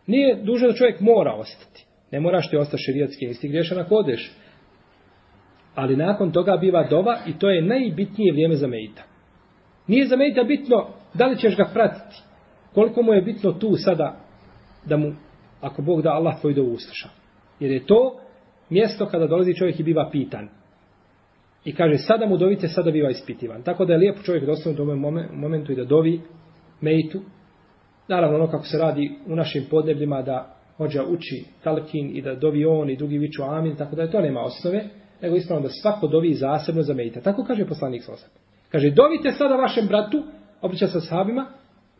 Nije 0.06 0.42
duže 0.42 0.66
da 0.66 0.72
čovjek 0.72 1.00
mora 1.00 1.34
ostati. 1.34 1.86
Ne 2.10 2.20
moraš 2.20 2.50
ti 2.50 2.56
ostati 2.56 2.82
širijatski, 2.82 3.26
nisi 3.26 3.48
griješan 3.48 3.78
ako 3.78 3.94
odeš. 3.94 4.32
Ali 5.74 5.96
nakon 5.96 6.32
toga 6.32 6.56
biva 6.56 6.86
dova 6.88 7.18
i 7.26 7.38
to 7.38 7.50
je 7.50 7.62
najbitnije 7.62 8.32
vrijeme 8.32 8.56
za 8.56 8.66
Mejita. 8.66 9.02
Nije 9.86 10.06
za 10.06 10.16
Mejita 10.16 10.42
bitno 10.42 10.88
da 11.14 11.26
li 11.26 11.38
ćeš 11.38 11.56
ga 11.56 11.70
pratiti. 11.74 12.16
Koliko 12.74 13.02
mu 13.02 13.12
je 13.12 13.22
bitno 13.22 13.52
tu 13.52 13.76
sada 13.76 14.20
da 14.86 14.96
mu, 14.96 15.12
ako 15.60 15.82
Bog 15.82 16.02
da 16.02 16.10
Allah 16.10 16.40
tvoj 16.40 16.54
dovu 16.54 16.72
usluša. 16.72 17.08
Jer 17.60 17.70
je 17.70 17.86
to 17.86 18.20
mjesto 18.70 19.06
kada 19.06 19.26
dolazi 19.26 19.54
čovjek 19.54 19.80
i 19.80 19.82
biva 19.82 20.08
pitan. 20.12 20.48
I 21.64 21.74
kaže, 21.74 21.98
sada 21.98 22.26
mu 22.26 22.36
dovite, 22.36 22.68
sada 22.68 22.90
biva 22.90 23.10
ispitivan. 23.10 23.62
Tako 23.62 23.84
da 23.84 23.92
je 23.92 23.98
lijepo 23.98 24.22
čovjek 24.22 24.44
da 24.44 24.52
ostane 24.52 24.74
u 24.74 24.76
tome 24.76 24.94
momentu 25.32 25.72
i 25.72 25.76
da 25.76 25.84
dovi 25.84 26.20
mejtu. 26.80 27.20
Naravno, 28.08 28.36
ono 28.36 28.50
kako 28.50 28.64
se 28.64 28.78
radi 28.78 29.10
u 29.26 29.36
našim 29.36 29.64
podnebljima 29.70 30.22
da 30.22 30.56
hođa 30.76 31.04
uči 31.04 31.44
talkin 31.64 32.16
i 32.16 32.22
da 32.22 32.34
dovi 32.34 32.64
on 32.64 32.90
i 32.90 32.96
drugi 32.96 33.18
viču 33.18 33.42
amin, 33.42 33.76
tako 33.76 33.96
da 33.96 34.02
je 34.02 34.10
to 34.10 34.20
nema 34.20 34.40
osnove, 34.40 34.84
nego 35.22 35.36
ispravno 35.36 35.62
da 35.62 35.72
svako 35.82 36.06
dovi 36.06 36.34
zasebno 36.34 36.82
za 36.82 36.94
mejta. 36.94 37.20
Tako 37.20 37.44
kaže 37.44 37.66
poslanik 37.66 38.02
Sosak. 38.02 38.30
Kaže, 38.68 38.90
dovite 38.90 39.32
sada 39.32 39.54
vašem 39.54 39.86
bratu, 39.86 40.22
obrića 40.60 40.86
sa 40.86 41.00
sahabima, 41.00 41.46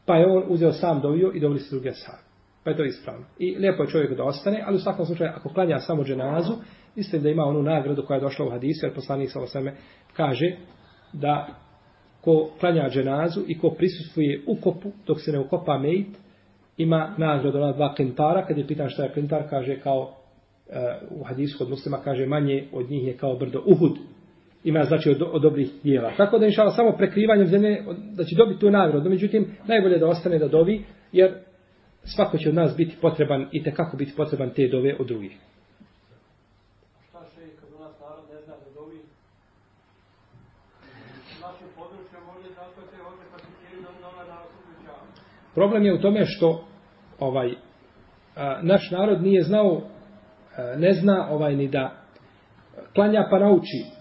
pa 0.07 0.17
je 0.17 0.27
on 0.27 0.45
uzeo 0.49 0.73
sam 0.73 1.01
dovio 1.01 1.33
i 1.35 1.41
dovili 1.41 1.61
se 1.61 1.75
drugi 1.75 1.91
sahabi. 1.93 2.30
Pa 2.65 2.71
je 2.71 2.77
to 2.77 2.85
ispravno. 2.85 3.27
I 3.39 3.57
lijepo 3.59 3.83
je 3.83 3.89
čovjek 3.89 4.17
da 4.17 4.25
ostane, 4.25 4.63
ali 4.67 4.77
u 4.77 4.81
svakom 4.81 5.07
slučaju, 5.07 5.31
ako 5.35 5.49
klanja 5.49 5.79
samo 5.79 6.05
dženazu, 6.05 6.53
mislim 6.97 7.23
da 7.23 7.29
ima 7.29 7.45
onu 7.45 7.63
nagradu 7.63 8.03
koja 8.07 8.15
je 8.15 8.21
došla 8.21 8.47
u 8.47 8.51
hadisu, 8.51 8.87
jer 8.87 8.95
poslanik 8.95 9.31
sa 9.31 9.41
osame 9.41 9.75
kaže 10.17 10.57
da 11.13 11.49
ko 12.21 12.51
klanja 12.61 12.89
dženazu 12.91 13.41
i 13.49 13.59
ko 13.59 13.71
prisustvuje 13.71 14.43
ukopu 14.47 14.93
dok 15.07 15.21
se 15.21 15.33
ne 15.33 15.39
ukopa 15.39 15.79
mejt, 15.79 16.07
ima 16.77 17.15
nagradu 17.19 17.59
na 17.59 17.73
dva 17.73 17.95
klintara. 17.95 18.47
Kad 18.47 18.59
je 18.59 18.67
pitan 18.67 18.89
šta 18.89 19.03
je 19.03 19.13
klintar, 19.13 19.43
kaže 19.51 19.81
kao 19.81 20.01
uh, 20.01 21.21
u 21.21 21.25
hadisu 21.25 21.59
kod 21.59 21.69
muslima, 21.69 21.99
kaže 22.05 22.27
manje 22.27 22.69
od 22.73 22.91
njih 22.91 23.07
je 23.07 23.17
kao 23.17 23.37
brdo 23.37 23.63
Uhud. 23.67 23.99
Ima 24.65 24.85
znači 24.85 25.11
od, 25.11 25.23
od 25.33 25.43
dobrih 25.43 25.71
dijela. 25.83 26.13
Tako 26.17 26.39
da 26.39 26.47
inšala 26.47 26.71
samo 26.71 26.93
prekrivanjem 26.93 27.47
zemlje 27.47 27.83
da 28.17 28.25
će 28.25 28.37
dobiti 28.37 28.61
tu 28.61 28.71
nagradu. 28.71 29.11
Međutim, 29.11 29.47
najbolje 29.67 29.99
da 29.99 30.09
ostane 30.09 30.39
da 30.39 30.49
dovi, 30.49 30.85
jer 31.13 31.35
svako 32.05 32.39
će 32.39 32.49
od 32.49 32.55
nas 32.55 32.77
biti 32.77 32.97
potreban 33.01 33.49
i 33.53 33.63
te 33.63 33.75
kako 33.75 33.97
biti 33.97 34.13
potreban 34.17 34.51
te 34.51 34.69
dove 34.69 34.97
od 34.99 35.07
drugih. 35.07 35.37
Problem 45.55 45.85
je 45.85 45.95
u 45.95 46.01
tome 46.01 46.27
što 46.27 46.65
ovaj 47.19 47.55
a, 48.37 48.61
naš 48.63 48.91
narod 48.91 49.23
nije 49.23 49.43
znao 49.43 49.83
a, 50.57 50.77
ne 50.77 50.93
zna 50.93 51.29
ovaj 51.31 51.57
ni 51.57 51.69
da 51.69 52.01
klanja 52.95 53.27
pa 53.31 53.39
nauči. 53.39 54.00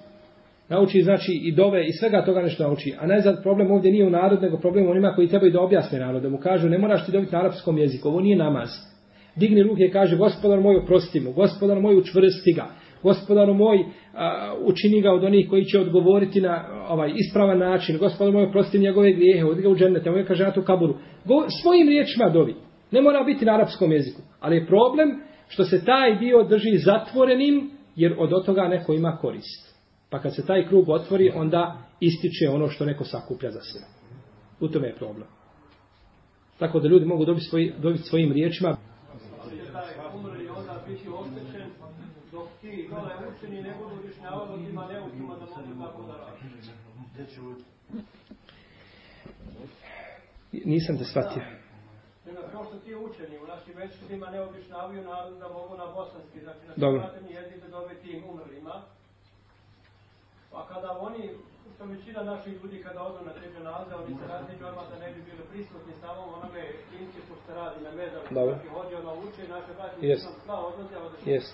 Nauči 0.70 1.02
znači 1.02 1.32
i 1.44 1.52
dove 1.52 1.88
i 1.88 1.92
svega 1.92 2.26
toga 2.26 2.42
nešto 2.42 2.64
nauči. 2.64 2.94
A 3.00 3.08
najzad 3.08 3.44
problem 3.44 3.72
ovdje 3.72 3.92
nije 3.92 4.08
u 4.08 4.10
narod, 4.10 4.42
nego 4.42 4.58
problem 4.58 4.88
u 4.88 4.90
onima 4.90 5.14
koji 5.16 5.28
trebaju 5.28 5.52
da 5.52 5.62
objasne 5.62 6.00
narod. 6.00 6.22
Da 6.22 6.30
mu 6.30 6.38
kažu 6.38 6.70
ne 6.70 6.78
moraš 6.78 7.06
ti 7.06 7.12
dobiti 7.12 7.34
na 7.34 7.40
arapskom 7.40 7.78
jeziku. 7.78 8.08
Ovo 8.08 8.22
nije 8.22 8.38
namaz. 8.38 8.70
Digni 9.36 9.64
ruke 9.64 9.84
i 9.84 9.92
kaže 9.92 10.18
gospodar 10.18 10.60
moj 10.60 10.76
oprosti 10.76 11.20
mu. 11.20 11.32
Gospodar 11.32 11.80
moj 11.80 11.96
učvrsti 11.96 12.54
ga. 12.56 12.66
Gospodar 13.04 13.54
moj 13.54 13.78
a, 14.14 14.56
učini 14.66 15.02
ga 15.02 15.12
od 15.12 15.24
onih 15.24 15.50
koji 15.50 15.66
će 15.66 15.80
odgovoriti 15.80 16.42
na 16.42 16.66
ovaj 16.90 17.12
ispravan 17.16 17.60
način. 17.60 17.98
Gospodar 17.98 18.34
moj 18.34 18.44
oprosti 18.44 18.80
njegove 18.80 19.14
grijehe. 19.14 19.46
Odi 19.46 19.62
ga 19.62 19.70
u 19.70 19.76
džennete. 19.76 20.12
moj 20.12 20.26
kaže 20.26 20.44
na 20.44 20.52
tu 20.52 20.62
kaburu. 20.62 20.94
Go, 21.26 21.46
svojim 21.62 21.88
riječima 21.88 22.30
dovi. 22.30 22.56
Ne 22.92 23.02
mora 23.02 23.24
biti 23.24 23.46
na 23.46 23.54
arapskom 23.54 23.92
jeziku. 23.92 24.22
Ali 24.40 24.56
je 24.56 24.68
problem 24.68 25.10
što 25.48 25.64
se 25.64 25.86
taj 25.86 26.20
dio 26.20 26.44
drži 26.44 26.78
zatvorenim 26.78 27.72
jer 27.96 28.16
od 28.18 28.46
toga 28.46 28.68
neko 28.68 28.94
ima 28.94 29.18
korist. 29.22 29.69
Pa 30.10 30.20
kad 30.22 30.36
se 30.36 30.46
taj 30.46 30.68
krug 30.68 30.90
otvori, 30.90 31.32
onda 31.36 31.78
ističe 32.00 32.50
ono 32.50 32.70
što 32.70 32.86
neko 32.86 33.04
sakuplja 33.04 33.52
za 33.52 33.62
sebe. 33.62 33.86
U 34.60 34.68
tome 34.68 34.88
je 34.88 34.96
problem. 34.96 35.28
Tako 36.60 36.80
da 36.80 36.88
ljudi 36.88 37.06
mogu 37.06 37.26
dobiti, 37.26 37.46
svoj, 37.46 37.74
dobiti 37.78 38.04
svojim 38.04 38.32
riječima. 38.32 38.78
Nisam 50.52 50.98
te 50.98 51.04
shvatio. 51.04 51.44
Kao 52.52 52.66
što 52.66 52.78
ti 52.78 52.96
učeni 52.96 53.38
u 53.44 53.48
našim 53.48 53.74
večetima 53.76 54.30
ne 54.30 54.42
objašnjavaju 54.42 55.04
narod 55.04 55.38
da 55.40 55.48
mogu 55.48 55.78
na 55.78 55.86
bosanski, 55.86 56.40
znači 56.40 56.60
na 56.68 56.74
svim 56.76 57.36
jezik 57.36 57.62
da 57.64 57.68
dobiti 57.68 58.12
im 58.12 58.24
umrlima, 58.30 58.84
Pa 60.52 60.60
kada 60.72 60.90
oni, 61.08 61.24
što 61.76 61.86
većina 61.86 62.22
naših 62.24 62.54
ljudi 62.60 62.84
kada 62.86 63.00
odu 63.08 63.26
na 63.26 63.34
te 63.34 63.46
dženaze, 63.54 63.92
oni 63.96 64.14
se 64.20 64.26
različu 64.34 64.64
odmah 64.70 64.86
da 64.92 64.98
ne 65.04 65.10
bi 65.14 65.20
bili 65.28 65.44
prisutni 65.52 65.94
samo 66.04 66.22
onome 66.36 66.62
klinci 66.88 67.20
ko 67.28 67.34
se 67.46 67.52
radi 67.60 67.80
na 67.88 67.92
medaru. 68.00 68.28
Dobro. 68.38 68.54
Znači 68.56 68.70
hođe 68.76 68.96
ono 69.02 69.14
uče 69.26 69.42
i 69.46 69.54
naše 69.56 69.72
braće 69.78 69.96
yes. 70.10 70.22
sam 70.26 70.34
sva 70.46 70.58
odlazi, 70.68 70.94
ali 70.96 71.10
što... 71.10 71.30
Yes. 71.34 71.48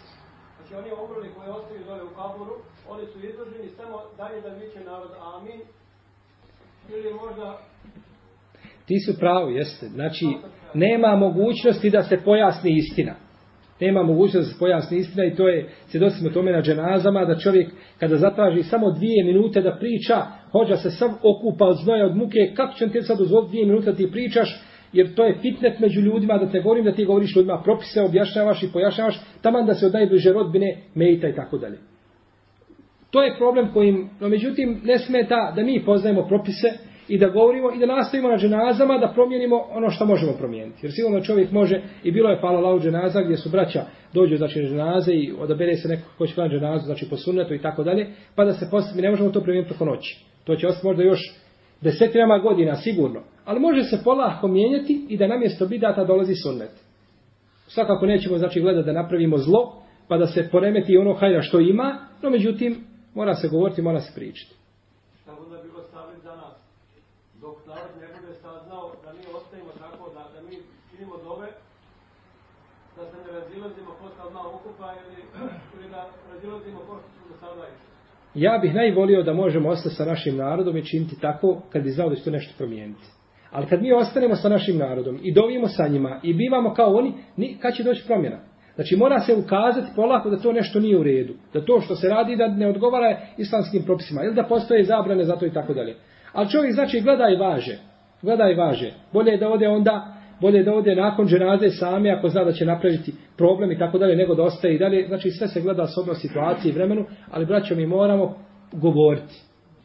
Znači 0.55 0.71
oni 0.81 0.89
umrli 1.03 1.33
koji 1.35 1.49
ostaju 1.49 1.81
dole 1.89 2.03
u 2.03 2.15
kaburu, 2.19 2.55
oni 2.93 3.05
su 3.11 3.17
izloženi 3.29 3.69
samo 3.79 3.95
dalje 4.17 4.41
da 4.41 4.49
viće 4.49 4.79
narod 4.79 5.11
amin. 5.35 5.59
Ili 6.89 7.13
možda 7.13 7.47
Ti 8.85 8.99
su 8.99 9.19
pravo, 9.19 9.49
jeste. 9.49 9.87
Znači, 9.87 10.25
nema 10.73 11.15
mogućnosti 11.15 11.89
da 11.89 12.03
se 12.03 12.21
pojasni 12.25 12.71
istina. 12.77 13.15
Nema 13.79 14.03
mogućnost 14.03 14.47
da 14.47 14.53
se 14.53 14.59
pojasni 14.59 14.97
istina 14.97 15.25
i 15.25 15.35
to 15.35 15.47
je, 15.47 15.69
se 15.87 15.99
dosimo 15.99 16.29
tome 16.29 16.51
na 16.51 16.61
dženazama, 16.61 17.25
da 17.25 17.39
čovjek 17.39 17.69
kada 17.99 18.17
zatraži 18.17 18.63
samo 18.63 18.91
dvije 18.91 19.23
minute 19.23 19.61
da 19.61 19.77
priča, 19.79 20.15
hođa 20.51 20.75
se 20.75 20.89
sam 20.89 21.13
okupa 21.23 21.65
od 21.65 21.77
znoja 21.83 22.05
od 22.05 22.15
muke, 22.15 22.51
kako 22.55 22.73
će 22.73 22.89
ti 22.89 23.01
sad 23.01 23.17
dozvoliti 23.17 23.51
dvije 23.51 23.65
minute 23.65 23.91
da 23.91 23.97
ti 23.97 24.11
pričaš, 24.11 24.61
jer 24.93 25.15
to 25.15 25.25
je 25.25 25.37
fitnet 25.41 25.79
među 25.79 26.01
ljudima, 26.01 26.37
da 26.37 26.51
te 26.51 26.59
govorim 26.59 26.85
da 26.85 26.91
ti 26.91 27.05
govoriš 27.05 27.35
ljudima 27.35 27.61
propise, 27.63 28.01
objašnjavaš 28.01 28.63
i 28.63 28.71
pojašnjavaš, 28.73 29.19
taman 29.41 29.65
da 29.65 29.73
se 29.73 29.85
od 29.85 29.93
najbliže 29.93 30.33
rodbine, 30.33 30.77
mejta 30.95 31.27
i 31.27 31.35
tako 31.35 31.57
dalje. 31.57 31.77
To 33.11 33.23
je 33.23 33.35
problem 33.37 33.73
kojim, 33.73 34.09
no 34.19 34.29
međutim, 34.29 34.81
ne 34.83 34.99
smeta 34.99 35.53
da 35.55 35.63
mi 35.63 35.83
poznajemo 35.85 36.27
propise, 36.27 36.67
i 37.07 37.17
da 37.17 37.29
govorimo 37.29 37.71
i 37.75 37.79
da 37.79 37.85
nastavimo 37.85 38.29
na 38.29 38.37
dženazama 38.37 38.97
da 38.97 39.11
promijenimo 39.13 39.55
ono 39.71 39.89
što 39.89 40.05
možemo 40.05 40.33
promijeniti. 40.37 40.79
Jer 40.81 40.91
sigurno 40.95 41.21
čovjek 41.21 41.51
može, 41.51 41.81
i 42.03 42.11
bilo 42.11 42.29
je 42.29 42.41
palo 42.41 42.61
lau 42.61 42.79
dženaza 42.79 43.21
gdje 43.21 43.37
su 43.37 43.49
braća 43.49 43.85
dođu 44.13 44.37
znači 44.37 44.61
na 44.61 44.69
dženaze 44.69 45.13
i 45.13 45.33
odabere 45.39 45.75
se 45.75 45.87
neko 45.87 46.09
ko 46.17 46.27
će 46.27 46.33
klanati 46.33 46.55
dženazu, 46.55 46.85
znači 46.85 47.09
po 47.09 47.17
sunnetu 47.17 47.53
i 47.53 47.61
tako 47.61 47.83
dalje, 47.83 48.07
pa 48.35 48.45
da 48.45 48.53
se 48.53 48.67
postavi, 48.71 49.01
ne 49.01 49.09
možemo 49.09 49.31
to 49.31 49.41
promijeniti 49.41 49.69
preko 49.69 49.85
noći. 49.85 50.25
To 50.43 50.55
će 50.55 50.67
ostati 50.67 50.87
možda 50.87 51.03
još 51.03 51.19
desetinama 51.81 52.37
godina, 52.37 52.75
sigurno. 52.75 53.21
Ali 53.45 53.59
može 53.59 53.83
se 53.83 54.01
polahko 54.03 54.47
mijenjati 54.47 55.05
i 55.09 55.17
da 55.17 55.27
namjesto 55.27 55.67
bidata 55.67 56.03
dolazi 56.03 56.35
sunnet. 56.35 56.71
Svakako 57.67 58.05
nećemo 58.05 58.37
znači 58.37 58.61
gledati 58.61 58.85
da 58.85 59.01
napravimo 59.01 59.37
zlo, 59.37 59.81
pa 60.07 60.17
da 60.17 60.27
se 60.27 60.49
poremeti 60.51 60.97
ono 60.97 61.13
hajra 61.13 61.41
što 61.41 61.59
ima, 61.59 62.07
no 62.21 62.29
međutim, 62.29 62.83
mora 63.13 63.35
se 63.35 63.47
govoriti, 63.47 63.81
mora 63.81 63.99
se 63.99 64.11
pričati. 64.15 64.55
Tako 65.25 65.45
da 65.49 65.63
bi 65.63 65.69
ostavili 65.77 66.21
za 66.23 66.35
nas, 66.35 66.53
dok 67.45 67.57
narod 67.69 67.93
ne 68.01 68.07
bude 68.15 68.33
saznao 68.45 68.85
da 69.03 69.09
mi 69.17 69.23
ostajemo 69.37 69.71
tako, 69.83 70.03
da, 70.15 70.21
da 70.33 70.39
mi 70.47 70.55
činimo 70.89 71.15
dove, 71.27 71.47
da 72.95 73.01
se 73.09 73.15
ne 73.23 73.29
razilazimo 73.39 73.91
posle 74.01 74.21
odmah 74.27 74.45
ukupa 74.57 74.87
ili, 75.01 75.19
ili 75.75 75.87
da 75.93 76.01
razilazimo 76.33 76.79
pošto 76.87 77.07
što 77.13 77.23
do 77.29 77.35
sada 77.43 77.63
išli. 77.73 77.89
Ja 78.45 78.53
bih 78.61 78.71
najvolio 78.75 79.23
da 79.23 79.33
možemo 79.33 79.69
ostati 79.69 79.95
sa 79.95 80.05
našim 80.05 80.35
narodom 80.37 80.77
i 80.77 80.85
činiti 80.85 81.21
tako 81.21 81.61
kad 81.71 81.83
bi 81.83 81.89
znao 81.89 82.09
da 82.09 82.15
će 82.15 82.23
to 82.23 82.31
nešto 82.31 82.53
promijeniti. 82.57 83.07
Ali 83.51 83.67
kad 83.67 83.81
mi 83.81 83.93
ostanemo 83.93 84.35
sa 84.35 84.49
našim 84.49 84.77
narodom 84.77 85.19
i 85.23 85.33
dovimo 85.33 85.67
sa 85.67 85.87
njima 85.87 86.19
i 86.23 86.33
bivamo 86.33 86.73
kao 86.73 86.93
oni, 86.93 87.13
ni, 87.37 87.57
kad 87.61 87.75
će 87.75 87.83
doći 87.83 88.03
promjena? 88.07 88.39
Znači 88.75 88.95
mora 88.95 89.19
se 89.19 89.35
ukazati 89.35 89.91
polako 89.95 90.29
da 90.29 90.37
to 90.37 90.51
nešto 90.51 90.79
nije 90.79 90.99
u 90.99 91.03
redu. 91.03 91.33
Da 91.53 91.65
to 91.65 91.81
što 91.81 91.95
se 91.95 92.09
radi 92.09 92.35
da 92.35 92.47
ne 92.47 92.67
odgovara 92.67 93.17
islamskim 93.37 93.83
propisima. 93.83 94.23
Ili 94.23 94.35
da 94.35 94.43
postoje 94.43 94.83
zabrane 94.83 95.23
za 95.23 95.35
to 95.35 95.45
i 95.45 95.53
tako 95.53 95.73
dalje. 95.73 95.95
Ali 96.35 96.49
čovjek 96.49 96.73
znači 96.73 97.01
gleda 97.01 97.29
i 97.29 97.35
važe. 97.35 97.77
Gleda 98.21 98.49
i 98.49 98.55
važe. 98.55 98.93
Bolje 99.13 99.31
je 99.31 99.37
da 99.37 99.49
ode 99.49 99.67
onda 99.67 100.15
bolje 100.41 100.63
da 100.63 100.73
ode 100.73 100.95
nakon 100.95 101.27
dženaze 101.27 101.69
sami 101.69 102.11
ako 102.11 102.29
zna 102.29 102.43
da 102.43 102.51
će 102.51 102.65
napraviti 102.65 103.13
problem 103.37 103.71
i 103.71 103.77
tako 103.77 103.97
dalje, 103.97 104.15
nego 104.15 104.35
da 104.35 104.43
ostaje 104.43 104.75
i 104.75 104.79
dalje. 104.79 105.07
Znači 105.07 105.31
sve 105.31 105.47
se 105.47 105.61
gleda 105.61 105.87
s 105.87 105.97
odnos 105.97 106.21
situaciji 106.21 106.69
i 106.69 106.73
vremenu, 106.73 107.05
ali 107.31 107.45
braćo 107.45 107.75
mi 107.75 107.85
moramo 107.85 108.35
govoriti. 108.71 109.35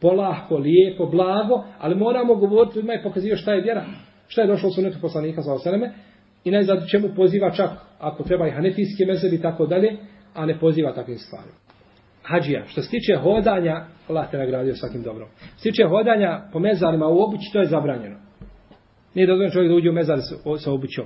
Polahko, 0.01 0.57
lijepo, 0.57 1.05
blago, 1.05 1.63
ali 1.79 1.95
moramo 1.95 2.35
govoriti 2.35 2.77
ljudima 2.77 2.93
i 2.93 3.03
pokazio 3.03 3.35
šta 3.35 3.53
je 3.53 3.61
vjera. 3.61 3.85
Šta 4.27 4.41
je 4.41 4.47
došlo 4.47 4.69
u 4.69 4.71
sunetu 4.71 4.97
poslanika 5.01 5.41
sa 5.41 5.53
osaneme 5.53 5.93
i 6.43 6.51
najzad 6.51 6.87
čemu 6.91 7.09
poziva 7.15 7.51
čak 7.51 7.69
ako 7.99 8.23
treba 8.23 8.47
i 8.47 8.51
hanefijske 8.51 9.05
mezebi 9.07 9.35
i 9.35 9.41
tako 9.41 9.65
dalje, 9.65 9.97
a 10.33 10.45
ne 10.45 10.59
poziva 10.59 10.93
takvim 10.93 11.17
stvarima 11.17 11.55
hađija. 12.23 12.65
što 12.67 12.81
se 12.81 12.89
tiče 12.89 13.15
hodanja, 13.15 13.85
Allah 14.09 14.31
te 14.31 14.37
nagradio 14.37 14.75
svakim 14.75 15.03
dobrom. 15.03 15.29
Što 15.37 15.57
se 15.57 15.69
tiče 15.69 15.83
hodanja 15.87 16.41
po 16.53 16.59
mezarima 16.59 17.07
u 17.07 17.19
obući, 17.21 17.49
to 17.53 17.59
je 17.59 17.65
zabranjeno. 17.65 18.17
Nije 19.13 19.27
dozvoljeno 19.27 19.53
čovjek 19.53 19.69
da 19.69 19.75
uđe 19.75 19.89
u 19.89 19.93
mezar 19.93 20.19
sa 20.59 20.71
obućom. 20.71 21.05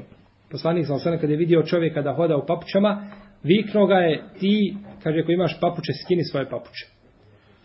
Poslanik 0.52 0.88
sam 0.88 1.00
sada 1.00 1.18
kada 1.18 1.34
je 1.34 1.38
vidio 1.38 1.64
čovjeka 1.64 2.02
da 2.02 2.14
hoda 2.14 2.38
u 2.38 2.46
papučama, 2.46 3.08
viknuo 3.44 3.86
ga 3.86 3.96
je 3.96 4.24
ti, 4.40 4.76
kaže, 5.04 5.20
ako 5.20 5.32
imaš 5.32 5.60
papuče, 5.62 5.92
skini 6.04 6.24
svoje 6.24 6.50
papuče. 6.50 6.86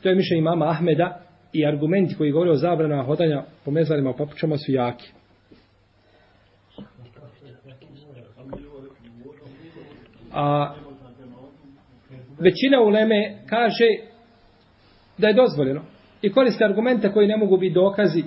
To 0.03 0.09
je 0.09 0.15
mišljenje 0.15 0.43
mama 0.43 0.71
Ahmeda 0.71 1.21
i 1.53 1.67
argumenti 1.67 2.15
koji 2.15 2.33
govore 2.33 2.51
o 2.51 2.57
zabranama 2.57 3.03
hodanja 3.03 3.45
po 3.65 3.71
mezarima 3.71 4.11
u 4.11 4.17
papučama 4.17 4.57
su 4.57 4.73
jaki. 4.73 5.11
A 10.33 10.75
većina 12.41 12.81
uleme 12.81 13.39
kaže 13.47 13.87
da 15.19 15.29
je 15.29 15.35
dozvoljeno 15.35 15.83
i 16.23 16.33
koriste 16.33 16.65
argumente 16.65 17.13
koji 17.13 17.29
ne 17.29 17.37
mogu 17.37 17.57
biti 17.57 17.75
dokazi 17.75 18.23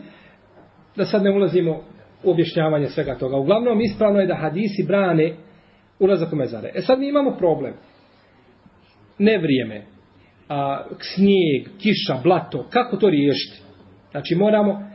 da 0.96 1.06
sad 1.06 1.24
ne 1.24 1.32
ulazimo 1.32 1.84
u 2.24 2.32
objašnjavanje 2.32 2.88
svega 2.88 3.16
toga. 3.16 3.38
Uglavnom, 3.38 3.82
ispravno 3.82 4.20
je 4.20 4.28
da 4.28 4.36
hadisi 4.36 4.84
brane 4.88 5.34
ulazak 6.00 6.34
u 6.34 6.36
mezare. 6.36 6.72
E 6.76 6.82
sad 6.82 7.00
mi 7.00 7.10
imamo 7.10 7.36
problem. 7.38 7.74
Ne 9.18 9.38
vrijeme, 9.38 9.86
a, 10.50 10.84
snijeg, 11.00 11.68
kiša, 11.82 12.22
blato, 12.24 12.68
kako 12.70 12.98
to 12.98 13.10
riješiti? 13.10 13.62
Znači 14.12 14.36
moramo, 14.36 14.90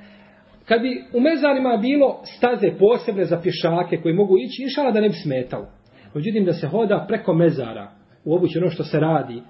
kad 0.64 0.82
bi 0.82 1.04
u 1.12 1.20
mezarima 1.20 1.76
bilo 1.76 2.20
staze 2.24 2.70
posebne 2.78 3.24
za 3.24 3.40
pješake 3.40 3.96
koji 4.02 4.14
mogu 4.14 4.38
ići, 4.38 4.62
inšala 4.62 4.90
da 4.90 5.00
ne 5.00 5.08
bi 5.08 5.14
smetalo. 5.14 5.68
Međutim, 6.14 6.44
da 6.44 6.52
se 6.52 6.66
hoda 6.66 7.04
preko 7.08 7.34
mezara, 7.34 7.97
u 8.28 8.34
obući 8.34 8.58
ono 8.58 8.70
što 8.70 8.84
se 8.84 9.00
radi, 9.00 9.42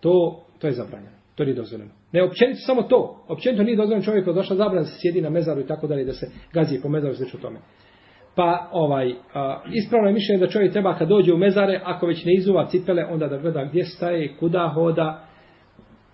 to, 0.00 0.44
to 0.58 0.66
je 0.66 0.72
zabranjeno. 0.72 1.16
To 1.34 1.44
nije 1.44 1.54
dozvoljeno. 1.54 1.90
Ne 2.12 2.22
općenito 2.22 2.58
samo 2.66 2.82
to. 2.82 3.24
Općenito 3.28 3.62
nije 3.62 3.76
dozvoljeno 3.76 4.04
čovjeku 4.04 4.32
došla 4.32 4.56
zabrana 4.56 4.80
da 4.80 4.86
se 4.86 4.98
sjedi 5.00 5.20
na 5.20 5.30
mezaru 5.30 5.60
i 5.60 5.66
tako 5.66 5.86
dalje, 5.86 6.04
da 6.04 6.12
se 6.12 6.26
gazi 6.52 6.80
po 6.82 6.88
mezaru 6.88 7.14
i 7.14 7.42
tome. 7.42 7.58
Pa 8.34 8.68
ovaj, 8.72 9.14
a, 9.34 9.62
ispravno 9.72 10.08
je 10.08 10.14
mišljenje 10.14 10.40
da 10.40 10.52
čovjek 10.52 10.72
treba 10.72 10.98
kad 10.98 11.08
dođe 11.08 11.32
u 11.32 11.38
mezare, 11.38 11.80
ako 11.84 12.06
već 12.06 12.24
ne 12.24 12.34
izuva 12.34 12.66
cipele, 12.66 13.04
onda 13.04 13.28
da 13.28 13.38
gleda 13.38 13.64
gdje 13.64 13.84
staje, 13.84 14.36
kuda 14.36 14.70
hoda, 14.74 15.26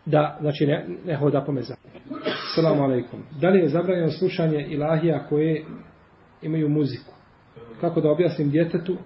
da 0.07 0.39
znači 0.41 0.67
ne, 0.67 0.87
ne 1.07 1.17
hoda 1.17 1.41
po 1.47 1.53
mezaru. 1.53 1.81
Salamu 2.55 2.83
alaikum. 2.83 3.23
Da 3.41 3.49
li 3.49 3.59
je 3.59 3.69
zabranjeno 3.69 4.11
slušanje 4.11 4.67
ilahija 4.71 5.27
koje 5.29 5.65
imaju 6.43 6.69
muziku? 6.69 7.13
Kako 7.81 8.01
da 8.01 8.11
objasnim 8.11 8.51
djetetu? 8.51 8.97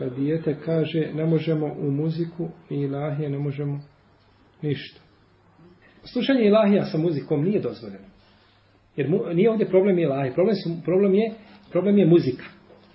Kad 0.00 0.14
dijete 0.16 0.56
kaže 0.64 1.10
ne 1.14 1.26
možemo 1.26 1.66
u 1.66 1.90
muziku 1.90 2.48
i 2.70 2.74
ilahije 2.74 3.30
ne 3.30 3.38
možemo 3.38 3.80
ništa. 4.62 5.00
Slušanje 6.04 6.44
ilahija 6.44 6.84
sa 6.84 6.98
muzikom 6.98 7.44
nije 7.44 7.60
dozvoljeno. 7.60 8.04
Jer 8.96 9.08
mu, 9.08 9.18
nije 9.34 9.50
ovdje 9.50 9.68
problem 9.68 9.98
ilahije. 9.98 10.34
Problem, 10.34 10.54
su, 10.56 10.70
problem, 10.84 11.14
je, 11.14 11.32
problem 11.70 11.98
je 11.98 12.06
muzika. 12.06 12.44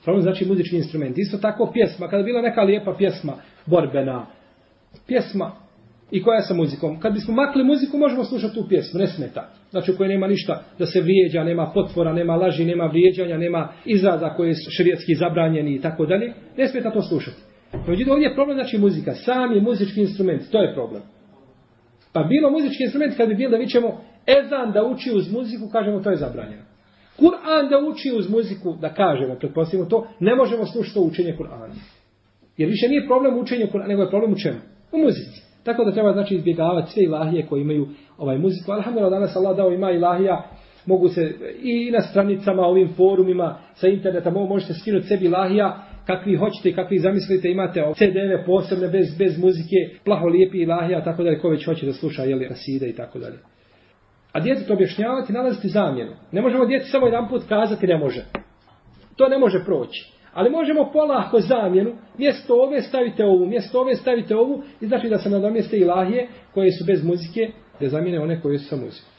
Problem 0.04 0.22
znači 0.22 0.46
muzički 0.46 0.76
instrument. 0.76 1.18
Isto 1.18 1.38
tako 1.38 1.72
pjesma. 1.74 2.08
Kada 2.08 2.24
bila 2.24 2.42
neka 2.42 2.62
lijepa 2.62 2.96
pjesma, 2.98 3.34
borbena, 3.66 4.26
pjesma 5.08 5.52
i 6.12 6.24
koja 6.24 6.36
je 6.36 6.44
sa 6.44 6.54
muzikom. 6.54 7.00
Kad 7.00 7.14
bismo 7.14 7.34
makli 7.34 7.64
muziku, 7.64 7.98
možemo 7.98 8.24
slušati 8.24 8.56
tu 8.56 8.66
pjesmu. 8.70 9.00
Ne 9.00 9.08
smeta. 9.08 9.54
Znači 9.76 9.92
u 9.92 9.98
kojoj 9.98 10.10
nema 10.10 10.28
ništa 10.28 10.64
da 10.80 10.86
se 10.86 11.02
vrijeđa, 11.02 11.44
nema 11.44 11.72
potvora, 11.74 12.14
nema 12.14 12.36
laži, 12.36 12.66
nema 12.66 12.86
vrijeđanja, 12.86 13.38
nema 13.38 13.70
izraza 13.86 14.30
koje 14.30 14.54
su 14.56 14.72
širijetski 14.72 15.16
zabranjeni 15.16 15.76
i 15.76 15.82
tako 15.82 16.06
dalje. 16.06 16.34
Ne 16.58 16.68
smeta 16.68 16.92
to 16.92 17.02
slušati. 17.02 17.38
Međutim, 17.88 18.14
ovdje 18.14 18.28
je 18.28 18.34
problem 18.36 18.58
znači 18.58 18.78
muzika. 18.78 19.14
Sam 19.14 19.52
je 19.52 19.62
muzički 19.62 20.02
instrument. 20.02 20.42
To 20.52 20.62
je 20.62 20.74
problem. 20.74 21.02
Pa 22.14 22.24
bilo 22.24 22.52
muzički 22.52 22.84
instrument 22.84 23.18
kad 23.18 23.30
bi 23.30 23.36
bilo 23.36 23.52
da 23.52 23.58
vićemo 23.58 24.02
ezan 24.28 24.72
da 24.72 24.84
uči 24.84 25.12
uz 25.12 25.32
muziku, 25.32 25.70
kažemo 25.72 26.00
to 26.00 26.10
je 26.10 26.18
zabranjeno. 26.18 26.64
Kur'an 27.20 27.70
da 27.70 27.78
uči 27.90 28.12
uz 28.18 28.30
muziku, 28.30 28.78
da 28.82 28.94
kažemo, 28.94 29.36
pretpostavimo 29.36 29.90
to, 29.90 30.08
ne 30.20 30.36
možemo 30.36 30.66
slušati 30.66 30.94
to 30.94 31.02
učenje 31.02 31.36
Kur'ana. 31.40 31.76
Jer 32.58 32.70
više 32.70 32.88
nije 32.88 33.08
problem 33.08 33.40
učenja 33.40 33.68
Kur'ana, 33.74 33.88
nego 33.88 34.02
je 34.02 34.10
problem 34.10 34.34
u 34.34 34.38
čemu? 34.38 34.60
U 34.92 34.98
muzici. 34.98 35.45
Tako 35.66 35.84
da 35.84 35.92
treba 35.92 36.14
znači 36.14 36.36
izbjegavati 36.36 36.92
sve 36.92 37.04
ilahije 37.04 37.46
koji 37.46 37.62
imaju 37.62 37.88
ovaj 38.18 38.38
muziku. 38.38 38.72
Alhamdulillah, 38.72 39.12
danas 39.12 39.36
Allah 39.36 39.58
dao 39.58 39.72
ima 39.72 39.92
ilahija, 39.92 40.44
mogu 40.86 41.08
se 41.08 41.34
i 41.62 41.92
na 41.92 42.02
stranicama, 42.02 42.62
ovim 42.62 42.88
forumima, 42.98 43.58
sa 43.74 43.88
interneta, 43.88 44.30
možete 44.30 44.74
skinuti 44.74 45.08
sebi 45.08 45.26
ilahija, 45.26 45.78
kakvi 46.08 46.36
hoćete, 46.36 46.76
kakvi 46.76 47.00
zamislite, 47.00 47.50
imate 47.50 47.84
CD-eve 47.96 48.46
posebne 48.46 48.88
bez, 48.88 49.18
bez 49.18 49.44
muzike, 49.44 49.76
plaho 50.04 50.28
lijepi 50.28 50.58
ilahija, 50.58 51.04
tako 51.04 51.24
da 51.24 51.40
ko 51.40 51.50
već 51.50 51.66
hoće 51.66 51.86
da 51.86 51.94
sluša, 51.94 52.24
jeli, 52.24 52.48
raside 52.48 52.90
i 52.90 52.96
tako 52.96 53.20
dalje. 53.20 53.38
A 54.32 54.40
djete 54.40 54.66
to 54.68 54.74
objašnjavati, 54.74 55.34
nalaziti 55.34 55.68
zamjenu. 55.70 56.12
Ne 56.32 56.42
možemo 56.42 56.66
djeti 56.66 56.86
samo 56.86 57.06
jedan 57.06 57.30
put 57.30 57.42
kazati, 57.50 57.88
ne 57.88 57.98
može. 57.98 58.26
To 59.16 59.28
ne 59.28 59.38
može 59.38 59.66
proći. 59.66 60.14
Ali 60.36 60.50
možemo 60.50 60.90
polako 60.94 61.40
zamjenu, 61.40 61.96
mjesto 62.18 62.54
ove 62.54 62.82
stavite 62.82 63.26
ovu, 63.26 63.46
mjesto 63.46 63.82
ove 63.82 63.96
stavite 63.96 64.36
ovu, 64.36 64.64
i 64.82 64.88
znači 64.88 65.10
da 65.10 65.18
se 65.18 65.30
nadomjeste 65.30 65.78
ilahije 65.78 66.28
koje 66.54 66.72
su 66.72 66.86
bez 66.86 67.04
muzike, 67.04 67.50
da 67.80 67.90
zamijene 67.90 68.20
one 68.20 68.42
koje 68.42 68.60
su 68.60 68.68
sa 68.68 68.76
muzikom. 68.76 69.12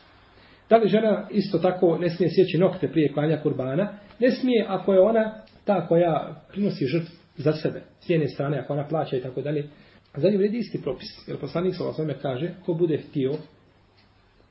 Da 0.71 0.77
li 0.77 0.89
žena 0.89 1.29
isto 1.31 1.59
tako 1.59 1.99
ne 1.99 2.11
smije 2.11 2.31
sjeći 2.31 2.59
nokte 2.59 2.89
prije 2.89 3.13
klanja 3.13 3.41
kurbana? 3.43 3.93
Ne 4.21 4.31
smije 4.31 4.65
ako 4.69 4.93
je 4.93 5.01
ona 5.01 5.35
ta 5.65 5.87
koja 5.87 6.45
prinosi 6.53 6.87
žrtvu 6.87 7.15
za 7.37 7.53
sebe, 7.53 7.83
s 8.01 8.11
jedne 8.11 8.29
strane, 8.29 8.59
ako 8.59 8.73
ona 8.73 8.89
plaća 8.89 9.17
i 9.17 9.21
tako 9.21 9.43
dalje, 9.43 9.69
za 10.17 10.31
nju 10.31 10.39
vredi 10.39 10.59
isti 10.59 10.83
propis. 10.83 11.09
Jer 11.29 11.39
poslanik 11.39 11.75
sa 11.75 11.89
osvome 11.89 12.15
kaže, 12.23 12.51
ko 12.67 12.75
bude 12.75 12.99
htio 12.99 13.33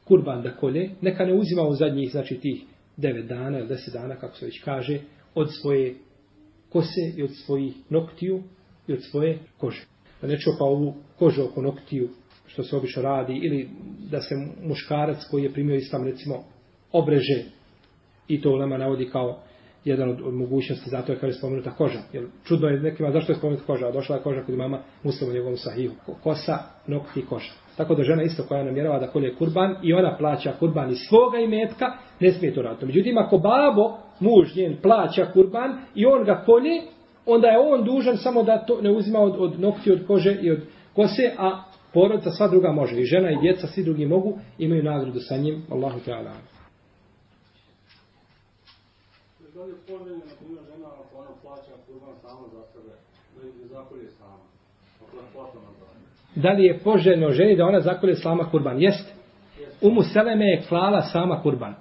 kurban 0.08 0.42
da 0.42 0.52
kolje, 0.52 0.90
neka 1.02 1.26
ne 1.26 1.34
uzima 1.34 1.62
u 1.62 1.74
zadnjih, 1.74 2.12
znači 2.12 2.40
tih 2.40 2.64
devet 2.98 3.26
dana 3.26 3.60
ili 3.60 3.68
deset 3.68 3.94
dana, 3.94 4.16
kako 4.16 4.36
se 4.36 4.46
već 4.46 4.64
kaže, 4.64 5.00
od 5.36 5.48
svoje 5.62 5.96
kose 6.76 7.02
i 7.18 7.24
od 7.24 7.30
svojih 7.46 7.74
noktiju 7.90 8.44
i 8.88 8.94
od 8.94 9.00
svoje 9.12 9.40
kože. 9.58 9.86
Da 10.22 10.28
ne 10.28 10.40
čopa 10.40 10.64
ovu 10.64 10.94
kožu 11.20 11.44
oko 11.44 11.62
noktiju, 11.62 12.10
što 12.48 12.64
se 12.64 12.76
obično 12.76 13.02
radi, 13.02 13.34
ili 13.44 13.70
da 14.12 14.22
se 14.22 14.36
muškarac 14.64 15.24
koji 15.32 15.44
je 15.44 15.54
primio 15.54 15.76
islam, 15.76 16.04
recimo, 16.04 16.44
obreže 16.92 17.44
i 18.28 18.42
to 18.42 18.50
ulema 18.50 18.78
navodi 18.78 19.10
kao 19.10 19.40
jedan 19.86 20.10
od, 20.10 20.22
od 20.22 20.34
mogućnosti, 20.34 20.90
zato 20.90 21.12
je 21.12 21.16
kada 21.16 21.28
je 21.28 21.34
spomenuta 21.34 21.72
koža. 21.72 22.00
Jer 22.14 22.28
čudno 22.44 22.68
je 22.68 22.80
nekima 22.80 23.12
zašto 23.12 23.32
je 23.32 23.38
spomenuta 23.38 23.66
koža, 23.66 23.88
a 23.88 23.92
došla 23.92 24.16
je 24.16 24.22
koža 24.22 24.44
kod 24.44 24.58
mama 24.58 24.80
muslima 25.04 25.32
u 25.32 25.34
njegovom 25.36 25.58
sahihu. 25.58 25.96
Kosa, 26.24 26.58
nokti 26.88 27.20
i 27.20 27.26
koža. 27.26 27.54
Tako 27.78 27.96
da 27.96 28.04
žena 28.04 28.24
isto 28.24 28.44
koja 28.44 28.64
namjerava 28.64 29.00
da 29.00 29.08
kolje 29.08 29.36
kurban 29.36 29.76
i 29.84 29.94
ona 29.94 30.18
plaća 30.18 30.54
kurban 30.60 30.90
iz 30.92 30.98
svoga 31.10 31.38
imetka, 31.38 31.86
ne 32.20 32.32
smije 32.32 32.54
to 32.54 32.62
raditi. 32.62 32.86
Međutim, 32.86 33.18
ako 33.18 33.38
babo, 33.38 33.98
muž 34.20 34.56
njen, 34.56 34.78
plaća 34.82 35.26
kurban 35.34 35.78
i 35.96 36.06
on 36.06 36.24
ga 36.24 36.44
kolje, 36.46 36.82
onda 37.26 37.48
je 37.48 37.60
on 37.60 37.84
dužan 37.84 38.18
samo 38.18 38.44
da 38.44 38.66
to 38.66 38.82
ne 38.82 38.92
uzima 38.92 39.20
od, 39.20 39.36
od 39.40 39.60
nokti, 39.60 39.92
od 39.92 40.08
kože 40.08 40.38
i 40.42 40.52
od 40.52 40.60
kose, 40.94 41.32
a 41.38 41.64
porodica 41.94 42.32
sva 42.32 42.48
druga 42.48 42.72
može. 42.72 43.02
I 43.02 43.06
žena 43.06 43.32
i 43.32 43.42
djeca, 43.42 43.68
svi 43.68 43.84
drugi 43.84 44.06
mogu, 44.06 44.38
imaju 44.58 44.84
nagradu 44.84 45.20
sa 45.20 45.38
njim. 45.38 45.64
Allahu 45.72 46.00
Teala 46.06 46.32
da 49.56 49.64
li 49.64 49.72
je 49.72 49.78
poželjno, 49.88 50.26
na 50.26 50.36
primjer, 50.40 50.64
žena 50.74 50.88
ako 50.88 51.18
ona 51.18 51.30
plaća 51.42 51.72
kurban 51.88 52.16
sama 52.22 52.48
za 52.54 52.64
sebe, 52.74 52.94
da 53.36 53.48
ih 53.48 53.70
zakolje 53.70 54.10
sama? 54.12 54.38
Da 56.36 56.52
li 56.52 56.64
je 56.64 56.80
poželjno 56.80 57.32
ženi 57.32 57.56
da 57.56 57.66
ona 57.66 57.82
zakolje 57.82 58.16
sama 58.16 58.50
kurban? 58.52 58.82
Jeste. 58.82 59.14
Umu 59.82 60.02
Seleme 60.02 60.46
je 60.46 60.62
klala 60.70 61.02
sama 61.02 61.42
kurban. 61.42 61.76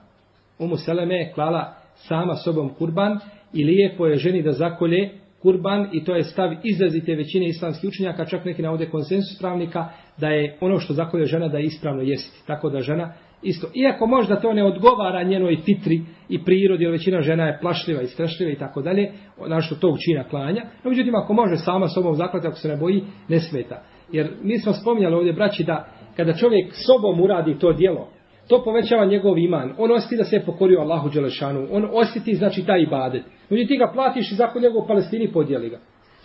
Umu 0.59 0.77
Seleme 0.77 1.15
je 1.15 1.33
klala 1.33 1.75
sama 1.95 2.35
sobom 2.35 2.75
kurban 2.75 3.19
i 3.53 3.65
lijepo 3.65 4.07
je 4.07 4.17
ženi 4.17 4.43
da 4.43 4.53
zakolje 4.53 5.11
kurban 5.43 5.89
i 5.93 6.05
to 6.05 6.15
je 6.15 6.23
stav 6.23 6.53
izrazite 6.63 7.15
većine 7.15 7.49
islamskih 7.49 7.89
učenjaka, 7.89 8.25
čak 8.25 8.45
neki 8.45 8.63
navode 8.63 8.87
konsensus 8.87 9.39
pravnika, 9.41 9.89
da 10.19 10.29
je 10.29 10.57
ono 10.61 10.79
što 10.79 10.95
zakolje 10.95 11.27
žena 11.27 11.49
da 11.49 11.59
je 11.59 11.65
ispravno 11.65 12.03
jesti. 12.03 12.47
Tako 12.47 12.71
da 12.71 12.81
žena 12.81 13.13
isto, 13.43 13.67
iako 13.75 14.07
možda 14.07 14.41
to 14.41 14.53
ne 14.53 14.65
odgovara 14.65 15.23
njenoj 15.23 15.57
fitri 15.57 16.03
i 16.29 16.45
prirodi, 16.45 16.85
jer 16.85 16.93
većina 16.93 17.21
žena 17.21 17.47
je 17.47 17.59
plašljiva 17.61 18.03
i 18.03 18.07
strašljiva 18.07 18.53
i 18.53 18.59
tako 18.59 18.83
dalje, 18.83 19.13
našto 19.49 19.75
to 19.75 19.89
učina 19.89 20.25
klanja, 20.29 20.63
no 20.85 20.91
međutim 20.91 21.15
ako 21.15 21.33
može 21.33 21.57
sama 21.57 21.89
sobom 21.89 22.15
zaklati, 22.15 22.47
ako 22.47 22.57
se 22.57 22.69
ne 22.69 22.77
boji, 22.77 23.03
ne 23.29 23.41
smeta. 23.41 23.83
Jer 24.13 24.31
mi 24.43 24.59
smo 24.59 24.73
spominjali 24.73 25.15
ovdje, 25.15 25.33
braći, 25.33 25.65
da 25.65 25.89
kada 26.17 26.33
čovjek 26.33 26.73
sobom 26.87 27.21
uradi 27.21 27.59
to 27.59 27.73
dijelo, 27.73 28.09
to 28.49 28.65
povećava 28.65 29.05
njegov 29.05 29.39
iman. 29.39 29.75
On 29.79 29.93
osjeti 29.93 30.17
da 30.17 30.25
se 30.25 30.37
je 30.37 30.45
pokorio 30.45 30.81
Allahu 30.81 31.09
Đelešanu. 31.09 31.69
On 31.71 31.89
osjeti, 31.93 32.35
znači, 32.35 32.67
taj 32.67 32.83
ibadet. 32.83 33.23
Međutim, 33.51 33.69
ti 33.69 33.77
ga 33.77 33.91
platiš 33.93 34.33
i 34.33 34.35
zakon 34.35 34.63
njegov 34.63 34.83
u 34.83 34.87
Palestini 34.87 35.33
podijeli 35.33 35.71
ga. 35.71 35.79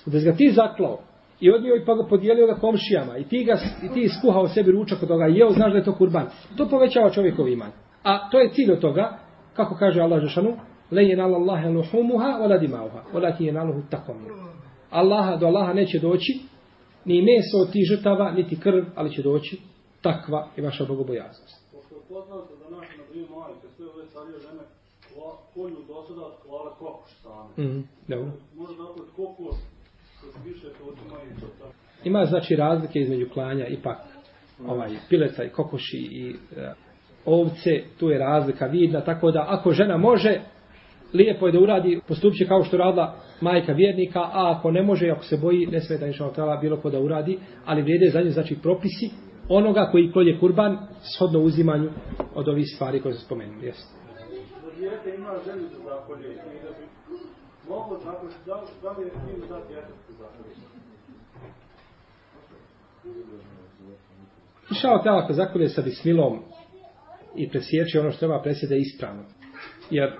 Da 0.05 0.19
ga 0.19 0.37
ti 0.37 0.51
zaklao 0.51 0.99
i 1.39 1.51
odnio 1.51 1.75
i 1.75 1.85
pa 1.85 1.95
ga 1.95 2.03
podijelio 2.09 2.47
ga 2.47 2.55
komšijama 2.55 3.17
i 3.17 3.23
ti, 3.23 3.43
ga, 3.43 3.57
i 3.83 3.93
ti 3.93 3.99
iskuhao 3.99 4.47
sebi 4.47 4.71
ručak 4.71 5.03
od 5.03 5.07
toga 5.07 5.27
i 5.27 5.35
jeo, 5.35 5.49
znaš 5.49 5.71
da 5.71 5.77
je 5.77 5.83
to 5.83 5.95
kurban. 5.95 6.25
To 6.57 6.69
povećava 6.69 7.09
čovjekov 7.09 7.49
iman. 7.49 7.71
A 8.03 8.29
to 8.29 8.39
je 8.39 8.49
cilj 8.49 8.71
od 8.71 8.79
toga, 8.79 9.17
kako 9.53 9.75
kaže 9.75 10.01
Allah 10.01 10.21
Žešanu, 10.21 10.55
le 10.91 11.03
je 11.03 11.21
Allahe 11.21 11.69
luhumuha, 11.69 12.39
ola 12.41 12.57
dimauha, 12.57 13.01
ola 13.13 13.31
ti 13.31 13.45
je 13.45 13.53
naluhu 13.53 13.81
takom. 13.89 14.15
Allaha, 14.89 15.35
do 15.35 15.47
Allaha 15.47 15.73
neće 15.73 15.99
doći, 15.99 16.39
ni 17.05 17.21
meso 17.21 17.57
od 17.67 17.71
tih 17.71 17.85
žrtava, 17.89 18.31
niti 18.31 18.59
krv, 18.59 18.83
ali 18.95 19.11
će 19.11 19.21
doći 19.21 19.57
takva 20.01 20.47
i 20.57 20.61
vaša 20.61 20.85
bogobojaznost. 20.85 21.68
Poznato 22.09 22.53
da 22.61 22.77
naše, 22.77 22.97
na 22.97 23.03
primjer, 23.09 23.29
majke, 23.29 23.67
sve 23.75 23.85
ove 23.93 24.05
starije 24.11 24.39
žene, 24.39 24.63
kolju 25.53 25.79
do 25.87 25.95
sada 26.07 26.25
klale 26.43 26.71
kokoš 26.79 27.11
same. 27.23 27.67
Mm. 27.67 27.83
Dobro. 28.07 28.31
Može 28.55 28.73
dakle 28.77 29.03
kokos, 29.15 29.57
koji 30.21 30.53
više 30.53 30.67
to 30.77 30.83
otima 30.89 31.17
i 31.23 31.39
to 31.39 31.47
tako. 31.59 31.73
Ima 32.03 32.25
znači 32.25 32.55
razlike 32.55 32.99
između 32.99 33.29
klanja 33.33 33.67
ipak 33.67 33.97
ovaj 34.67 34.89
pileta 35.09 35.43
i 35.43 35.49
kokoši 35.49 35.97
i 35.97 36.35
e, 36.57 36.73
ovce, 37.25 37.83
tu 37.99 38.09
je 38.09 38.19
razlika 38.19 38.65
vidna, 38.65 39.01
tako 39.01 39.31
da 39.31 39.45
ako 39.47 39.71
žena 39.71 39.97
može, 39.97 40.41
lijepo 41.13 41.47
je 41.47 41.51
da 41.51 41.59
uradi, 41.59 42.01
postupće 42.07 42.47
kao 42.47 42.63
što 42.63 42.77
radila 42.77 43.15
majka 43.41 43.73
vjernika, 43.73 44.19
a 44.19 44.55
ako 44.57 44.71
ne 44.71 44.81
može, 44.83 45.09
ako 45.09 45.23
se 45.23 45.37
boji, 45.37 45.65
ne 45.65 45.81
sve 45.81 45.97
da 45.97 46.13
šalotala 46.13 46.57
bilo 46.57 46.77
ko 46.77 46.89
da 46.89 46.99
uradi, 46.99 47.39
ali 47.65 47.81
vrijede 47.81 48.09
za 48.09 48.21
nju, 48.21 48.29
znači 48.29 48.55
propisi 48.61 49.09
onoga 49.49 49.89
koji 49.91 50.11
kolje 50.11 50.39
kurban 50.39 50.77
shodno 51.15 51.39
uzimanju 51.39 51.89
od 52.35 52.47
ovih 52.47 52.65
stvari 52.75 53.01
koje 53.01 53.13
se 53.13 53.25
spomenuli. 53.25 53.65
Jeste. 53.65 53.93
Da 54.65 54.79
dijete 54.79 55.15
ima 55.15 55.33
želju 55.45 55.67
za 55.69 55.83
zakolje 55.83 56.33
i 56.33 56.35
da 56.35 56.69
bi 56.69 56.85
moglo 57.69 57.99
zakolje, 58.03 58.33
da, 58.45 58.63
da 58.81 58.91
li 58.91 59.05
je 59.05 59.11
tim 59.11 59.47
za 59.49 59.59
dijete 59.67 59.87
za 60.07 60.13
zakolje? 60.17 60.55
Išao 64.71 65.03
tela 65.03 65.23
ako 65.23 65.33
zakolje 65.33 65.69
sa 65.69 65.81
bismilom 65.81 66.39
i 67.35 67.49
presjeće 67.49 67.99
ono 67.99 68.11
što 68.11 68.19
treba 68.19 68.43
je 68.75 68.79
ispravno. 68.79 69.23
Jer 69.89 70.13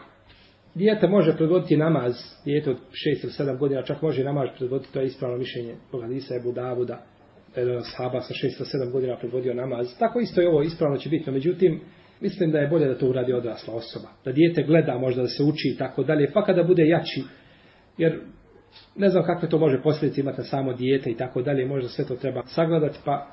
dijete 0.76 1.08
može 1.08 1.38
predvoditi 1.38 1.78
namaz, 1.78 2.14
dijete 2.46 2.70
od 2.70 2.78
6 2.78 3.24
ili 3.24 3.52
7 3.52 3.58
godina, 3.58 3.84
čak 3.84 4.02
može 4.02 4.24
namaz 4.24 4.48
predvoditi, 4.58 4.94
to 4.94 5.00
je 5.00 5.06
ispravno 5.06 5.38
mišljenje 5.38 5.76
Boga 5.92 6.08
Disa 6.08 6.34
da 7.66 7.70
je 7.70 7.74
jedan 7.74 7.84
sahaba 7.84 8.22
sa 8.22 8.34
6-7 8.34 8.92
godina 8.92 9.18
predvodio 9.18 9.54
namaz. 9.54 9.88
Tako 10.00 10.20
isto 10.20 10.42
je 10.42 10.50
ovo 10.50 10.62
ispravno 10.62 10.98
će 10.98 11.10
biti, 11.10 11.24
no 11.28 11.34
međutim, 11.34 11.82
mislim 12.22 12.52
da 12.52 12.60
je 12.60 12.68
bolje 12.68 12.88
da 12.88 12.98
to 12.98 13.10
uradi 13.10 13.34
odrasla 13.34 13.74
osoba. 13.74 14.08
Da 14.26 14.32
dijete 14.32 14.64
gleda 14.64 14.98
možda 14.98 15.22
da 15.22 15.28
se 15.28 15.44
uči 15.44 15.68
i 15.74 15.78
tako 15.78 16.04
dalje, 16.04 16.32
pa 16.34 16.46
kada 16.46 16.64
bude 16.64 16.88
jači, 16.88 17.24
jer 17.98 18.22
ne 18.96 19.10
znam 19.10 19.24
kakve 19.24 19.50
to 19.50 19.58
može 19.58 19.82
posljedice 19.82 20.22
imati 20.22 20.38
na 20.38 20.44
samo 20.44 20.74
dijete 20.74 21.12
i 21.12 21.18
tako 21.18 21.42
dalje, 21.42 21.66
možda 21.66 21.90
sve 21.90 22.06
to 22.06 22.16
treba 22.16 22.44
sagledati, 22.46 23.00
pa 23.06 23.32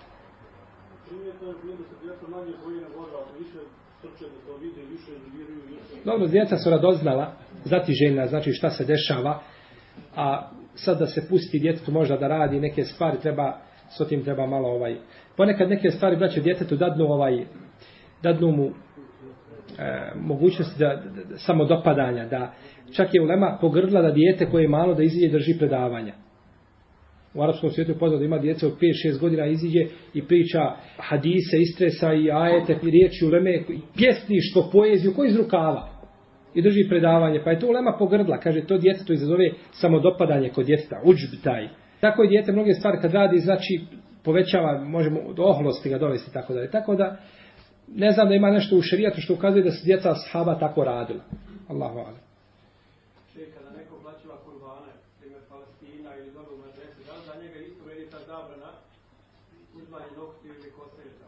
Dobro, 6.04 6.26
djeca 6.26 6.56
su 6.56 6.70
radoznala, 6.70 7.32
zatiželjna, 7.64 8.26
znači 8.26 8.52
šta 8.52 8.70
se 8.70 8.84
dešava, 8.84 9.42
a 10.16 10.50
sad 10.74 10.98
da 10.98 11.06
se 11.06 11.28
pusti 11.28 11.58
djetetu 11.58 11.92
možda 11.92 12.16
da 12.16 12.28
radi 12.28 12.60
neke 12.60 12.84
stvari, 12.84 13.18
treba, 13.22 13.60
s 13.90 14.08
tim 14.08 14.24
treba 14.24 14.46
malo 14.46 14.68
ovaj, 14.68 14.96
ponekad 15.36 15.68
neke 15.68 15.90
stvari 15.90 16.16
braće 16.16 16.40
djetetu 16.40 16.76
dadnu 16.76 17.04
ovaj, 17.04 17.44
dadnu 18.22 18.50
mu 18.50 18.66
e, 18.66 18.72
mogućnosti 20.20 20.78
da, 20.78 21.02
da, 21.04 21.24
da, 21.24 21.38
samo 21.38 21.64
dopadanja, 21.64 22.26
da 22.26 22.54
čak 22.92 23.14
je 23.14 23.22
ulema 23.22 23.58
pogrdla 23.60 24.02
da 24.02 24.10
dijete 24.10 24.50
koje 24.50 24.62
je 24.62 24.68
malo 24.68 24.94
da 24.94 25.02
iziđe 25.02 25.32
drži 25.32 25.58
predavanja. 25.58 26.14
U 27.34 27.42
arapskom 27.42 27.70
svijetu 27.70 27.92
je 27.92 27.98
poznat 27.98 28.18
da 28.18 28.24
ima 28.24 28.38
djece 28.38 28.66
od 28.66 28.72
5-6 29.12 29.20
godina 29.20 29.46
iziđe 29.46 29.80
i 30.14 30.22
priča 30.22 30.60
hadise, 30.96 31.56
istresa 31.60 32.12
i 32.12 32.30
ajete, 32.30 32.78
i 32.82 32.90
riječi 32.90 33.24
uleme, 33.24 33.54
i 33.54 33.80
pjesništvo, 33.96 34.68
poeziju, 34.72 35.14
koji 35.16 35.28
iz 35.28 35.36
rukava. 35.36 35.88
I 36.54 36.62
drži 36.62 36.88
predavanje, 36.88 37.40
pa 37.44 37.50
je 37.50 37.60
to 37.60 37.66
ulema 37.66 37.96
pogrdla. 37.98 38.40
Kaže, 38.40 38.66
to 38.66 38.78
djete 38.78 39.04
to 39.04 39.12
izazove 39.12 39.50
samodopadanje 39.70 40.48
kod 40.48 40.66
djeteta, 40.66 41.00
uđb 41.04 41.44
taj. 41.44 41.68
Tako 42.00 42.22
je 42.22 42.28
djete 42.28 42.52
mnoge 42.52 42.74
stvari 42.74 42.98
kad 43.00 43.12
radi, 43.12 43.38
znači 43.38 43.80
povećava, 44.24 44.84
možemo 44.84 45.32
do 45.32 45.42
oholosti 45.42 45.88
ga 45.88 45.98
dovesti, 45.98 46.32
tako 46.32 46.54
da 46.54 46.60
je. 46.60 46.70
Tako 46.70 46.94
da, 46.94 47.16
ne 47.94 48.10
znam 48.12 48.28
da 48.28 48.34
ima 48.34 48.50
nešto 48.50 48.76
u 48.76 48.82
šerijatu 48.82 49.20
što 49.20 49.34
ukazuje 49.34 49.64
da 49.64 49.70
se 49.70 49.84
djeca 49.84 50.14
sahaba 50.14 50.58
tako 50.58 50.84
radila. 50.84 51.24
Allahu 51.68 51.98
ala. 51.98 52.18
Če 53.32 53.40
kada 53.54 53.70
neko 53.78 53.94
plaćiva 54.02 54.36
kurbane, 54.44 54.92
primjer 55.20 55.42
Palestina 55.48 56.10
ili 56.18 56.30
dole 56.34 56.50
u 56.54 56.58
Medresi, 56.64 57.00
da 57.06 57.12
li 57.16 57.22
za 57.28 57.34
njega 57.42 57.58
isto 57.68 57.84
vedi 57.88 58.10
ta 58.10 58.18
zabrana 58.18 58.70
uzmanje 59.78 60.12
nokti 60.16 60.48
ili 60.48 60.70
koseža? 60.78 61.26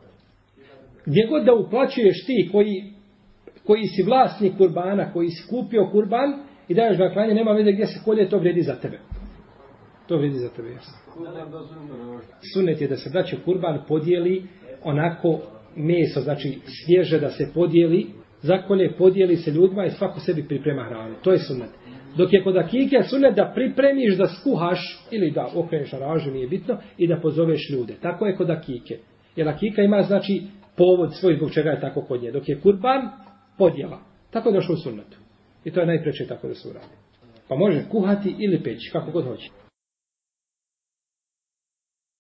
Gdje 1.07 1.27
god 1.31 1.45
da 1.45 1.55
uplaćuješ 1.55 2.27
ti 2.27 2.49
koji, 2.53 2.75
koji 3.67 3.85
si 3.87 4.03
vlasnik 4.03 4.53
kurbana, 4.59 5.13
koji 5.13 5.29
si 5.31 5.49
kupio 5.51 5.89
kurban 5.93 6.31
i 6.69 6.75
daješ 6.75 6.99
ga 6.99 7.13
klanje, 7.13 7.35
nema 7.35 7.53
veze 7.53 7.73
gdje 7.73 7.87
se 7.87 8.01
kolje, 8.05 8.29
to 8.29 8.39
vredi 8.39 8.63
za 8.63 8.75
tebe. 8.75 8.99
To 10.09 10.17
vredi 10.17 10.39
za 10.39 10.49
tebe, 10.49 10.71
jasno. 10.71 10.95
Sunet 12.55 12.81
je 12.81 12.89
da 12.89 12.97
se 12.97 13.11
braće 13.11 13.37
kurban 13.45 13.79
podijeli 13.89 14.43
onako 14.83 15.41
meso, 15.77 16.21
znači 16.21 16.59
svježe 16.85 17.21
da 17.21 17.31
se 17.31 17.51
podijeli, 17.55 18.07
zakolje 18.43 18.93
podijeli 18.99 19.37
se 19.37 19.51
ljudima 19.51 19.85
i 19.85 19.91
svako 19.91 20.21
sebi 20.21 20.49
priprema 20.49 20.85
hranu. 20.85 21.15
To 21.23 21.33
je 21.33 21.39
sunnet. 21.39 21.71
Dok 22.17 22.33
je 22.33 22.45
kod 22.45 22.57
akike 22.57 23.03
sunnet 23.11 23.35
da 23.35 23.53
pripremiš 23.55 24.17
da 24.17 24.27
skuhaš 24.27 25.07
ili 25.11 25.31
da 25.31 25.49
okreneš 25.55 25.93
aražu, 25.93 26.31
nije 26.31 26.49
bitno, 26.49 26.79
i 26.99 27.09
da 27.09 27.21
pozoveš 27.21 27.71
ljude. 27.71 27.95
Tako 28.03 28.27
je 28.27 28.37
kod 28.37 28.51
akike. 28.51 28.99
Jer 29.37 29.49
akika 29.49 29.83
ima 29.83 30.03
znači 30.03 30.43
povod 30.77 31.15
svoj 31.15 31.37
zbog 31.37 31.51
čega 31.51 31.71
je 31.71 31.81
tako 31.81 32.03
kod 32.03 32.23
nje. 32.23 32.33
Dok 32.33 32.49
je 32.49 32.61
kurban, 32.61 33.01
podjela. 33.59 34.01
Tako 34.31 34.49
je 34.49 34.55
došlo 34.55 34.75
u 34.75 34.79
sunnetu. 34.79 35.17
I 35.65 35.71
to 35.71 35.81
je 35.81 35.87
najpreče 35.87 36.27
tako 36.27 36.49
da 36.49 36.55
se 36.55 36.69
uradi. 36.69 36.95
Pa 37.49 37.55
može 37.55 37.85
kuhati 37.91 38.35
ili 38.39 38.63
peći, 38.63 38.91
kako 38.93 39.11
god 39.11 39.25
hoće. 39.25 39.49